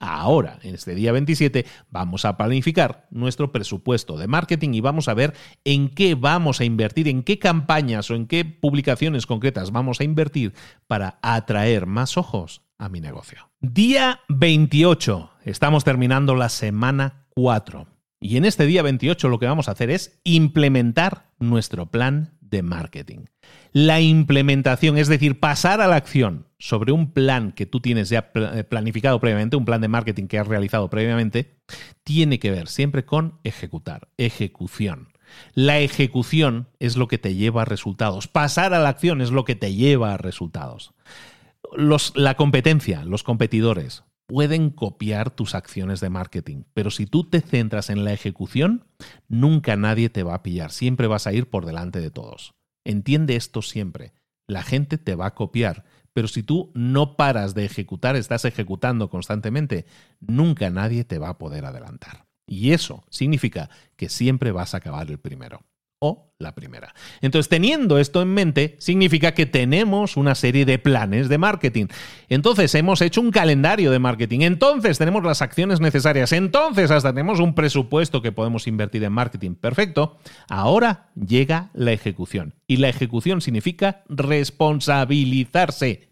Ahora, 0.00 0.58
en 0.62 0.74
este 0.74 0.94
día 0.94 1.12
27, 1.12 1.66
vamos 1.90 2.24
a 2.24 2.38
planificar 2.38 3.06
nuestro 3.10 3.52
presupuesto 3.52 4.16
de 4.16 4.28
marketing 4.28 4.70
y 4.72 4.80
vamos 4.80 5.08
a 5.08 5.14
ver 5.14 5.34
en 5.62 5.90
qué 5.90 6.14
vamos 6.14 6.62
a 6.62 6.64
invertir, 6.64 7.06
en 7.06 7.22
qué 7.22 7.38
campañas 7.38 8.10
o 8.10 8.14
en 8.14 8.26
qué 8.26 8.46
publicaciones 8.46 9.26
concretas 9.26 9.72
vamos 9.72 10.00
a 10.00 10.04
invertir 10.04 10.54
para 10.86 11.18
atraer 11.20 11.84
más 11.84 12.16
ojos 12.16 12.62
a 12.78 12.88
mi 12.88 13.02
negocio. 13.02 13.50
Día 13.60 14.20
28. 14.30 15.32
Estamos 15.44 15.84
terminando 15.84 16.34
la 16.34 16.48
semana 16.48 17.26
4. 17.34 17.97
Y 18.20 18.36
en 18.36 18.44
este 18.44 18.66
día 18.66 18.82
28 18.82 19.28
lo 19.28 19.38
que 19.38 19.46
vamos 19.46 19.68
a 19.68 19.72
hacer 19.72 19.90
es 19.90 20.20
implementar 20.24 21.30
nuestro 21.38 21.86
plan 21.86 22.36
de 22.40 22.62
marketing. 22.62 23.26
La 23.72 24.00
implementación, 24.00 24.98
es 24.98 25.08
decir, 25.08 25.38
pasar 25.38 25.80
a 25.80 25.86
la 25.86 25.96
acción 25.96 26.46
sobre 26.58 26.92
un 26.92 27.12
plan 27.12 27.52
que 27.52 27.66
tú 27.66 27.80
tienes 27.80 28.08
ya 28.08 28.30
eh, 28.34 28.64
planificado 28.64 29.20
previamente, 29.20 29.56
un 29.56 29.64
plan 29.64 29.80
de 29.80 29.88
marketing 29.88 30.26
que 30.26 30.38
has 30.38 30.48
realizado 30.48 30.90
previamente, 30.90 31.58
tiene 32.02 32.38
que 32.38 32.50
ver 32.50 32.68
siempre 32.68 33.04
con 33.04 33.38
ejecutar, 33.44 34.08
ejecución. 34.16 35.08
La 35.54 35.78
ejecución 35.78 36.68
es 36.80 36.96
lo 36.96 37.06
que 37.06 37.18
te 37.18 37.34
lleva 37.34 37.62
a 37.62 37.66
resultados. 37.66 38.26
Pasar 38.28 38.74
a 38.74 38.80
la 38.80 38.88
acción 38.88 39.20
es 39.20 39.30
lo 39.30 39.44
que 39.44 39.54
te 39.54 39.74
lleva 39.74 40.14
a 40.14 40.16
resultados. 40.16 40.94
la 42.14 42.34
competencia, 42.34 43.04
los 43.04 43.22
competidores, 43.22 44.04
pueden 44.28 44.68
copiar 44.68 45.30
tus 45.30 45.54
acciones 45.54 46.00
de 46.00 46.10
marketing, 46.10 46.64
pero 46.74 46.90
si 46.90 47.06
tú 47.06 47.24
te 47.24 47.40
centras 47.40 47.88
en 47.88 48.04
la 48.04 48.12
ejecución, 48.12 48.84
nunca 49.26 49.74
nadie 49.76 50.10
te 50.10 50.22
va 50.22 50.34
a 50.34 50.42
pillar, 50.42 50.70
siempre 50.70 51.06
vas 51.06 51.26
a 51.26 51.32
ir 51.32 51.48
por 51.48 51.64
delante 51.64 51.98
de 52.00 52.10
todos. 52.10 52.54
Entiende 52.84 53.36
esto 53.36 53.62
siempre, 53.62 54.12
la 54.46 54.62
gente 54.62 54.98
te 54.98 55.14
va 55.14 55.26
a 55.26 55.34
copiar, 55.34 55.84
pero 56.12 56.28
si 56.28 56.42
tú 56.42 56.70
no 56.74 57.16
paras 57.16 57.54
de 57.54 57.64
ejecutar, 57.64 58.16
estás 58.16 58.44
ejecutando 58.44 59.08
constantemente, 59.08 59.86
nunca 60.20 60.68
nadie 60.68 61.04
te 61.04 61.18
va 61.18 61.30
a 61.30 61.38
poder 61.38 61.64
adelantar. 61.64 62.26
Y 62.46 62.72
eso 62.72 63.04
significa 63.08 63.70
que 63.96 64.10
siempre 64.10 64.52
vas 64.52 64.74
a 64.74 64.78
acabar 64.78 65.10
el 65.10 65.18
primero 65.18 65.64
o 66.00 66.32
la 66.38 66.54
primera. 66.54 66.94
Entonces, 67.20 67.48
teniendo 67.48 67.98
esto 67.98 68.22
en 68.22 68.28
mente, 68.28 68.76
significa 68.78 69.34
que 69.34 69.46
tenemos 69.46 70.16
una 70.16 70.36
serie 70.36 70.64
de 70.64 70.78
planes 70.78 71.28
de 71.28 71.38
marketing. 71.38 71.86
Entonces, 72.28 72.72
hemos 72.76 73.00
hecho 73.00 73.20
un 73.20 73.32
calendario 73.32 73.90
de 73.90 73.98
marketing. 73.98 74.42
Entonces, 74.42 74.98
tenemos 74.98 75.24
las 75.24 75.42
acciones 75.42 75.80
necesarias. 75.80 76.30
Entonces, 76.32 76.92
hasta 76.92 77.12
tenemos 77.12 77.40
un 77.40 77.54
presupuesto 77.54 78.22
que 78.22 78.30
podemos 78.30 78.68
invertir 78.68 79.02
en 79.02 79.12
marketing. 79.12 79.56
Perfecto. 79.56 80.18
Ahora 80.48 81.08
llega 81.14 81.70
la 81.74 81.90
ejecución. 81.92 82.54
Y 82.68 82.76
la 82.76 82.88
ejecución 82.88 83.40
significa 83.40 84.04
responsabilizarse. 84.08 86.08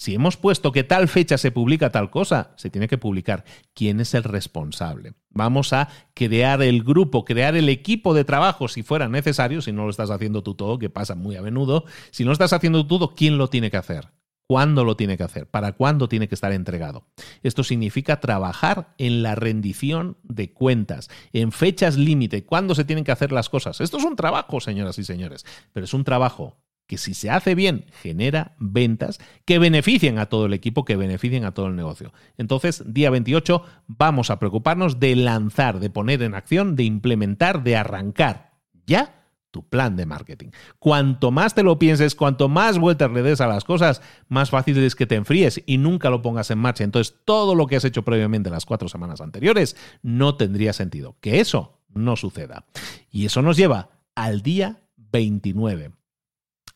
Si 0.00 0.14
hemos 0.14 0.38
puesto 0.38 0.72
que 0.72 0.82
tal 0.82 1.08
fecha 1.08 1.36
se 1.36 1.52
publica 1.52 1.90
tal 1.90 2.08
cosa, 2.08 2.54
se 2.56 2.70
tiene 2.70 2.88
que 2.88 2.96
publicar. 2.96 3.44
¿Quién 3.74 4.00
es 4.00 4.14
el 4.14 4.24
responsable? 4.24 5.12
Vamos 5.28 5.74
a 5.74 5.90
crear 6.14 6.62
el 6.62 6.82
grupo, 6.82 7.26
crear 7.26 7.54
el 7.54 7.68
equipo 7.68 8.14
de 8.14 8.24
trabajo 8.24 8.66
si 8.66 8.82
fuera 8.82 9.08
necesario, 9.08 9.60
si 9.60 9.72
no 9.72 9.84
lo 9.84 9.90
estás 9.90 10.08
haciendo 10.08 10.42
tú 10.42 10.54
todo, 10.54 10.78
que 10.78 10.88
pasa 10.88 11.16
muy 11.16 11.36
a 11.36 11.42
menudo. 11.42 11.84
Si 12.12 12.24
no 12.24 12.32
estás 12.32 12.54
haciendo 12.54 12.86
tú 12.86 12.98
todo, 12.98 13.14
¿quién 13.14 13.36
lo 13.36 13.48
tiene 13.48 13.70
que 13.70 13.76
hacer? 13.76 14.08
¿Cuándo 14.46 14.86
lo 14.86 14.96
tiene 14.96 15.18
que 15.18 15.24
hacer? 15.24 15.50
¿Para 15.50 15.72
cuándo 15.72 16.08
tiene 16.08 16.28
que 16.28 16.34
estar 16.34 16.52
entregado? 16.52 17.04
Esto 17.42 17.62
significa 17.62 18.20
trabajar 18.20 18.94
en 18.96 19.22
la 19.22 19.34
rendición 19.34 20.16
de 20.22 20.50
cuentas, 20.54 21.10
en 21.34 21.52
fechas 21.52 21.98
límite, 21.98 22.46
cuándo 22.46 22.74
se 22.74 22.86
tienen 22.86 23.04
que 23.04 23.12
hacer 23.12 23.32
las 23.32 23.50
cosas. 23.50 23.82
Esto 23.82 23.98
es 23.98 24.04
un 24.04 24.16
trabajo, 24.16 24.62
señoras 24.62 24.98
y 24.98 25.04
señores, 25.04 25.44
pero 25.74 25.84
es 25.84 25.92
un 25.92 26.04
trabajo 26.04 26.56
que 26.90 26.98
si 26.98 27.14
se 27.14 27.30
hace 27.30 27.54
bien 27.54 27.84
genera 28.02 28.56
ventas 28.58 29.20
que 29.44 29.60
beneficien 29.60 30.18
a 30.18 30.26
todo 30.26 30.46
el 30.46 30.54
equipo, 30.54 30.84
que 30.84 30.96
beneficien 30.96 31.44
a 31.44 31.54
todo 31.54 31.68
el 31.68 31.76
negocio. 31.76 32.12
Entonces, 32.36 32.82
día 32.84 33.10
28 33.10 33.62
vamos 33.86 34.28
a 34.28 34.40
preocuparnos 34.40 34.98
de 34.98 35.14
lanzar, 35.14 35.78
de 35.78 35.88
poner 35.88 36.20
en 36.24 36.34
acción, 36.34 36.74
de 36.74 36.82
implementar, 36.82 37.62
de 37.62 37.76
arrancar 37.76 38.54
ya 38.88 39.22
tu 39.52 39.62
plan 39.62 39.94
de 39.94 40.04
marketing. 40.04 40.48
Cuanto 40.80 41.30
más 41.30 41.54
te 41.54 41.62
lo 41.62 41.78
pienses, 41.78 42.16
cuanto 42.16 42.48
más 42.48 42.76
vueltas 42.76 43.12
le 43.12 43.22
des 43.22 43.40
a 43.40 43.46
las 43.46 43.62
cosas, 43.62 44.02
más 44.26 44.50
fácil 44.50 44.76
es 44.78 44.96
que 44.96 45.06
te 45.06 45.14
enfríes 45.14 45.62
y 45.66 45.78
nunca 45.78 46.10
lo 46.10 46.22
pongas 46.22 46.50
en 46.50 46.58
marcha. 46.58 46.82
Entonces, 46.82 47.14
todo 47.24 47.54
lo 47.54 47.68
que 47.68 47.76
has 47.76 47.84
hecho 47.84 48.02
previamente 48.02 48.50
las 48.50 48.66
cuatro 48.66 48.88
semanas 48.88 49.20
anteriores 49.20 49.76
no 50.02 50.34
tendría 50.34 50.72
sentido. 50.72 51.14
Que 51.20 51.38
eso 51.38 51.78
no 51.88 52.16
suceda. 52.16 52.64
Y 53.12 53.26
eso 53.26 53.42
nos 53.42 53.56
lleva 53.56 53.90
al 54.16 54.42
día 54.42 54.80
29. 54.96 55.92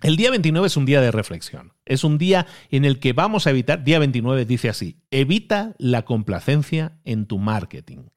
El 0.03 0.17
día 0.17 0.31
29 0.31 0.67
es 0.67 0.77
un 0.77 0.87
día 0.87 1.01
de 1.01 1.11
reflexión. 1.11 1.73
Es 1.85 2.05
un 2.05 2.19
día 2.19 2.47
en 2.71 2.85
el 2.85 2.99
que 2.99 3.13
vamos 3.13 3.47
a 3.47 3.51
evitar, 3.51 3.85
día 3.85 3.99
29 3.99 4.45
dice 4.45 4.69
así, 4.69 4.99
evita 5.11 5.75
la 5.79 6.05
complacencia 6.05 6.99
en 7.05 7.27
tu 7.27 7.39
marketing. 7.39 8.09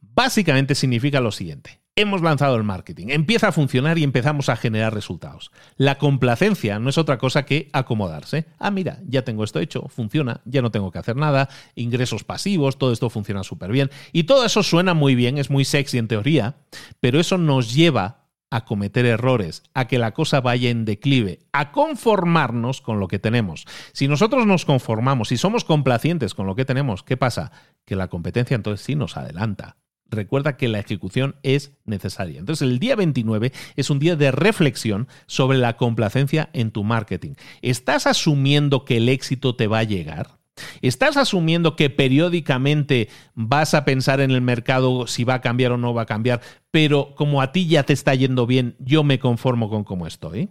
Básicamente 0.00 0.74
significa 0.74 1.20
lo 1.20 1.32
siguiente. 1.32 1.80
Hemos 1.98 2.20
lanzado 2.20 2.56
el 2.56 2.62
marketing, 2.62 3.06
empieza 3.08 3.48
a 3.48 3.52
funcionar 3.52 3.96
y 3.96 4.04
empezamos 4.04 4.50
a 4.50 4.56
generar 4.56 4.92
resultados. 4.92 5.50
La 5.78 5.96
complacencia 5.96 6.78
no 6.78 6.90
es 6.90 6.98
otra 6.98 7.16
cosa 7.16 7.46
que 7.46 7.70
acomodarse. 7.72 8.44
Ah, 8.58 8.70
mira, 8.70 8.98
ya 9.06 9.24
tengo 9.24 9.44
esto 9.44 9.60
hecho, 9.60 9.88
funciona, 9.88 10.42
ya 10.44 10.60
no 10.60 10.70
tengo 10.70 10.90
que 10.90 10.98
hacer 10.98 11.16
nada, 11.16 11.48
ingresos 11.74 12.22
pasivos, 12.22 12.76
todo 12.76 12.92
esto 12.92 13.08
funciona 13.08 13.44
súper 13.44 13.72
bien. 13.72 13.90
Y 14.12 14.24
todo 14.24 14.44
eso 14.44 14.62
suena 14.62 14.92
muy 14.92 15.14
bien, 15.14 15.38
es 15.38 15.48
muy 15.48 15.64
sexy 15.64 15.96
en 15.96 16.08
teoría, 16.08 16.56
pero 17.00 17.18
eso 17.18 17.38
nos 17.38 17.74
lleva 17.74 18.25
a 18.50 18.64
cometer 18.64 19.06
errores, 19.06 19.62
a 19.74 19.86
que 19.86 19.98
la 19.98 20.12
cosa 20.12 20.40
vaya 20.40 20.70
en 20.70 20.84
declive, 20.84 21.40
a 21.52 21.72
conformarnos 21.72 22.80
con 22.80 23.00
lo 23.00 23.08
que 23.08 23.18
tenemos. 23.18 23.66
Si 23.92 24.08
nosotros 24.08 24.46
nos 24.46 24.64
conformamos 24.64 25.32
y 25.32 25.36
somos 25.36 25.64
complacientes 25.64 26.34
con 26.34 26.46
lo 26.46 26.54
que 26.54 26.64
tenemos, 26.64 27.02
¿qué 27.02 27.16
pasa? 27.16 27.52
Que 27.84 27.96
la 27.96 28.08
competencia 28.08 28.54
entonces 28.54 28.84
sí 28.84 28.94
nos 28.94 29.16
adelanta. 29.16 29.76
Recuerda 30.08 30.56
que 30.56 30.68
la 30.68 30.78
ejecución 30.78 31.36
es 31.42 31.72
necesaria. 31.84 32.38
Entonces 32.38 32.68
el 32.68 32.78
día 32.78 32.94
29 32.94 33.52
es 33.74 33.90
un 33.90 33.98
día 33.98 34.14
de 34.14 34.30
reflexión 34.30 35.08
sobre 35.26 35.58
la 35.58 35.76
complacencia 35.76 36.48
en 36.52 36.70
tu 36.70 36.84
marketing. 36.84 37.34
¿Estás 37.60 38.06
asumiendo 38.06 38.84
que 38.84 38.98
el 38.98 39.08
éxito 39.08 39.56
te 39.56 39.66
va 39.66 39.80
a 39.80 39.84
llegar? 39.84 40.38
¿Estás 40.80 41.16
asumiendo 41.16 41.76
que 41.76 41.90
periódicamente 41.90 43.08
vas 43.34 43.74
a 43.74 43.84
pensar 43.84 44.20
en 44.20 44.30
el 44.30 44.40
mercado 44.40 45.06
si 45.06 45.24
va 45.24 45.34
a 45.34 45.40
cambiar 45.40 45.72
o 45.72 45.76
no 45.76 45.94
va 45.94 46.02
a 46.02 46.06
cambiar, 46.06 46.40
pero 46.70 47.14
como 47.14 47.42
a 47.42 47.52
ti 47.52 47.66
ya 47.66 47.82
te 47.82 47.92
está 47.92 48.14
yendo 48.14 48.46
bien, 48.46 48.76
yo 48.78 49.04
me 49.04 49.18
conformo 49.18 49.68
con 49.68 49.84
cómo 49.84 50.06
estoy? 50.06 50.50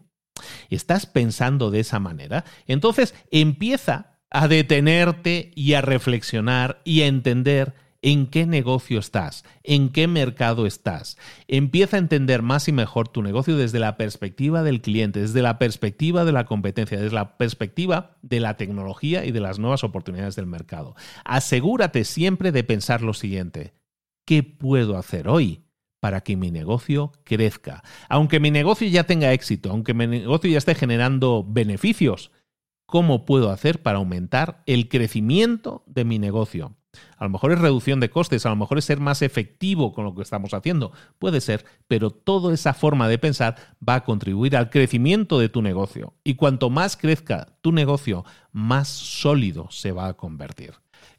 ¿Estás 0.70 1.06
pensando 1.06 1.72
de 1.72 1.80
esa 1.80 2.00
manera? 2.00 2.46
Entonces 2.68 3.16
empieza 3.32 4.20
a 4.30 4.48
detenerte 4.48 5.52
y 5.56 5.74
a 5.74 5.82
reflexionar 5.82 6.82
y 6.84 7.02
a 7.02 7.08
entender 7.08 7.74
en 8.06 8.28
qué 8.28 8.46
negocio 8.46 9.00
estás, 9.00 9.44
en 9.64 9.90
qué 9.90 10.08
mercado 10.08 10.68
estás. 10.68 11.18
Empieza 11.48 11.98
a 11.98 12.00
entender 12.00 12.44
más 12.44 12.68
y 12.68 12.72
mejor 12.72 13.08
tu 13.08 13.24
negocio 13.24 13.58
desde 13.58 13.80
la 13.80 13.98
perspectiva 13.98 14.62
del 14.62 14.82
cliente, 14.82 15.22
desde 15.22 15.42
la 15.42 15.58
perspectiva 15.58 16.24
de 16.24 16.32
la 16.32 16.46
competencia, 16.46 17.02
desde 17.02 17.16
la 17.16 17.36
perspectiva 17.36 18.18
de 18.22 18.40
la 18.42 18.58
tecnología 18.58 19.26
y 19.26 19.32
de 19.32 19.40
las 19.40 19.58
nuevas 19.58 19.84
oportunidades 19.84 20.36
del 20.36 20.46
mercado. 20.46 20.96
Asegúrate 21.24 22.04
siempre 22.04 22.52
de 22.52 22.64
pensar 22.64 23.02
lo 23.02 23.16
siguiente, 23.16 23.74
¿qué 24.24 24.44
puedo 24.44 24.98
hacer 24.98 25.28
hoy? 25.28 25.64
para 26.00 26.22
que 26.22 26.38
mi 26.38 26.52
negocio 26.52 27.12
crezca. 27.24 27.82
Aunque 28.10 28.40
mi 28.40 28.52
negocio 28.52 28.88
ya 28.88 29.06
tenga 29.06 29.34
éxito, 29.34 29.72
aunque 29.72 29.96
mi 29.96 30.06
negocio 30.06 30.52
ya 30.52 30.60
esté 30.60 30.76
generando 30.76 31.44
beneficios, 31.44 32.32
¿cómo 32.86 33.26
puedo 33.26 33.50
hacer 33.50 33.82
para 33.82 33.98
aumentar 33.98 34.62
el 34.68 34.88
crecimiento 34.88 35.84
de 35.88 36.06
mi 36.06 36.20
negocio? 36.20 36.76
A 37.18 37.24
lo 37.24 37.30
mejor 37.30 37.52
es 37.52 37.60
reducción 37.60 38.00
de 38.00 38.10
costes, 38.10 38.46
a 38.46 38.50
lo 38.50 38.56
mejor 38.56 38.78
es 38.78 38.86
ser 38.86 39.00
más 39.00 39.22
efectivo 39.22 39.94
con 39.94 40.06
lo 40.06 40.16
que 40.16 40.22
estamos 40.22 40.54
haciendo, 40.54 40.92
puede 41.20 41.42
ser, 41.42 41.66
pero 41.88 42.10
toda 42.10 42.54
esa 42.54 42.74
forma 42.74 43.08
de 43.08 43.18
pensar 43.18 43.56
va 43.88 43.96
a 43.96 44.04
contribuir 44.04 44.56
al 44.56 44.70
crecimiento 44.70 45.40
de 45.40 45.50
tu 45.50 45.62
negocio. 45.62 46.14
Y 46.24 46.36
cuanto 46.36 46.70
más 46.70 46.98
crezca 46.98 47.58
tu 47.62 47.72
negocio, 47.72 48.26
más 48.52 48.88
sólido 48.88 49.68
se 49.72 49.92
va 49.92 50.08
a 50.08 50.14
convertir. 50.14 50.74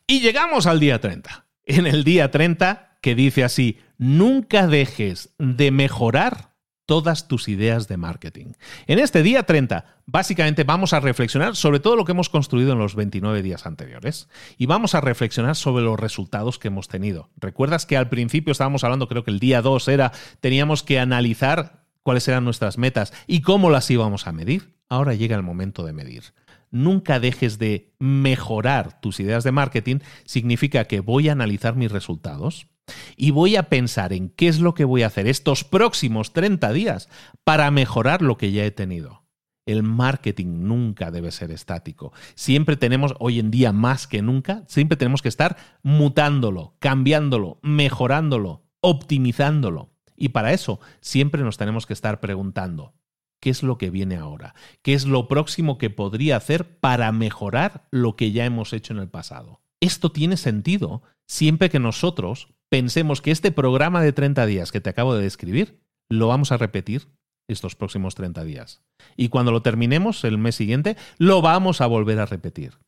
Y 0.07 0.21
llegamos 0.21 0.67
al 0.67 0.81
día 0.81 1.01
30. 1.01 1.47
En 1.65 1.87
el 1.87 2.05
día 2.05 2.31
30, 2.31 2.99
que 3.03 3.15
dice 3.15 3.45
así, 3.45 3.79
nunca 3.99 4.67
dejes 4.67 5.35
de 5.39 5.71
mejorar 5.71 6.56
todas 6.87 7.29
tus 7.29 7.49
ideas 7.49 7.89
de 7.89 7.97
marketing. 7.97 8.53
En 8.87 8.99
este 8.99 9.23
día 9.23 9.43
30, 9.43 9.85
básicamente 10.07 10.65
vamos 10.65 10.93
a 10.93 11.01
reflexionar 11.01 11.57
sobre 11.57 11.81
todo 11.81 11.97
lo 11.97 12.05
que 12.05 12.13
hemos 12.13 12.31
construido 12.31 12.73
en 12.73 12.79
los 12.79 12.95
29 12.95 13.43
días 13.43 13.67
anteriores 13.67 14.29
y 14.57 14.67
vamos 14.67 14.95
a 14.95 15.01
reflexionar 15.01 15.57
sobre 15.57 15.85
los 15.85 15.99
resultados 15.99 16.59
que 16.59 16.69
hemos 16.69 16.89
tenido. 16.89 17.29
¿Recuerdas 17.37 17.87
que 17.87 17.97
al 17.97 18.09
principio 18.09 18.53
estábamos 18.53 18.85
hablando, 18.85 19.09
creo 19.09 19.25
que 19.25 19.33
el 19.33 19.41
día 19.41 19.61
2 19.63 19.89
era, 19.89 20.13
teníamos 20.41 20.83
que 20.83 21.01
analizar 21.01 21.85
cuáles 22.03 22.27
eran 22.29 22.45
nuestras 22.45 22.79
metas 22.79 23.13
y 23.27 23.43
cómo 23.43 23.69
las 23.69 23.91
íbamos 23.91 24.29
a 24.29 24.33
medir? 24.33 24.77
Ahora 24.89 25.15
llega 25.15 25.37
el 25.37 25.43
momento 25.43 25.85
de 25.85 25.93
medir. 25.93 26.23
Nunca 26.71 27.19
dejes 27.19 27.59
de 27.59 27.93
mejorar 27.99 29.01
tus 29.01 29.19
ideas 29.19 29.45
de 29.45 29.53
marketing, 29.53 29.99
significa 30.25 30.85
que 30.85 31.01
voy 31.01 31.29
a 31.29 31.33
analizar 31.33 31.75
mis 31.75 31.91
resultados, 31.91 32.69
y 33.17 33.31
voy 33.31 33.57
a 33.57 33.69
pensar 33.69 34.13
en 34.13 34.31
qué 34.31 34.49
es 34.49 34.61
lo 34.61 34.75
que 34.75 34.85
voy 34.85 35.03
a 35.03 35.09
hacer 35.09 35.27
estos 35.27 35.65
próximos 35.65 36.33
30 36.33 36.73
días 36.73 37.09
para 37.45 37.71
mejorar 37.71 38.23
lo 38.23 38.37
que 38.37 38.53
ya 38.53 38.65
he 38.65 38.71
tenido. 38.71 39.25
El 39.67 39.83
marketing 39.83 40.63
nunca 40.69 41.11
debe 41.11 41.33
ser 41.33 41.51
estático. 41.51 42.13
Siempre 42.37 42.77
tenemos, 42.77 43.15
hoy 43.19 43.41
en 43.41 43.51
día 43.51 43.73
más 43.73 44.07
que 44.07 44.23
nunca, 44.23 44.63
siempre 44.69 44.97
tenemos 44.97 45.23
que 45.23 45.29
estar 45.29 45.57
mutándolo, 45.83 46.77
cambiándolo, 46.79 47.59
mejorándolo, 47.63 48.65
optimizándolo. 48.81 49.91
Y 50.17 50.29
para 50.29 50.53
eso 50.53 50.79
siempre 51.01 51.43
nos 51.43 51.57
tenemos 51.57 51.85
que 51.85 51.95
estar 51.95 52.21
preguntando, 52.21 52.95
¿qué 53.41 53.51
es 53.51 53.65
lo 53.65 53.77
que 53.77 53.91
viene 53.91 54.17
ahora? 54.17 54.55
¿Qué 54.83 54.95
es 54.95 55.05
lo 55.05 55.27
próximo 55.27 55.79
que 55.79 55.91
podría 55.91 56.37
hacer 56.37 56.79
para 56.79 57.11
mejorar 57.11 57.89
lo 57.91 58.15
que 58.15 58.31
ya 58.31 58.45
hemos 58.45 58.73
hecho 58.73 58.93
en 58.93 59.01
el 59.01 59.09
pasado? 59.09 59.63
Esto 59.81 60.13
tiene 60.13 60.37
sentido 60.37 61.03
siempre 61.27 61.71
que 61.71 61.81
nosotros 61.81 62.56
pensemos 62.71 63.23
que 63.23 63.31
este 63.31 63.53
programa 63.53 64.03
de 64.03 64.13
30 64.13 64.47
días 64.47 64.73
que 64.73 64.81
te 64.81 64.91
acabo 64.91 65.15
de 65.15 65.23
describir, 65.23 65.81
lo 66.09 66.29
vamos 66.29 66.53
a 66.53 66.57
repetir 66.57 67.09
estos 67.49 67.77
próximos 67.77 68.15
30 68.15 68.45
días. 68.45 68.83
Y 69.17 69.29
cuando 69.29 69.53
lo 69.53 69.63
terminemos 69.63 70.25
el 70.25 70.39
mes 70.39 70.57
siguiente, 70.57 70.97
lo 71.19 71.43
vamos 71.43 71.81
a 71.81 71.87
volver 71.87 72.19
a 72.19 72.27
repetir. 72.27 72.79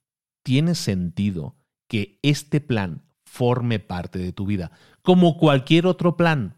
Tiene 0.44 0.74
sentido 0.74 1.56
que 1.88 2.18
este 2.22 2.60
plan 2.60 3.02
forme 3.24 3.78
parte 3.78 4.18
de 4.18 4.32
tu 4.32 4.46
vida, 4.46 4.72
como 5.02 5.36
cualquier 5.36 5.86
otro 5.86 6.16
plan. 6.16 6.56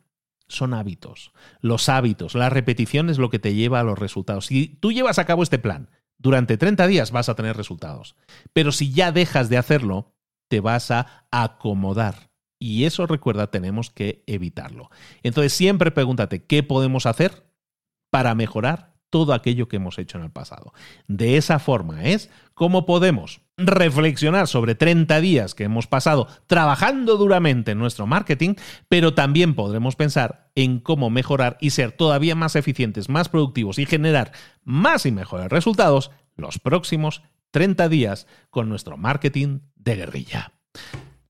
Son 0.48 0.74
hábitos. 0.74 1.32
Los 1.60 1.88
hábitos, 1.88 2.34
la 2.34 2.50
repetición 2.50 3.10
es 3.10 3.18
lo 3.18 3.30
que 3.30 3.38
te 3.38 3.54
lleva 3.54 3.80
a 3.80 3.84
los 3.84 3.98
resultados. 3.98 4.46
Si 4.46 4.66
tú 4.66 4.92
llevas 4.92 5.18
a 5.18 5.24
cabo 5.24 5.42
este 5.42 5.58
plan 5.58 5.90
durante 6.18 6.56
30 6.56 6.86
días, 6.86 7.12
vas 7.12 7.28
a 7.28 7.36
tener 7.36 7.56
resultados. 7.56 8.16
Pero 8.52 8.72
si 8.72 8.92
ya 8.92 9.12
dejas 9.12 9.48
de 9.48 9.58
hacerlo, 9.58 10.12
te 10.48 10.60
vas 10.60 10.90
a 10.90 11.26
acomodar 11.30 12.29
y 12.62 12.84
eso, 12.84 13.06
recuerda, 13.06 13.50
tenemos 13.50 13.90
que 13.90 14.22
evitarlo. 14.26 14.90
Entonces, 15.22 15.54
siempre 15.54 15.90
pregúntate, 15.90 16.44
¿qué 16.44 16.62
podemos 16.62 17.06
hacer 17.06 17.50
para 18.10 18.34
mejorar 18.34 18.92
todo 19.08 19.32
aquello 19.32 19.66
que 19.66 19.76
hemos 19.76 19.98
hecho 19.98 20.18
en 20.18 20.24
el 20.24 20.30
pasado? 20.30 20.74
De 21.08 21.38
esa 21.38 21.58
forma 21.58 22.04
es 22.04 22.30
cómo 22.52 22.84
podemos 22.84 23.40
reflexionar 23.56 24.46
sobre 24.46 24.74
30 24.74 25.20
días 25.22 25.54
que 25.54 25.64
hemos 25.64 25.86
pasado 25.86 26.28
trabajando 26.46 27.16
duramente 27.16 27.72
en 27.72 27.78
nuestro 27.78 28.06
marketing, 28.06 28.56
pero 28.88 29.14
también 29.14 29.54
podremos 29.54 29.96
pensar 29.96 30.50
en 30.54 30.80
cómo 30.80 31.08
mejorar 31.08 31.56
y 31.62 31.70
ser 31.70 31.92
todavía 31.92 32.34
más 32.34 32.56
eficientes, 32.56 33.08
más 33.08 33.30
productivos 33.30 33.78
y 33.78 33.86
generar 33.86 34.32
más 34.64 35.06
y 35.06 35.12
mejores 35.12 35.48
resultados 35.48 36.10
los 36.36 36.58
próximos 36.58 37.22
30 37.52 37.88
días 37.88 38.26
con 38.50 38.68
nuestro 38.68 38.98
marketing 38.98 39.60
de 39.76 39.96
guerrilla. 39.96 40.59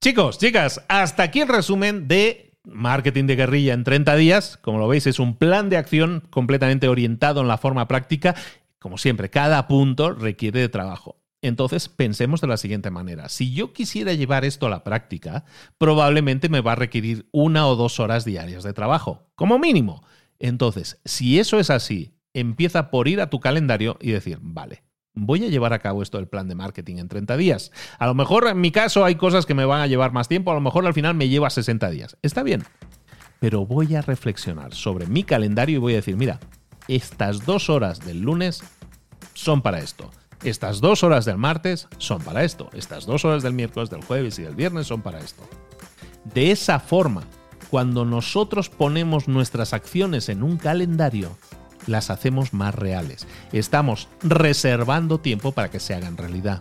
Chicos, 0.03 0.39
chicas, 0.39 0.83
hasta 0.89 1.25
aquí 1.25 1.41
el 1.43 1.49
resumen 1.49 2.09
de 2.09 2.55
Marketing 2.65 3.27
de 3.27 3.37
guerrilla 3.37 3.75
en 3.75 3.85
30 3.85 4.17
días. 4.17 4.57
Como 4.57 4.79
lo 4.79 4.89
veis, 4.89 5.07
es 5.07 5.19
un 5.19 5.37
plan 5.37 5.69
de 5.69 5.77
acción 5.77 6.23
completamente 6.31 6.89
orientado 6.89 7.43
en 7.43 7.49
la 7.49 7.59
forma 7.59 7.87
práctica. 7.87 8.35
Como 8.79 8.97
siempre, 8.97 9.29
cada 9.29 9.69
punto 9.69 10.15
requiere 10.15 10.59
de 10.59 10.71
trabajo. 10.71 11.21
Entonces, 11.43 11.91
pensemos 11.91 12.41
de 12.41 12.47
la 12.47 12.57
siguiente 12.57 12.91
manera. 12.91 13.29
Si 13.29 13.53
yo 13.53 13.75
quisiera 13.75 14.15
llevar 14.15 14.47
esto 14.47 14.65
a 14.65 14.71
la 14.71 14.85
práctica, 14.85 15.45
probablemente 15.77 16.49
me 16.49 16.63
va 16.63 16.73
a 16.73 16.77
requerir 16.77 17.29
una 17.31 17.67
o 17.67 17.77
dos 17.77 18.01
horas 18.01 18.25
diarias 18.25 18.63
de 18.63 18.73
trabajo, 18.73 19.27
como 19.35 19.59
mínimo. 19.59 20.03
Entonces, 20.39 20.99
si 21.05 21.39
eso 21.39 21.61
es 21.61 21.69
así, 21.69 22.15
empieza 22.33 22.91
por 22.91 23.07
ir 23.07 23.21
a 23.21 23.29
tu 23.29 23.39
calendario 23.39 23.99
y 24.01 24.13
decir, 24.13 24.39
vale, 24.41 24.83
voy 25.15 25.45
a 25.45 25.49
llevar 25.49 25.73
a 25.73 25.79
cabo 25.79 26.03
esto 26.03 26.19
del 26.19 26.29
plan 26.29 26.49
de 26.49 26.55
marketing 26.55 26.97
en 26.97 27.09
30 27.09 27.37
días. 27.37 27.73
A 27.99 28.07
lo 28.07 28.15
mejor 28.15 28.47
en 28.47 28.61
mi 28.61 28.71
caso 28.71 29.05
hay 29.05 29.17
cosas 29.17 29.47
que 29.47 29.55
me 29.55 29.65
van 29.65 29.81
a 29.81 29.87
llevar 29.87 30.13
más 30.13 30.29
tiempo, 30.29 30.51
a 30.51 30.55
lo 30.55 30.61
mejor 30.61 30.87
al 30.87 30.95
final 30.95 31.15
me 31.15 31.29
lleva 31.29 31.51
60 31.51 31.91
días. 31.91 32.17
Está 32.23 32.43
bien. 32.43 32.65
Pero 33.41 33.65
voy 33.67 33.95
a 33.95 34.03
reflexionar 34.03 34.75
sobre 34.75 35.07
mi 35.07 35.25
calendario 35.25 35.77
y 35.77 35.81
voy 35.81 35.93
a 35.95 35.97
decir, 35.97 36.17
mira, 36.17 36.39
estas 36.89 37.47
dos 37.47 37.71
horas 37.71 38.01
del 38.01 38.21
lunes 38.21 38.63
son 39.35 39.63
para 39.63 39.79
esto. 39.79 40.11
Estas 40.43 40.81
dos 40.81 41.03
horas 41.03 41.25
del 41.25 41.37
martes 41.37 41.89
son 41.99 42.23
para 42.23 42.45
esto. 42.45 42.71
Estas 42.73 43.07
dos 43.07 43.25
horas 43.25 43.43
del 43.43 43.53
miércoles, 43.53 43.91
del 43.91 44.05
jueves 44.05 44.39
y 44.39 44.43
del 44.43 44.55
viernes 44.55 44.87
son 44.87 45.03
para 45.03 45.19
esto. 45.19 45.43
De 46.35 46.51
esa 46.51 46.81
forma, 46.81 47.25
cuando 47.71 48.05
nosotros 48.05 48.69
ponemos 48.69 49.29
nuestras 49.29 49.73
acciones 49.73 50.29
en 50.29 50.43
un 50.43 50.57
calendario, 50.57 51.37
las 51.87 52.11
hacemos 52.11 52.53
más 52.53 52.75
reales. 52.75 53.27
Estamos 53.53 54.09
reservando 54.23 55.19
tiempo 55.19 55.53
para 55.53 55.71
que 55.71 55.81
se 55.81 55.95
hagan 55.95 56.17
realidad. 56.17 56.61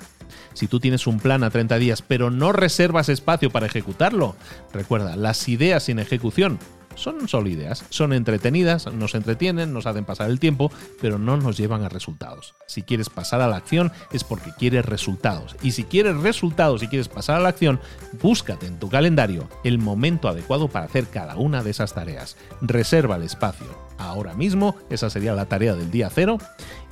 Si 0.54 0.68
tú 0.68 0.80
tienes 0.80 1.08
un 1.08 1.20
plan 1.20 1.44
a 1.44 1.50
30 1.50 1.78
días 1.78 2.02
pero 2.02 2.30
no 2.30 2.52
reservas 2.52 3.10
espacio 3.10 3.50
para 3.50 3.66
ejecutarlo, 3.66 4.36
recuerda, 4.74 5.16
las 5.16 5.48
ideas 5.48 5.84
sin 5.84 6.00
ejecución 6.00 6.60
son 7.00 7.28
solo 7.28 7.50
ideas, 7.50 7.86
son 7.90 8.14
entretenidas, 8.14 8.92
nos 8.92 9.16
entretienen, 9.16 9.74
nos 9.74 9.86
hacen 9.86 10.06
pasar 10.06 10.30
el 10.30 10.40
tiempo, 10.40 10.72
pero 11.02 11.18
no 11.18 11.38
nos 11.38 11.58
llevan 11.58 11.84
a 11.84 11.90
resultados. 11.90 12.56
Si 12.68 12.84
quieres 12.84 13.10
pasar 13.10 13.42
a 13.42 13.48
la 13.48 13.56
acción 13.56 13.92
es 14.12 14.24
porque 14.24 14.52
quieres 14.58 14.86
resultados. 14.86 15.56
Y 15.62 15.72
si 15.72 15.86
quieres 15.86 16.18
resultados 16.18 16.84
y 16.84 16.88
quieres 16.88 17.08
pasar 17.08 17.38
a 17.38 17.40
la 17.40 17.50
acción, 17.50 17.80
búscate 18.22 18.66
en 18.68 18.80
tu 18.80 18.90
calendario 18.90 19.48
el 19.64 19.78
momento 19.78 20.28
adecuado 20.28 20.68
para 20.68 20.86
hacer 20.86 21.08
cada 21.08 21.38
una 21.38 21.64
de 21.64 21.72
esas 21.72 21.94
tareas. 21.94 22.36
Reserva 22.62 23.16
el 23.16 23.24
espacio. 23.24 23.89
Ahora 24.00 24.34
mismo, 24.34 24.76
esa 24.90 25.10
sería 25.10 25.34
la 25.34 25.46
tarea 25.46 25.76
del 25.76 25.92
día 25.92 26.10
cero. 26.10 26.40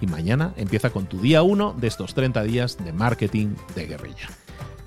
Y 0.01 0.07
mañana 0.07 0.53
empieza 0.57 0.91
con 0.91 1.07
tu 1.07 1.19
día 1.19 1.41
uno 1.41 1.73
de 1.75 1.88
estos 1.88 2.13
30 2.13 2.43
días 2.43 2.77
de 2.84 2.93
marketing 2.93 3.55
de 3.75 3.88
guerrilla. 3.88 4.27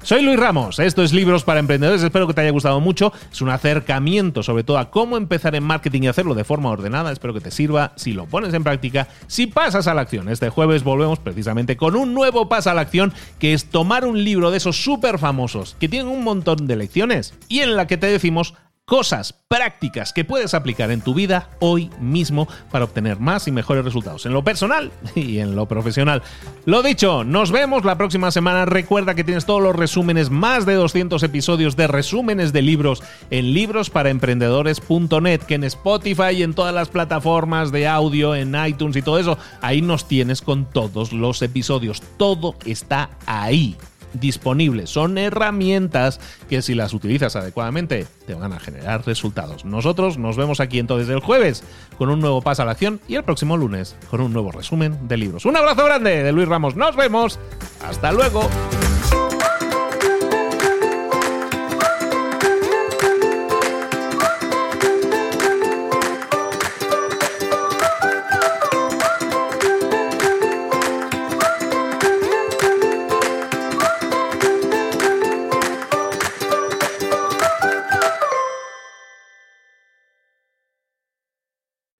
Soy 0.02 0.22
Luis 0.22 0.40
Ramos, 0.40 0.78
esto 0.78 1.02
es 1.02 1.12
Libros 1.12 1.44
para 1.44 1.60
Emprendedores, 1.60 2.02
espero 2.02 2.26
que 2.26 2.32
te 2.32 2.40
haya 2.40 2.50
gustado 2.50 2.80
mucho, 2.80 3.12
es 3.30 3.42
un 3.42 3.50
acercamiento 3.50 4.42
sobre 4.42 4.64
todo 4.64 4.78
a 4.78 4.90
cómo 4.90 5.18
empezar 5.18 5.54
en 5.54 5.62
marketing 5.62 6.04
y 6.04 6.08
hacerlo 6.08 6.34
de 6.34 6.42
forma 6.42 6.70
ordenada, 6.70 7.12
espero 7.12 7.34
que 7.34 7.42
te 7.42 7.50
sirva 7.50 7.92
si 7.96 8.14
lo 8.14 8.24
pones 8.24 8.54
en 8.54 8.64
práctica, 8.64 9.08
si 9.26 9.46
pasas 9.46 9.88
a 9.88 9.94
la 9.94 10.00
acción. 10.00 10.30
Este 10.30 10.48
jueves 10.48 10.84
volvemos 10.84 11.18
precisamente 11.18 11.76
con 11.76 11.96
un 11.96 12.14
nuevo 12.14 12.48
paso 12.48 12.70
a 12.70 12.74
la 12.74 12.80
acción, 12.80 13.12
que 13.38 13.52
es 13.52 13.66
tomar 13.66 14.06
un 14.06 14.24
libro 14.24 14.50
de 14.50 14.56
esos 14.56 14.82
súper 14.82 15.18
famosos, 15.18 15.76
que 15.78 15.88
tienen 15.90 16.08
un 16.08 16.24
montón 16.24 16.66
de 16.66 16.76
lecciones 16.76 17.34
y 17.48 17.60
en 17.60 17.76
la 17.76 17.86
que 17.86 17.98
te 17.98 18.06
decimos 18.06 18.54
cosas 18.90 19.36
prácticas 19.46 20.12
que 20.12 20.24
puedes 20.24 20.52
aplicar 20.52 20.90
en 20.90 21.00
tu 21.00 21.14
vida 21.14 21.48
hoy 21.60 21.92
mismo 22.00 22.48
para 22.72 22.86
obtener 22.86 23.20
más 23.20 23.46
y 23.46 23.52
mejores 23.52 23.84
resultados 23.84 24.26
en 24.26 24.32
lo 24.32 24.42
personal 24.42 24.90
y 25.14 25.38
en 25.38 25.54
lo 25.54 25.66
profesional. 25.66 26.24
Lo 26.64 26.82
dicho, 26.82 27.22
nos 27.22 27.52
vemos 27.52 27.84
la 27.84 27.96
próxima 27.96 28.32
semana. 28.32 28.64
Recuerda 28.64 29.14
que 29.14 29.22
tienes 29.22 29.46
todos 29.46 29.62
los 29.62 29.76
resúmenes, 29.76 30.30
más 30.30 30.66
de 30.66 30.74
200 30.74 31.22
episodios 31.22 31.76
de 31.76 31.86
resúmenes 31.86 32.52
de 32.52 32.62
libros 32.62 33.00
en 33.30 33.54
librosparaemprendedores.net, 33.54 35.42
que 35.42 35.54
en 35.54 35.62
Spotify 35.62 36.32
y 36.38 36.42
en 36.42 36.54
todas 36.54 36.74
las 36.74 36.88
plataformas 36.88 37.70
de 37.70 37.86
audio, 37.86 38.34
en 38.34 38.56
iTunes 38.66 38.96
y 38.96 39.02
todo 39.02 39.20
eso, 39.20 39.38
ahí 39.60 39.82
nos 39.82 40.08
tienes 40.08 40.42
con 40.42 40.64
todos 40.64 41.12
los 41.12 41.42
episodios. 41.42 42.02
Todo 42.16 42.56
está 42.64 43.10
ahí 43.24 43.76
disponibles. 44.14 44.90
Son 44.90 45.18
herramientas 45.18 46.20
que 46.48 46.62
si 46.62 46.74
las 46.74 46.94
utilizas 46.94 47.36
adecuadamente 47.36 48.06
te 48.26 48.34
van 48.34 48.52
a 48.52 48.60
generar 48.60 49.06
resultados. 49.06 49.64
Nosotros 49.64 50.18
nos 50.18 50.36
vemos 50.36 50.60
aquí 50.60 50.78
entonces 50.78 51.08
el 51.08 51.20
jueves 51.20 51.62
con 51.98 52.08
un 52.10 52.20
nuevo 52.20 52.42
paso 52.42 52.62
a 52.62 52.64
la 52.64 52.72
acción 52.72 53.00
y 53.08 53.14
el 53.14 53.24
próximo 53.24 53.56
lunes 53.56 53.96
con 54.10 54.20
un 54.20 54.32
nuevo 54.32 54.52
resumen 54.52 55.08
de 55.08 55.16
libros. 55.16 55.44
Un 55.44 55.56
abrazo 55.56 55.84
grande 55.84 56.22
de 56.22 56.32
Luis 56.32 56.48
Ramos. 56.48 56.76
Nos 56.76 56.96
vemos. 56.96 57.38
Hasta 57.82 58.12
luego. 58.12 58.48